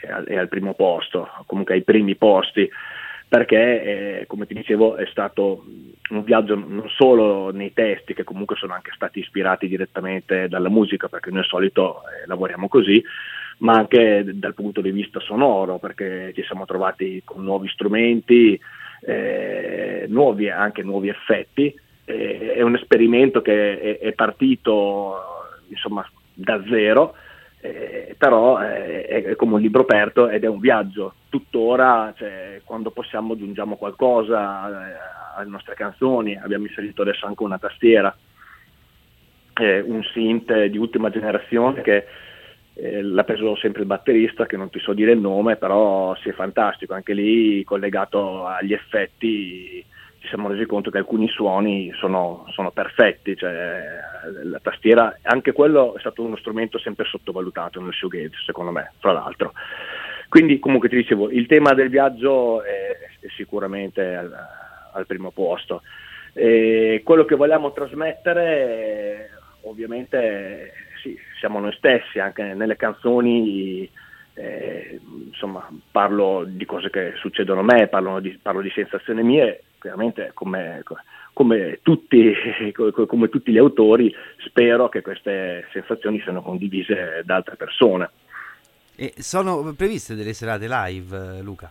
è, 0.00 0.26
è, 0.26 0.36
al 0.36 0.48
primo 0.48 0.74
posto, 0.74 1.28
comunque 1.46 1.74
ai 1.74 1.82
primi 1.82 2.16
posti, 2.16 2.68
perché 3.28 4.20
eh, 4.20 4.26
come 4.26 4.46
ti 4.46 4.54
dicevo 4.54 4.96
è 4.96 5.06
stato 5.06 5.64
un 6.10 6.24
viaggio 6.24 6.54
non 6.54 6.88
solo 6.88 7.50
nei 7.50 7.72
testi, 7.72 8.14
che 8.14 8.24
comunque 8.24 8.56
sono 8.56 8.72
anche 8.72 8.92
stati 8.94 9.20
ispirati 9.20 9.68
direttamente 9.68 10.48
dalla 10.48 10.70
musica, 10.70 11.08
perché 11.08 11.30
noi 11.30 11.40
al 11.40 11.46
solito 11.46 12.02
eh, 12.02 12.26
lavoriamo 12.26 12.68
così, 12.68 13.02
ma 13.58 13.74
anche 13.74 14.24
dal 14.24 14.54
punto 14.54 14.80
di 14.80 14.90
vista 14.90 15.20
sonoro, 15.20 15.78
perché 15.78 16.32
ci 16.34 16.42
siamo 16.44 16.64
trovati 16.64 17.22
con 17.24 17.44
nuovi 17.44 17.68
strumenti, 17.68 18.58
eh, 19.00 20.06
nuovi, 20.08 20.48
anche 20.48 20.82
nuovi 20.82 21.08
effetti. 21.08 21.74
Eh, 22.04 22.54
è 22.54 22.62
un 22.62 22.74
esperimento 22.74 23.42
che 23.42 23.80
è, 23.80 23.98
è 23.98 24.12
partito 24.12 25.16
insomma, 25.68 26.08
da 26.32 26.62
zero, 26.68 27.14
eh, 27.60 28.14
però 28.16 28.58
è, 28.58 29.06
è, 29.06 29.36
come 29.36 29.54
un 29.54 29.60
libro 29.60 29.82
aperto 29.82 30.28
ed 30.28 30.44
è 30.44 30.48
un 30.48 30.60
viaggio. 30.60 31.14
Tuttora, 31.28 32.12
cioè, 32.16 32.60
quando 32.64 32.90
possiamo, 32.90 33.34
aggiungiamo 33.34 33.76
qualcosa 33.76 34.68
eh, 34.68 34.96
alle 35.36 35.50
nostre 35.50 35.74
canzoni. 35.74 36.36
Abbiamo 36.36 36.66
inserito 36.66 37.02
adesso 37.02 37.26
anche 37.26 37.42
una 37.42 37.58
tastiera, 37.58 38.16
eh, 39.54 39.80
un 39.80 40.02
synth 40.02 40.64
di 40.66 40.78
ultima 40.78 41.10
generazione 41.10 41.82
che 41.82 42.06
eh, 42.78 43.02
l'ha 43.02 43.24
preso 43.24 43.56
sempre 43.56 43.82
il 43.82 43.86
batterista 43.86 44.46
che 44.46 44.56
non 44.56 44.70
ti 44.70 44.78
so 44.78 44.92
dire 44.92 45.12
il 45.12 45.20
nome, 45.20 45.56
però 45.56 46.14
sì, 46.16 46.30
è 46.30 46.32
fantastico, 46.32 46.94
anche 46.94 47.12
lì 47.12 47.62
collegato 47.64 48.46
agli 48.46 48.72
effetti 48.72 49.84
ci 50.20 50.26
siamo 50.26 50.48
resi 50.48 50.66
conto 50.66 50.90
che 50.90 50.98
alcuni 50.98 51.28
suoni 51.28 51.92
sono, 51.94 52.44
sono 52.48 52.72
perfetti, 52.72 53.36
cioè, 53.36 53.80
la 54.42 54.58
tastiera, 54.60 55.16
anche 55.22 55.52
quello 55.52 55.94
è 55.94 56.00
stato 56.00 56.22
uno 56.22 56.36
strumento 56.36 56.76
sempre 56.78 57.04
sottovalutato 57.04 57.80
nel 57.80 57.92
shoegaze 57.92 58.34
secondo 58.44 58.72
me, 58.72 58.92
fra 58.98 59.12
l'altro. 59.12 59.52
Quindi 60.28 60.58
comunque 60.58 60.88
ti 60.88 60.96
dicevo, 60.96 61.30
il 61.30 61.46
tema 61.46 61.72
del 61.72 61.88
viaggio 61.88 62.62
è, 62.62 62.96
è 63.20 63.28
è 63.28 63.28
sicuramente 63.36 64.14
al, 64.14 64.34
al 64.92 65.06
primo 65.06 65.30
posto. 65.30 65.82
E 66.32 67.02
quello 67.04 67.24
che 67.24 67.36
vogliamo 67.36 67.72
trasmettere, 67.72 69.30
ovviamente, 69.62 70.72
sì, 71.02 71.18
siamo 71.38 71.60
noi 71.60 71.72
stessi, 71.72 72.18
anche 72.18 72.54
nelle 72.54 72.76
canzoni, 72.76 73.88
eh, 74.34 75.00
insomma, 75.26 75.68
parlo 75.90 76.44
di 76.46 76.64
cose 76.64 76.90
che 76.90 77.14
succedono 77.16 77.60
a 77.60 77.64
me, 77.64 77.88
parlo 77.88 78.20
di, 78.20 78.38
parlo 78.40 78.60
di 78.60 78.70
sensazioni 78.70 79.22
mie, 79.22 79.62
chiaramente 79.80 80.30
come, 80.34 80.82
come, 81.32 81.78
tutti, 81.82 82.32
come 82.72 83.28
tutti 83.28 83.52
gli 83.52 83.58
autori, 83.58 84.14
spero 84.44 84.88
che 84.88 85.02
queste 85.02 85.66
sensazioni 85.72 86.20
siano 86.20 86.42
condivise 86.42 87.22
da 87.24 87.36
altre 87.36 87.56
persone. 87.56 88.10
E 88.94 89.14
sono 89.18 89.72
previste 89.76 90.14
delle 90.14 90.32
serate 90.32 90.66
live, 90.68 91.40
Luca? 91.40 91.70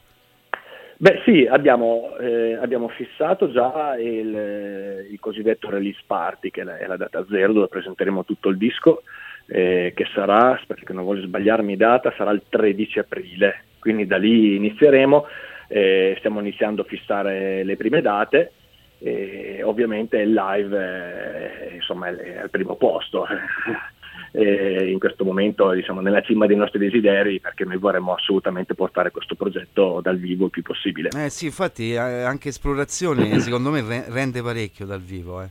Beh 1.00 1.22
sì, 1.24 1.46
abbiamo, 1.46 2.18
eh, 2.18 2.56
abbiamo 2.56 2.88
fissato 2.88 3.52
già 3.52 3.96
il, 4.00 5.06
il, 5.12 5.20
cosiddetto 5.20 5.70
release 5.70 6.02
party, 6.08 6.50
che 6.50 6.62
è 6.62 6.88
la, 6.88 6.98
data 6.98 7.24
zero, 7.30 7.54
dove 7.54 7.68
presenteremo 7.68 8.26
tutto 8.26 8.50
il 8.50 8.58
disco, 8.58 9.04
eh, 9.46 9.94
che 9.96 10.08
sarà, 10.12 10.56
aspetta 10.56 10.82
che 10.84 10.94
non 10.94 11.06
voglio 11.06 11.28
sbagliarmi 11.28 11.78
data, 11.78 12.12
sarà 12.18 12.32
il 12.32 12.42
13 12.50 12.98
aprile, 12.98 13.66
quindi 13.78 14.08
da 14.08 14.18
lì 14.18 14.56
inizieremo, 14.56 15.28
eh, 15.68 16.16
stiamo 16.18 16.40
iniziando 16.40 16.82
a 16.82 16.86
fissare 16.86 17.64
le 17.64 17.76
prime 17.78 18.02
date, 18.02 18.52
e 19.00 19.62
ovviamente 19.62 20.18
il 20.18 20.34
live 20.34 21.74
insomma, 21.76 22.08
è 22.08 22.40
al 22.40 22.50
primo 22.50 22.76
posto. 22.76 23.28
eh, 24.38 24.92
in 24.92 25.00
questo 25.00 25.24
momento 25.24 25.72
diciamo, 25.72 26.00
nella 26.00 26.22
cima 26.22 26.46
dei 26.46 26.56
nostri 26.56 26.78
desideri 26.78 27.40
perché 27.40 27.66
noi 27.66 27.78
vorremmo 27.78 28.14
assolutamente 28.14 28.76
portare 28.76 29.10
questo 29.10 29.34
progetto 29.34 30.00
dal 30.02 30.18
vivo 30.18 30.46
il 30.46 30.52
più 30.52 30.62
possibile. 30.62 31.10
Eh 31.18 31.30
sì, 31.30 31.46
infatti 31.46 31.94
eh, 31.94 31.98
anche 31.98 32.50
esplorazione 32.50 33.40
secondo 33.42 33.72
me 33.72 34.06
rende 34.08 34.42
parecchio 34.44 34.86
dal 34.86 35.02
vivo. 35.02 35.42
Eh. 35.42 35.50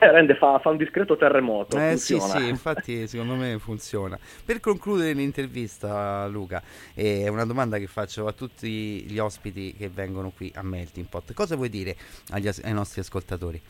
Eh, 0.00 0.12
rende, 0.12 0.36
fa, 0.36 0.58
fa, 0.60 0.70
un 0.70 0.76
discreto 0.76 1.16
terremoto. 1.16 1.76
Eh 1.76 1.96
sì, 1.96 2.18
sì, 2.20 2.46
infatti 2.48 3.06
secondo 3.08 3.34
me 3.34 3.58
funziona. 3.58 4.16
Per 4.44 4.60
concludere 4.60 5.12
l'intervista, 5.12 6.26
Luca, 6.28 6.62
è 6.94 7.26
una 7.28 7.44
domanda 7.44 7.78
che 7.78 7.88
faccio 7.88 8.26
a 8.26 8.32
tutti 8.32 9.02
gli 9.02 9.18
ospiti 9.18 9.74
che 9.76 9.90
vengono 9.92 10.32
qui 10.34 10.50
a 10.54 10.62
Melting 10.62 11.08
Pot. 11.08 11.34
Cosa 11.34 11.56
vuoi 11.56 11.68
dire 11.68 11.96
agli, 12.30 12.48
ai 12.62 12.72
nostri 12.72 13.00
ascoltatori? 13.00 13.60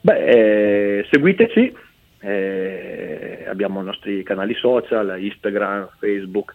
Beh, 0.00 0.98
eh, 0.98 1.06
seguiteci, 1.10 1.74
eh, 2.20 3.44
abbiamo 3.48 3.80
i 3.80 3.84
nostri 3.84 4.22
canali 4.22 4.54
social, 4.54 5.20
Instagram, 5.20 5.90
Facebook, 5.98 6.54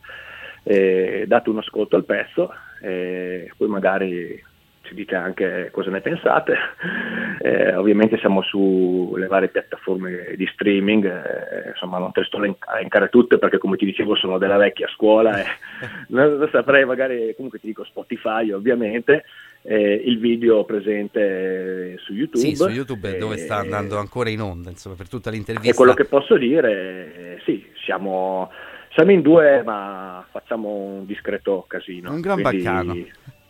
eh, 0.63 1.25
date 1.27 1.49
un 1.49 1.57
ascolto 1.57 1.95
al 1.95 2.05
pezzo, 2.05 2.53
eh, 2.81 3.51
poi 3.57 3.67
magari 3.67 4.43
ci 4.91 4.95
dite 4.95 5.15
anche 5.15 5.69
cosa 5.71 5.89
ne 5.89 6.01
pensate. 6.01 6.55
Eh, 7.43 7.73
ovviamente 7.75 8.19
siamo 8.19 8.43
sulle 8.43 9.25
varie 9.25 9.47
piattaforme 9.47 10.35
di 10.35 10.45
streaming, 10.53 11.05
eh, 11.05 11.69
insomma 11.69 11.97
non 11.97 12.11
te 12.11 12.19
le 12.19 12.25
sto 12.27 12.37
a 12.37 12.75
elencare 12.75 13.09
tutte 13.09 13.39
perché 13.39 13.57
come 13.57 13.77
ti 13.77 13.85
dicevo 13.85 14.13
sono 14.13 14.37
della 14.37 14.57
vecchia 14.57 14.87
scuola 14.89 15.41
e 15.41 15.45
non 16.09 16.37
lo 16.37 16.47
saprei 16.49 16.85
magari, 16.85 17.33
comunque 17.33 17.57
ti 17.57 17.65
dico 17.65 17.83
Spotify 17.83 18.51
ovviamente. 18.51 19.23
Eh, 19.63 19.93
il 20.05 20.19
video 20.19 20.63
presente 20.65 21.95
su 21.99 22.13
YouTube. 22.13 22.39
Sì, 22.39 22.55
su 22.55 22.67
YouTube 22.67 23.17
dove 23.17 23.37
sta 23.37 23.57
andando 23.57 23.97
ancora 23.97 24.29
in 24.29 24.41
onda, 24.41 24.69
insomma, 24.69 24.95
per 24.95 25.07
tutta 25.07 25.29
l'intervista. 25.29 25.71
E 25.71 25.75
quello 25.75 25.93
che 25.93 26.05
posso 26.05 26.37
dire, 26.37 27.35
eh, 27.35 27.41
sì, 27.45 27.65
siamo, 27.85 28.49
siamo, 28.93 29.11
in 29.11 29.21
due, 29.21 29.61
ma 29.63 30.25
facciamo 30.31 30.69
un 30.69 31.05
discreto 31.05 31.65
casino. 31.67 32.11
Un 32.11 32.21
gran 32.21 32.41
quindi... 32.41 32.63
baccano. 32.63 32.95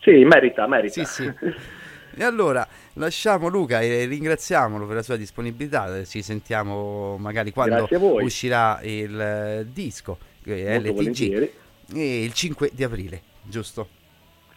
Sì, 0.02 0.24
merita, 0.26 0.68
merita. 0.68 1.04
Sì, 1.04 1.24
sì. 1.24 1.34
E 2.14 2.26
allora 2.26 2.68
lasciamo 2.96 3.48
Luca 3.48 3.80
e 3.80 4.04
ringraziamolo 4.04 4.86
per 4.86 4.96
la 4.96 5.02
sua 5.02 5.16
disponibilità. 5.16 6.04
Ci 6.04 6.22
sentiamo 6.22 7.16
magari 7.18 7.52
quando 7.52 7.88
uscirà 8.22 8.82
il 8.84 9.18
eh, 9.18 9.66
disco 9.72 10.18
eh, 10.44 10.78
LTG 10.78 11.50
il 11.94 12.34
5 12.34 12.72
di 12.74 12.84
aprile, 12.84 13.22
giusto? 13.44 13.88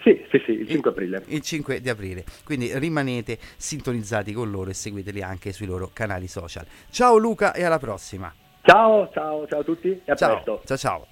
Sì, 0.05 0.23
sì, 0.31 0.43
sì, 0.45 0.53
il 0.53 0.69
5 0.69 0.91
aprile. 0.91 1.23
Il 1.29 1.41
5 1.41 1.81
di 1.81 1.89
aprile. 1.89 2.25
Quindi 2.45 2.79
rimanete 2.79 3.39
sintonizzati 3.57 4.35
con 4.35 4.51
loro 4.51 4.69
e 4.69 4.75
seguiteli 4.75 5.23
anche 5.23 5.51
sui 5.51 5.65
loro 5.65 5.89
canali 5.95 6.29
social. 6.29 6.67
Ciao 6.91 7.17
Luca 7.17 7.55
e 7.55 7.65
alla 7.65 7.79
prossima. 7.79 8.33
Ciao, 8.61 9.09
ciao, 9.15 9.47
ciao 9.49 9.61
a 9.61 9.65
tutti 9.65 9.89
e 10.05 10.13
a 10.13 10.15
ciao, 10.15 10.33
presto. 10.35 10.63
Ciao, 10.67 10.77
ciao. 10.77 11.07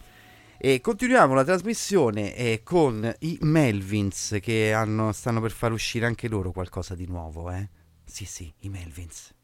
E 0.58 0.82
continuiamo 0.82 1.32
la 1.32 1.42
trasmissione 1.42 2.36
eh, 2.36 2.60
con 2.62 3.10
i 3.20 3.38
Melvins 3.40 4.38
che 4.42 4.74
hanno, 4.74 5.12
stanno 5.12 5.40
per 5.40 5.52
far 5.52 5.72
uscire 5.72 6.04
anche 6.04 6.28
loro 6.28 6.52
qualcosa 6.52 6.94
di 6.94 7.06
nuovo, 7.06 7.50
eh? 7.50 7.66
Sì, 8.04 8.26
sì, 8.26 8.52
i 8.60 8.68
Melvins. 8.68 9.34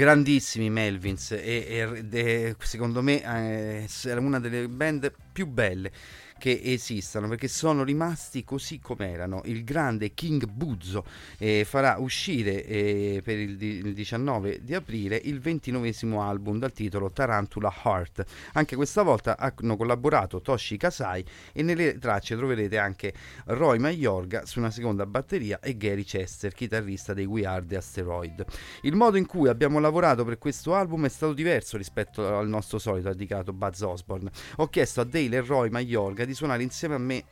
Grandissimi 0.00 0.70
Melvins 0.70 1.32
e, 1.32 1.38
e- 1.68 2.06
e 2.10 2.56
secondo 2.60 3.02
me 3.02 3.22
eh, 3.22 3.84
è 4.04 4.12
una 4.14 4.40
delle 4.40 4.66
band 4.66 5.12
più 5.30 5.46
belle 5.46 5.92
che 6.40 6.58
esistano 6.64 7.28
perché 7.28 7.48
sono 7.48 7.84
rimasti 7.84 8.42
così 8.44 8.80
com'erano. 8.80 9.42
Il 9.44 9.62
grande 9.62 10.14
King 10.14 10.46
Buzzo 10.46 11.04
eh, 11.36 11.66
farà 11.66 11.96
uscire 11.98 12.64
eh, 12.64 13.20
per 13.22 13.38
il, 13.38 13.62
il 13.62 13.92
19 13.92 14.60
di 14.62 14.74
aprile 14.74 15.20
il 15.22 15.38
29 15.38 15.92
album 16.18 16.58
dal 16.58 16.72
titolo 16.72 17.10
Tarantula 17.10 17.72
Heart. 17.84 18.24
Anche 18.54 18.74
questa 18.74 19.02
volta 19.02 19.36
hanno 19.36 19.76
collaborato 19.76 20.40
Toshi 20.40 20.78
Kasai 20.78 21.22
e 21.52 21.62
nelle 21.62 21.98
tracce 21.98 22.34
troverete 22.36 22.78
anche 22.78 23.12
Roy 23.44 23.78
Mayorga 23.78 24.46
su 24.46 24.60
una 24.60 24.70
seconda 24.70 25.04
batteria 25.04 25.60
e 25.60 25.76
Gary 25.76 26.04
Chester, 26.04 26.54
chitarrista 26.54 27.12
dei 27.12 27.26
We 27.26 27.44
Are 27.44 27.66
The 27.66 27.76
Asteroid. 27.76 28.46
Il 28.82 28.96
modo 28.96 29.18
in 29.18 29.26
cui 29.26 29.48
abbiamo 29.48 29.78
lavorato 29.78 30.24
per 30.24 30.38
questo 30.38 30.74
album 30.74 31.04
è 31.04 31.10
stato 31.10 31.34
diverso 31.34 31.76
rispetto 31.76 32.26
al 32.38 32.48
nostro 32.48 32.78
solito, 32.78 33.10
ha 33.10 33.14
dichiarato 33.14 33.52
Buzz 33.52 33.82
Osborne. 33.82 34.30
Ho 34.56 34.68
chiesto 34.68 35.02
a 35.02 35.04
Dale 35.04 35.36
e 35.36 35.40
Roy 35.42 35.68
Mayorga 35.68 36.24
di 36.24 36.29
suonare 36.34 36.62
insieme 36.62 36.94
a 36.94 36.98
me 36.98 37.24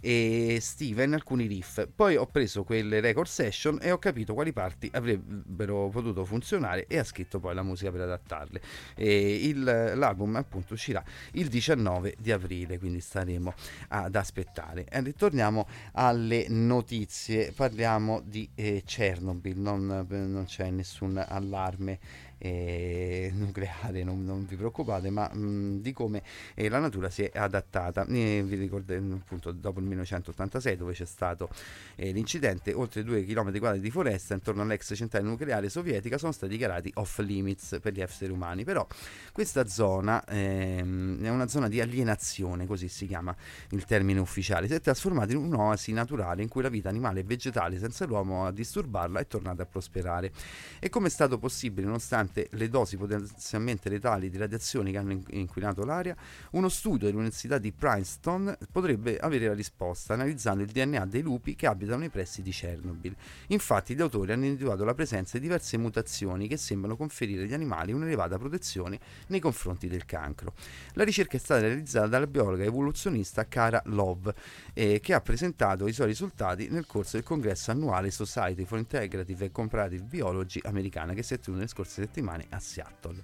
e 0.00 0.58
Steven 0.60 1.12
alcuni 1.12 1.46
riff. 1.46 1.86
Poi 1.94 2.16
ho 2.16 2.26
preso 2.26 2.64
quelle 2.64 3.00
record 3.00 3.28
session 3.28 3.78
e 3.82 3.90
ho 3.90 3.98
capito 3.98 4.32
quali 4.34 4.52
parti 4.52 4.90
avrebbero 4.92 5.88
potuto 5.90 6.24
funzionare 6.24 6.86
e 6.86 6.98
ha 6.98 7.04
scritto 7.04 7.38
poi 7.38 7.54
la 7.54 7.62
musica 7.62 7.90
per 7.90 8.00
adattarle. 8.02 8.60
Il- 8.96 9.62
l'album 9.62 10.36
appunto 10.36 10.74
uscirà 10.74 11.02
il 11.32 11.48
19 11.48 12.16
di 12.18 12.32
aprile, 12.32 12.78
quindi 12.78 13.00
staremo 13.00 13.52
ad 13.88 14.14
aspettare. 14.14 14.86
E 14.88 15.00
ritorniamo 15.02 15.66
alle 15.92 16.46
notizie, 16.48 17.52
parliamo 17.52 18.22
di 18.24 18.48
eh, 18.54 18.82
Chernobyl, 18.84 19.58
non, 19.58 20.06
non 20.08 20.44
c'è 20.46 20.70
nessun 20.70 21.22
allarme 21.28 21.98
eh, 22.40 23.30
nucleare, 23.36 24.02
non, 24.02 24.24
non 24.24 24.46
vi 24.46 24.56
preoccupate, 24.56 25.10
ma 25.10 25.28
mh, 25.32 25.80
di 25.80 25.92
come 25.92 26.22
eh, 26.54 26.68
la 26.68 26.78
natura 26.78 27.10
si 27.10 27.22
è 27.22 27.38
adattata. 27.38 28.06
Eh, 28.06 28.42
vi 28.44 28.56
ricordate 28.56 28.96
appunto 28.96 29.52
dopo 29.52 29.78
il 29.78 29.84
1986 29.84 30.76
dove 30.76 30.94
c'è 30.94 31.04
stato 31.04 31.50
eh, 31.96 32.12
l'incidente, 32.12 32.72
oltre 32.72 33.04
2 33.04 33.24
km 33.24 33.50
quadrati 33.58 33.80
di 33.80 33.90
foresta 33.90 34.34
intorno 34.34 34.62
all'ex 34.62 34.94
centrale 34.94 35.24
nucleare 35.24 35.68
sovietica 35.68 36.16
sono 36.16 36.32
stati 36.32 36.52
dichiarati 36.52 36.90
off 36.94 37.18
limits 37.18 37.78
per 37.80 37.92
gli 37.92 38.00
esseri 38.00 38.32
umani, 38.32 38.64
però 38.64 38.86
questa 39.32 39.66
zona 39.66 40.24
ehm, 40.24 41.22
è 41.22 41.28
una 41.28 41.46
zona 41.46 41.68
di 41.68 41.80
alienazione, 41.80 42.66
così 42.66 42.88
si 42.88 43.06
chiama 43.06 43.36
il 43.70 43.84
termine 43.84 44.18
ufficiale, 44.20 44.66
si 44.66 44.74
è 44.74 44.80
trasformata 44.80 45.32
in 45.32 45.38
un'oasi 45.38 45.92
naturale 45.92 46.42
in 46.42 46.48
cui 46.48 46.62
la 46.62 46.68
vita 46.70 46.88
animale 46.88 47.20
e 47.20 47.24
vegetale 47.24 47.78
senza 47.78 48.06
l'uomo 48.06 48.46
a 48.46 48.52
disturbarla 48.52 49.20
è 49.20 49.26
tornata 49.26 49.62
a 49.62 49.66
prosperare. 49.66 50.32
E 50.78 50.88
come 50.88 51.08
è 51.08 51.10
stato 51.10 51.38
possibile, 51.38 51.86
nonostante 51.86 52.29
le 52.50 52.68
dosi 52.68 52.96
potenzialmente 52.96 53.88
letali 53.88 54.30
di 54.30 54.38
radiazioni 54.38 54.92
che 54.92 54.98
hanno 54.98 55.12
in- 55.12 55.24
inquinato 55.30 55.84
l'aria, 55.84 56.16
uno 56.52 56.68
studio 56.68 57.06
dell'Università 57.06 57.58
di 57.58 57.72
Princeton 57.72 58.56
potrebbe 58.70 59.18
avere 59.18 59.48
la 59.48 59.54
risposta 59.54 60.14
analizzando 60.14 60.62
il 60.62 60.70
DNA 60.70 61.06
dei 61.06 61.22
lupi 61.22 61.54
che 61.56 61.66
abitano 61.66 61.98
nei 61.98 62.08
pressi 62.08 62.42
di 62.42 62.50
Chernobyl. 62.50 63.14
Infatti 63.48 63.94
gli 63.94 64.00
autori 64.00 64.32
hanno 64.32 64.44
individuato 64.44 64.84
la 64.84 64.94
presenza 64.94 65.36
di 65.36 65.42
diverse 65.42 65.76
mutazioni 65.76 66.46
che 66.46 66.56
sembrano 66.56 66.96
conferire 66.96 67.42
agli 67.42 67.54
animali 67.54 67.92
un'elevata 67.92 68.38
protezione 68.38 68.98
nei 69.26 69.40
confronti 69.40 69.88
del 69.88 70.04
cancro. 70.04 70.54
La 70.94 71.04
ricerca 71.04 71.36
è 71.36 71.40
stata 71.40 71.62
realizzata 71.62 72.06
dalla 72.06 72.26
biologa 72.26 72.62
evoluzionista 72.62 73.46
Cara 73.48 73.82
Love, 73.86 74.34
eh, 74.74 75.00
che 75.00 75.14
ha 75.14 75.20
presentato 75.20 75.86
i 75.86 75.92
suoi 75.92 76.06
risultati 76.06 76.68
nel 76.68 76.86
corso 76.86 77.16
del 77.16 77.24
congresso 77.24 77.70
annuale 77.70 78.10
Society 78.10 78.64
for 78.64 78.78
Integrative 78.78 79.44
and 79.44 79.52
Comparative 79.52 80.02
Biology 80.04 80.60
americana 80.64 81.12
che 81.12 81.22
si 81.22 81.34
è 81.34 81.38
tenuto 81.38 81.58
nelle 81.58 81.68
scorse 81.68 82.02
settimane 82.02 82.19
a 82.50 82.58
Seattle. 82.58 83.22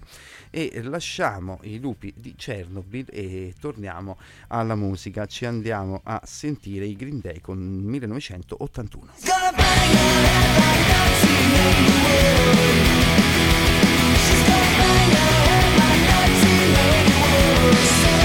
E 0.49 0.81
lasciamo 0.83 1.59
i 1.63 1.79
lupi 1.79 2.13
di 2.15 2.35
Chernobyl 2.35 3.05
e 3.09 3.53
torniamo 3.59 4.17
alla 4.47 4.75
musica. 4.75 5.25
Ci 5.25 5.45
andiamo 5.45 6.01
a 6.03 6.21
sentire 6.23 6.85
i 6.85 6.95
Green 6.95 7.19
Day 7.19 7.39
con 7.39 7.57
1981. 7.59 9.13
She's 17.69 18.16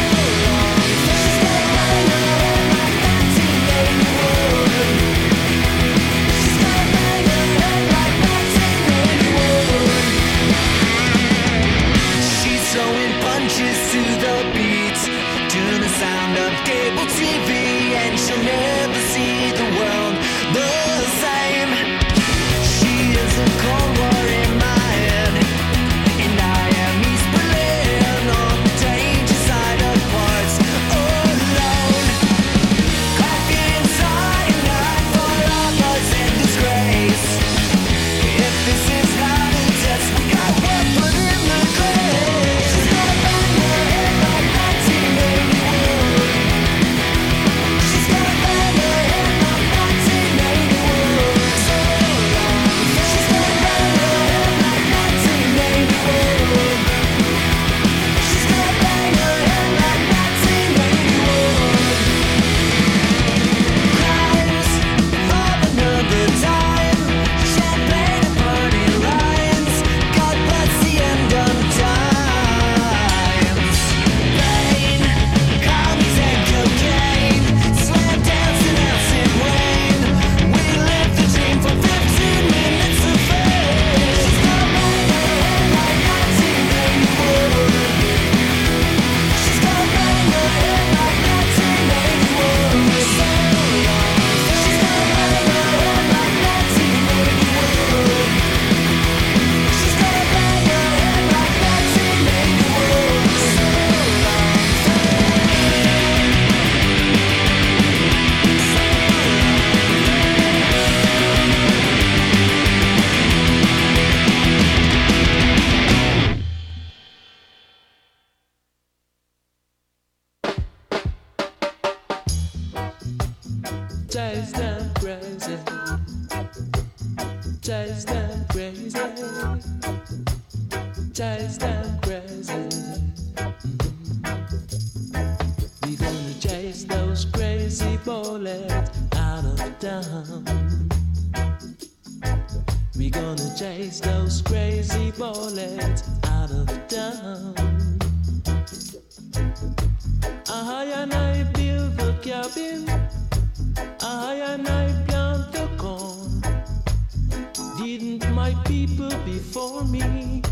my 158.43 158.55
people 158.64 159.14
before 159.24 159.85
me, 159.85 160.43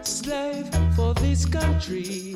slave 0.00 0.66
for 0.96 1.12
this 1.12 1.44
country. 1.44 2.34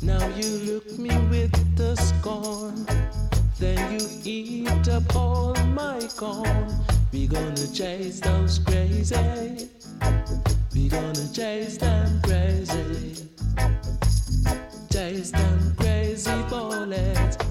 Now 0.00 0.26
you 0.38 0.48
look 0.70 0.98
me 0.98 1.14
with 1.32 1.54
the 1.76 1.94
scorn, 1.96 2.86
then 3.58 3.78
you 3.92 4.00
eat 4.24 4.88
up 4.88 5.14
all 5.14 5.54
my 5.82 6.00
corn. 6.16 6.66
We 7.12 7.26
gonna 7.26 7.68
chase 7.74 8.20
those 8.20 8.58
crazy, 8.58 9.68
we 10.74 10.88
gonna 10.88 11.28
chase 11.34 11.76
them 11.76 12.22
crazy, 12.22 13.28
chase 14.90 15.30
them 15.30 15.74
crazy 15.76 16.42
bullets. 16.48 17.45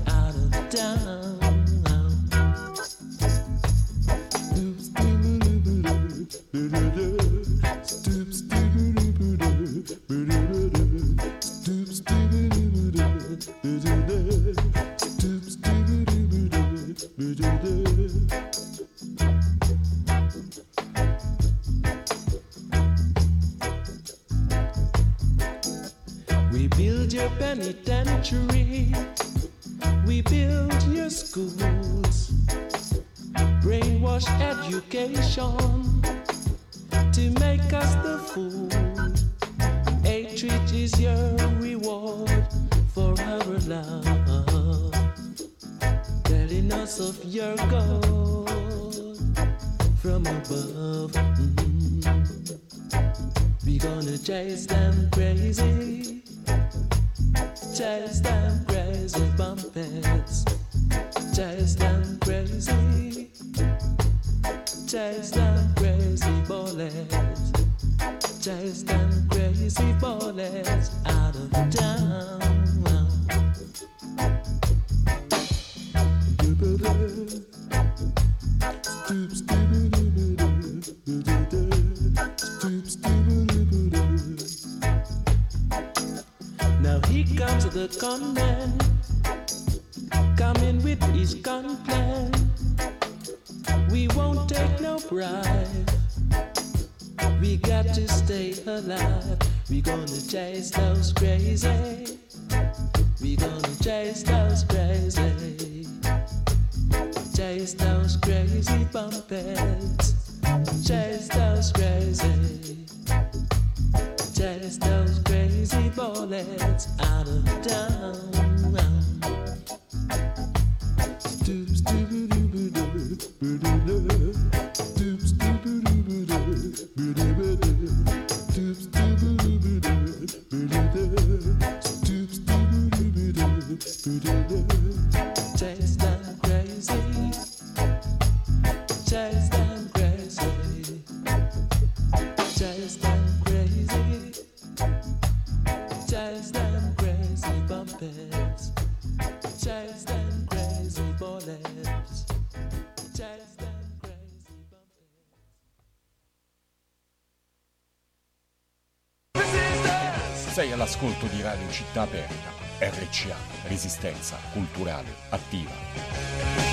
Sei 160.51 160.71
all'ascolto 160.71 161.27
di 161.27 161.41
Radio 161.41 161.69
Città 161.71 162.01
Aperta, 162.01 162.51
RCA, 162.79 163.35
Resistenza 163.67 164.37
Culturale 164.51 165.13
Attiva. 165.29 166.64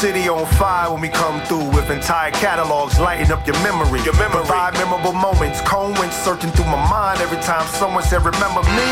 City 0.00 0.32
on 0.32 0.48
fire 0.56 0.88
when 0.88 1.04
we 1.04 1.12
come 1.12 1.44
through 1.44 1.68
with 1.76 1.92
entire 1.92 2.32
catalogs 2.32 2.96
lighting 2.96 3.28
up 3.28 3.44
your 3.44 3.60
memory. 3.60 4.00
Your 4.00 4.16
memory. 4.16 4.48
Provide 4.48 4.72
memorable 4.80 5.12
moments. 5.12 5.60
Cone 5.60 5.92
went 6.00 6.08
searching 6.16 6.48
through 6.56 6.72
my 6.72 6.80
mind 6.88 7.20
every 7.20 7.36
time 7.44 7.68
someone 7.76 8.00
said, 8.00 8.24
Remember 8.24 8.64
me? 8.72 8.88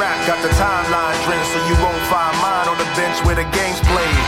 Rap 0.00 0.16
got 0.24 0.40
the 0.40 0.48
timeline 0.56 1.12
trend, 1.28 1.44
so 1.44 1.60
you 1.68 1.76
won't 1.84 2.00
find 2.08 2.32
mine 2.40 2.72
on 2.72 2.80
the 2.80 2.88
bench 2.96 3.20
where 3.28 3.36
the 3.36 3.44
game's 3.52 3.84
played. 3.84 4.24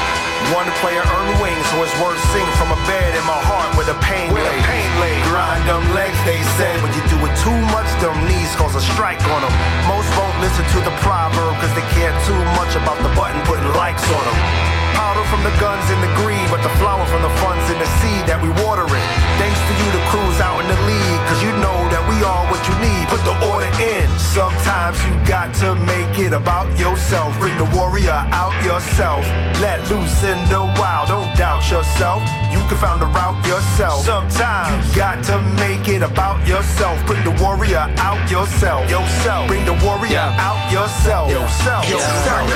One 0.52 0.68
player 0.84 1.00
earned 1.00 1.40
wings, 1.40 1.64
so 1.72 1.80
it's 1.80 1.96
worth 1.96 2.20
sing 2.28 2.44
from 2.60 2.76
a 2.76 2.80
bed 2.84 3.16
in 3.16 3.24
my 3.24 3.40
heart 3.48 3.72
where 3.72 3.88
the 3.88 3.96
pain 4.04 4.28
Where 4.36 4.44
the 4.44 4.52
lay. 4.52 4.68
pain 4.68 4.90
lay. 5.00 5.16
Grind 5.32 5.64
them 5.64 5.80
legs, 5.96 6.20
they 6.28 6.44
say, 6.60 6.76
but 6.84 6.92
you 6.92 7.00
do 7.08 7.16
it 7.24 7.32
too 7.40 7.56
much, 7.72 7.88
them 8.04 8.12
knees 8.28 8.52
cause 8.60 8.76
a 8.76 8.84
strike 8.84 9.24
on 9.32 9.40
them. 9.40 9.54
Most 9.88 10.12
won't 10.20 10.36
listen 10.44 10.68
to 10.76 10.78
the 10.84 10.92
proverb 11.00 11.56
cause 11.56 11.72
they 11.72 11.86
care 11.96 12.12
too 12.28 12.36
much 12.60 12.76
about 12.76 13.00
the 13.00 13.08
button 13.16 13.40
putting 13.48 13.64
likes 13.80 14.04
on 14.12 14.20
them. 14.28 14.91
Powder 14.94 15.24
from 15.28 15.42
the 15.44 15.54
guns 15.58 15.86
and 15.90 16.00
the 16.02 16.12
greed, 16.20 16.46
but 16.50 16.62
the 16.62 16.72
flower 16.80 17.04
from 17.06 17.22
the 17.22 17.32
funds 17.40 17.64
in 17.72 17.78
the 17.78 17.88
seed 18.00 18.24
that 18.28 18.38
we 18.40 18.48
watering. 18.62 19.06
Thanks 19.40 19.60
to 19.68 19.72
you, 19.76 19.88
the 19.92 20.04
crew's 20.12 20.38
out 20.40 20.60
in 20.62 20.68
the 20.68 20.80
league, 20.86 21.20
cause 21.28 21.40
you 21.42 21.52
know 21.60 21.78
that 21.90 22.02
we 22.08 22.16
are 22.22 22.42
what 22.52 22.62
you 22.68 22.74
need. 22.78 23.04
Put 23.08 23.22
the 23.24 23.36
order 23.48 23.72
in. 23.80 24.08
Sometimes 24.18 24.96
you 25.04 25.12
got 25.28 25.52
to 25.60 25.74
make 25.74 26.18
it 26.18 26.32
about 26.32 26.68
yourself. 26.78 27.36
Bring 27.38 27.56
the 27.58 27.68
warrior 27.76 28.16
out 28.32 28.56
yourself. 28.64 29.24
Let 29.60 29.80
loose 29.90 30.24
in 30.24 30.38
the 30.48 30.64
wild, 30.80 31.08
don't 31.08 31.28
doubt 31.36 31.68
yourself. 31.70 32.22
You 32.52 32.60
can 32.68 32.76
find 32.76 33.00
the 33.00 33.06
route 33.06 33.40
yourself. 33.46 34.04
Sometimes 34.04 34.88
you 34.88 34.96
got 34.96 35.24
to 35.24 35.40
make 35.60 35.88
it 35.88 36.02
about 36.02 36.46
yourself. 36.46 36.96
Bring 37.06 37.24
the 37.24 37.36
warrior 37.42 37.84
out 37.96 38.20
yourself. 38.30 38.88
Yourself. 38.88 39.48
Bring 39.48 39.64
the 39.64 39.76
warrior 39.84 40.28
out 40.40 40.60
yourself. 40.72 41.30
Yourself. 41.30 41.88
Yourself. 41.88 42.48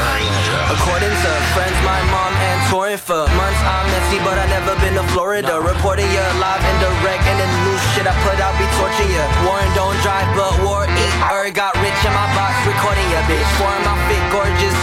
According 0.72 1.12
to 1.12 1.30
friends, 1.52 1.78
my 1.84 2.00
mom 2.12 2.25
and 2.34 2.58
touring 2.70 2.98
for 2.98 3.26
months. 3.38 3.60
I'm 3.62 3.86
messy, 3.90 4.18
but 4.22 4.36
I 4.38 4.46
never 4.50 4.74
been 4.82 4.94
to 4.94 5.04
Florida. 5.14 5.58
Reporting 5.60 6.08
you 6.10 6.24
live 6.42 6.62
and 6.62 6.78
direct, 6.82 7.22
and 7.26 7.38
the 7.40 7.48
new 7.64 7.76
shit 7.94 8.06
I 8.06 8.14
put 8.26 8.38
out 8.38 8.54
be 8.60 8.66
torching 8.78 9.10
ya. 9.10 9.24
Warren 9.46 9.70
don't 9.74 9.96
drive, 10.04 10.28
but 10.36 10.52
war 10.62 10.84
eat. 10.86 11.14
Er 11.26 11.50
got 11.50 11.74
rich 11.80 12.00
in 12.04 12.12
my 12.12 12.28
box, 12.36 12.52
recording 12.68 13.08
ya, 13.10 13.20
bitch. 13.30 13.50
Foreign 13.58 13.82
my 13.86 13.96
fit, 14.06 14.24
gorgeous, 14.30 14.75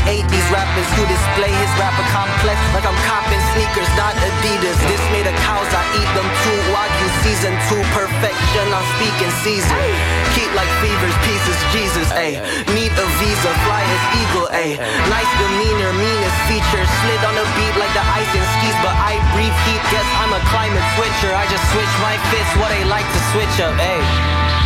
humiliate 0.00 0.28
these 0.30 0.48
rappers 0.50 0.88
who 0.96 1.04
display 1.06 1.52
his 1.52 1.72
rapper 1.76 2.04
complex 2.12 2.56
like 2.72 2.86
I'm 2.86 2.96
copping 3.04 3.40
sneakers, 3.52 3.88
not 3.96 4.14
Adidas. 4.16 4.78
This 4.88 5.02
made 5.12 5.26
of 5.26 5.36
cows, 5.44 5.68
I 5.72 5.82
eat 5.96 6.10
them 6.16 6.28
too. 6.44 6.58
Wagyu 6.72 7.08
season 7.24 7.52
two, 7.68 7.82
perfection. 7.92 8.64
I'm 8.72 8.86
speaking 8.96 9.32
season. 9.44 9.76
Keep 10.34 10.50
like 10.54 10.70
fevers, 10.80 11.16
pieces, 11.26 11.58
Jesus, 11.72 12.08
ayy. 12.16 12.40
Need 12.74 12.92
a 12.92 13.06
visa, 13.20 13.50
fly 13.66 13.82
as 13.82 14.02
eagle, 14.20 14.48
ayy. 14.52 14.74
Nice 15.10 15.32
demeanor, 15.38 15.92
meanest 15.94 16.38
feature. 16.48 16.84
Slid 16.84 17.22
on 17.26 17.34
the 17.36 17.46
beat 17.58 17.76
like 17.76 17.92
the 17.92 18.04
ice 18.04 18.32
and 18.32 18.46
skis, 18.58 18.76
but 18.80 18.94
I 18.96 19.18
breathe 19.36 19.56
heat. 19.68 19.82
Guess 19.90 20.08
I'm 20.22 20.32
a 20.32 20.42
climate 20.48 20.86
switcher. 20.96 21.32
I 21.34 21.44
just 21.50 21.64
switch 21.72 21.94
my 22.00 22.16
fits, 22.30 22.50
what 22.58 22.70
they 22.72 22.84
like 22.84 23.06
to 23.06 23.20
switch 23.32 23.56
up, 23.60 23.74
ayy. 23.78 24.59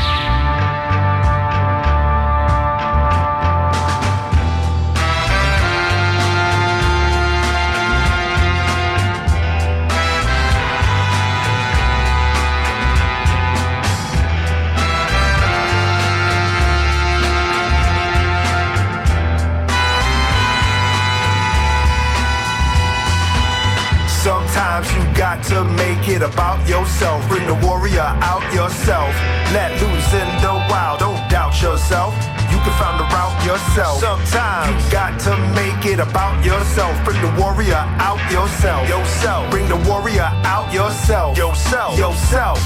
Sometimes 24.74 25.06
you 25.06 25.16
got 25.16 25.44
to 25.44 25.62
make 25.62 26.08
it 26.08 26.20
about 26.20 26.68
yourself. 26.68 27.28
Bring 27.28 27.46
the 27.46 27.54
warrior 27.64 28.10
out 28.26 28.42
yourself. 28.52 29.14
Let 29.54 29.70
loose 29.80 30.12
in 30.12 30.26
the 30.42 30.50
wild. 30.68 30.98
Don't 30.98 31.30
doubt 31.30 31.62
yourself. 31.62 32.12
You 32.50 32.58
can 32.58 32.74
find 32.74 32.98
the 32.98 33.04
route 33.04 33.44
yourself. 33.46 34.00
Sometimes 34.00 34.84
you 34.84 34.90
got 34.90 35.20
to 35.20 35.36
make 35.54 35.86
it 35.86 36.00
about 36.00 36.44
yourself. 36.44 36.92
Bring 37.04 37.22
the 37.22 37.32
warrior 37.40 37.86
out 38.02 38.18
yourself. 38.32 38.88
Yourself. 38.88 39.48
Bring 39.48 39.68
the 39.68 39.76
warrior 39.88 40.28
out 40.42 40.74
yourself. 40.74 41.38
Yourself. 41.38 41.96
Yourself. 41.96 42.58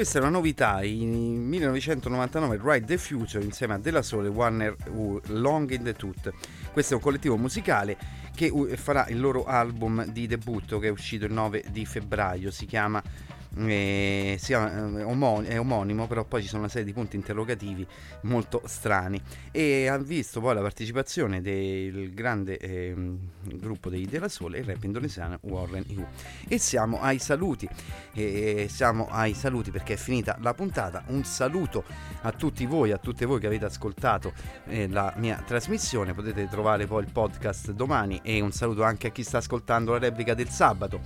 Questa 0.00 0.18
è 0.18 0.22
una 0.22 0.30
novità, 0.30 0.82
in 0.82 1.46
1999 1.46 2.58
Ride 2.62 2.86
the 2.86 2.96
Future 2.96 3.44
insieme 3.44 3.74
a 3.74 3.78
Della 3.78 4.00
Sole 4.00 4.28
Warner 4.28 4.74
Long 5.26 5.70
in 5.72 5.82
the 5.82 5.92
Tooth. 5.92 6.32
Questo 6.72 6.94
è 6.94 6.96
un 6.96 7.02
collettivo 7.02 7.36
musicale 7.36 7.98
che 8.34 8.50
farà 8.76 9.06
il 9.08 9.20
loro 9.20 9.44
album 9.44 10.06
di 10.06 10.26
debutto 10.26 10.78
che 10.78 10.86
è 10.86 10.90
uscito 10.90 11.26
il 11.26 11.32
9 11.34 11.64
di 11.70 11.84
febbraio, 11.84 12.50
si 12.50 12.64
chiama 12.64 13.02
eh, 13.56 14.36
sia, 14.38 14.72
eh, 14.72 15.02
omon- 15.02 15.44
è 15.44 15.58
omonimo, 15.58 16.06
però 16.06 16.24
poi 16.24 16.42
ci 16.42 16.48
sono 16.48 16.60
una 16.60 16.70
serie 16.70 16.86
di 16.86 16.92
punti 16.92 17.16
interrogativi 17.16 17.86
molto 18.22 18.62
strani. 18.66 19.20
E 19.50 19.88
ha 19.88 19.98
visto 19.98 20.40
poi 20.40 20.54
la 20.54 20.60
partecipazione 20.60 21.40
del 21.40 22.12
grande 22.14 22.58
eh, 22.58 22.94
gruppo 23.42 23.88
dei 23.88 24.06
Della 24.06 24.28
Sole, 24.28 24.58
il 24.58 24.64
rap 24.64 24.82
indonesiano 24.84 25.38
Warren 25.42 25.84
U. 25.96 26.04
E 26.48 26.58
siamo 26.58 27.00
ai 27.00 27.18
saluti, 27.18 27.68
e 28.12 28.66
siamo 28.70 29.08
ai 29.10 29.34
saluti 29.34 29.70
perché 29.70 29.94
è 29.94 29.96
finita 29.96 30.36
la 30.40 30.54
puntata. 30.54 31.02
Un 31.08 31.24
saluto 31.24 31.84
a 32.22 32.32
tutti 32.32 32.66
voi, 32.66 32.92
a 32.92 32.98
tutte 32.98 33.26
voi 33.26 33.40
che 33.40 33.46
avete 33.46 33.64
ascoltato 33.64 34.32
eh, 34.66 34.88
la 34.88 35.12
mia 35.16 35.42
trasmissione. 35.44 36.14
Potete 36.14 36.48
trovare 36.48 36.86
poi 36.86 37.02
il 37.02 37.10
podcast 37.10 37.72
domani 37.72 38.20
e 38.22 38.40
un 38.40 38.52
saluto 38.52 38.82
anche 38.82 39.08
a 39.08 39.10
chi 39.10 39.22
sta 39.22 39.38
ascoltando 39.38 39.92
la 39.92 39.98
replica 39.98 40.34
del 40.34 40.48
sabato 40.48 41.00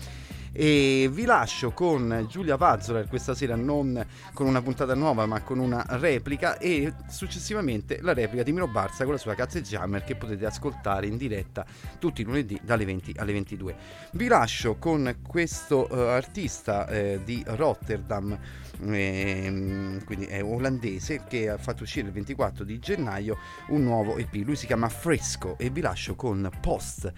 e 0.57 1.11
vi 1.11 1.25
lascio 1.25 1.73
con 1.73 2.27
Giulia 2.31 2.57
Pazzola 2.57 3.05
questa 3.07 3.35
sera 3.35 3.57
non 3.57 4.07
con 4.33 4.47
una 4.47 4.63
puntata 4.63 4.95
nuova 4.95 5.27
ma 5.27 5.43
con 5.43 5.59
una 5.59 5.85
replica 5.89 6.59
e 6.59 6.93
successivamente 7.09 7.99
la 8.01 8.15
replica 8.15 8.45
di 8.45 8.53
Miro 8.53 8.69
Barza 8.69 9.03
con 9.03 9.15
la 9.15 9.19
sua 9.19 9.35
Cazze 9.35 9.63
Jammer 9.63 10.05
che 10.05 10.15
potete 10.15 10.47
ascoltare 10.47 11.09
in 11.09 11.17
diretta 11.17 11.67
tutti 11.99 12.21
i 12.21 12.25
lunedì 12.25 12.61
dalle 12.63 12.85
20 12.85 13.15
alle 13.17 13.33
22 13.33 13.77
vi 14.13 14.29
lascio 14.29 14.77
con 14.77 15.17
questo 15.27 15.89
uh, 15.91 15.95
artista 15.95 16.87
eh, 16.87 17.21
di 17.25 17.43
Rotterdam 17.45 18.39
eh, 18.81 20.01
quindi 20.05 20.27
è 20.27 20.41
olandese 20.41 21.25
che 21.29 21.49
ha 21.49 21.59
fatto 21.59 21.83
uscire 21.83 22.07
il 22.07 22.13
24 22.13 22.63
di 22.63 22.79
gennaio 22.79 23.39
un 23.71 23.83
nuovo 23.83 24.19
EP 24.19 24.33
lui 24.35 24.55
si 24.55 24.67
chiama 24.67 24.89
Fresco 24.89 25.59
e 25.59 25.71
vi 25.71 25.81
lascio 25.81 26.15
con 26.15 26.49
Post 26.61 27.13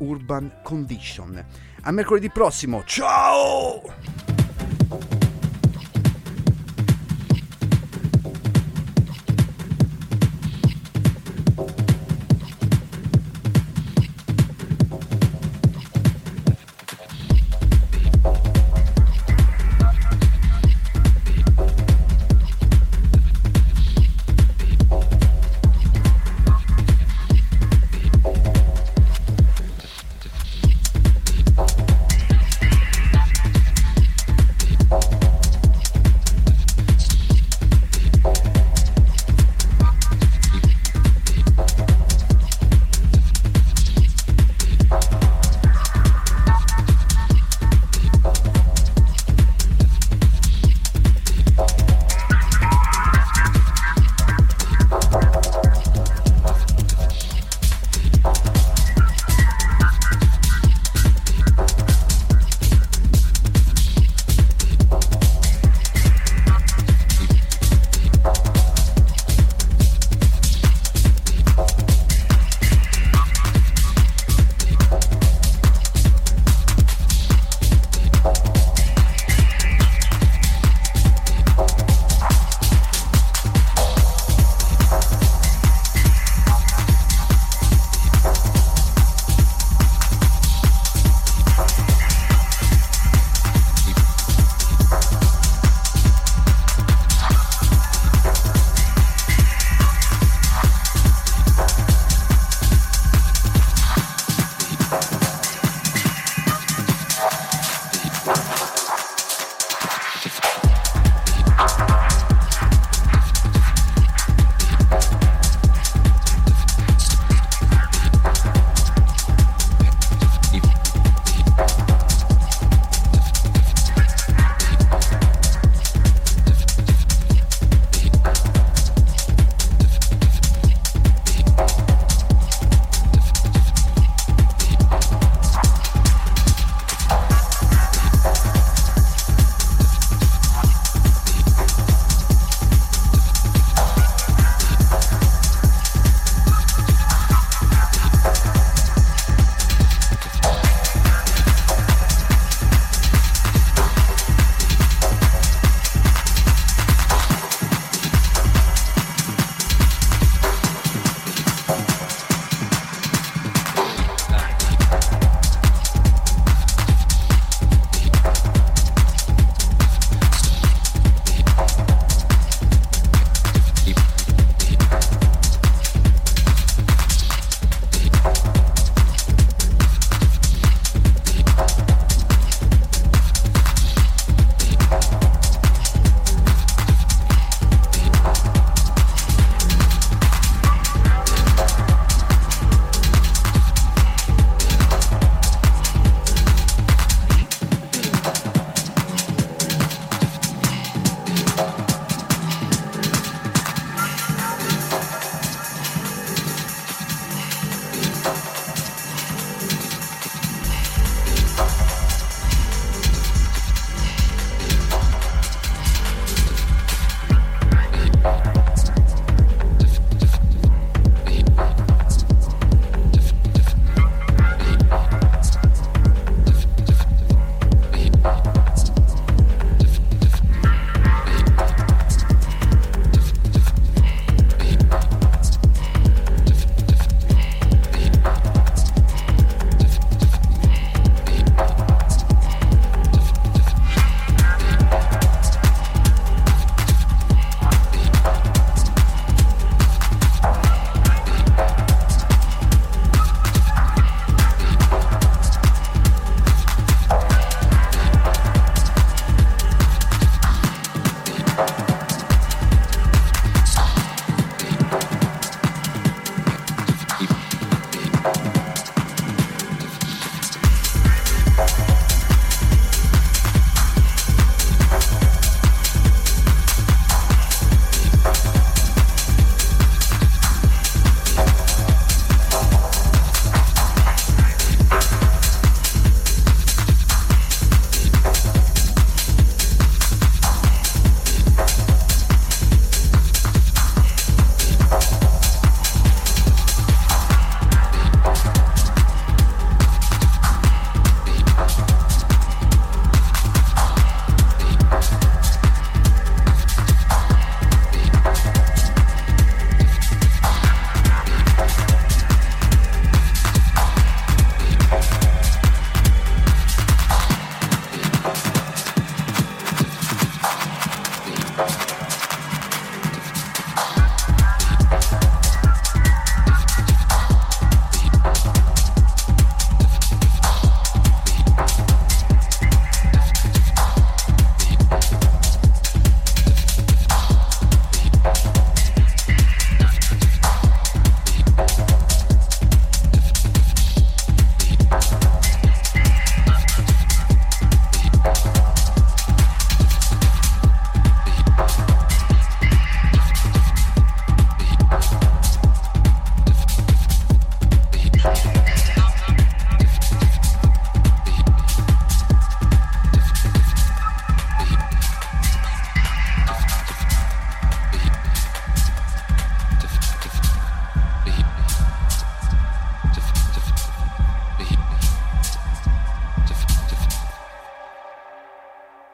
Urban 0.00 0.60
Condition 0.62 1.44
a 1.82 1.92
mercoledì 1.92 2.30
prossimo, 2.30 2.82
ciao! 2.84 3.82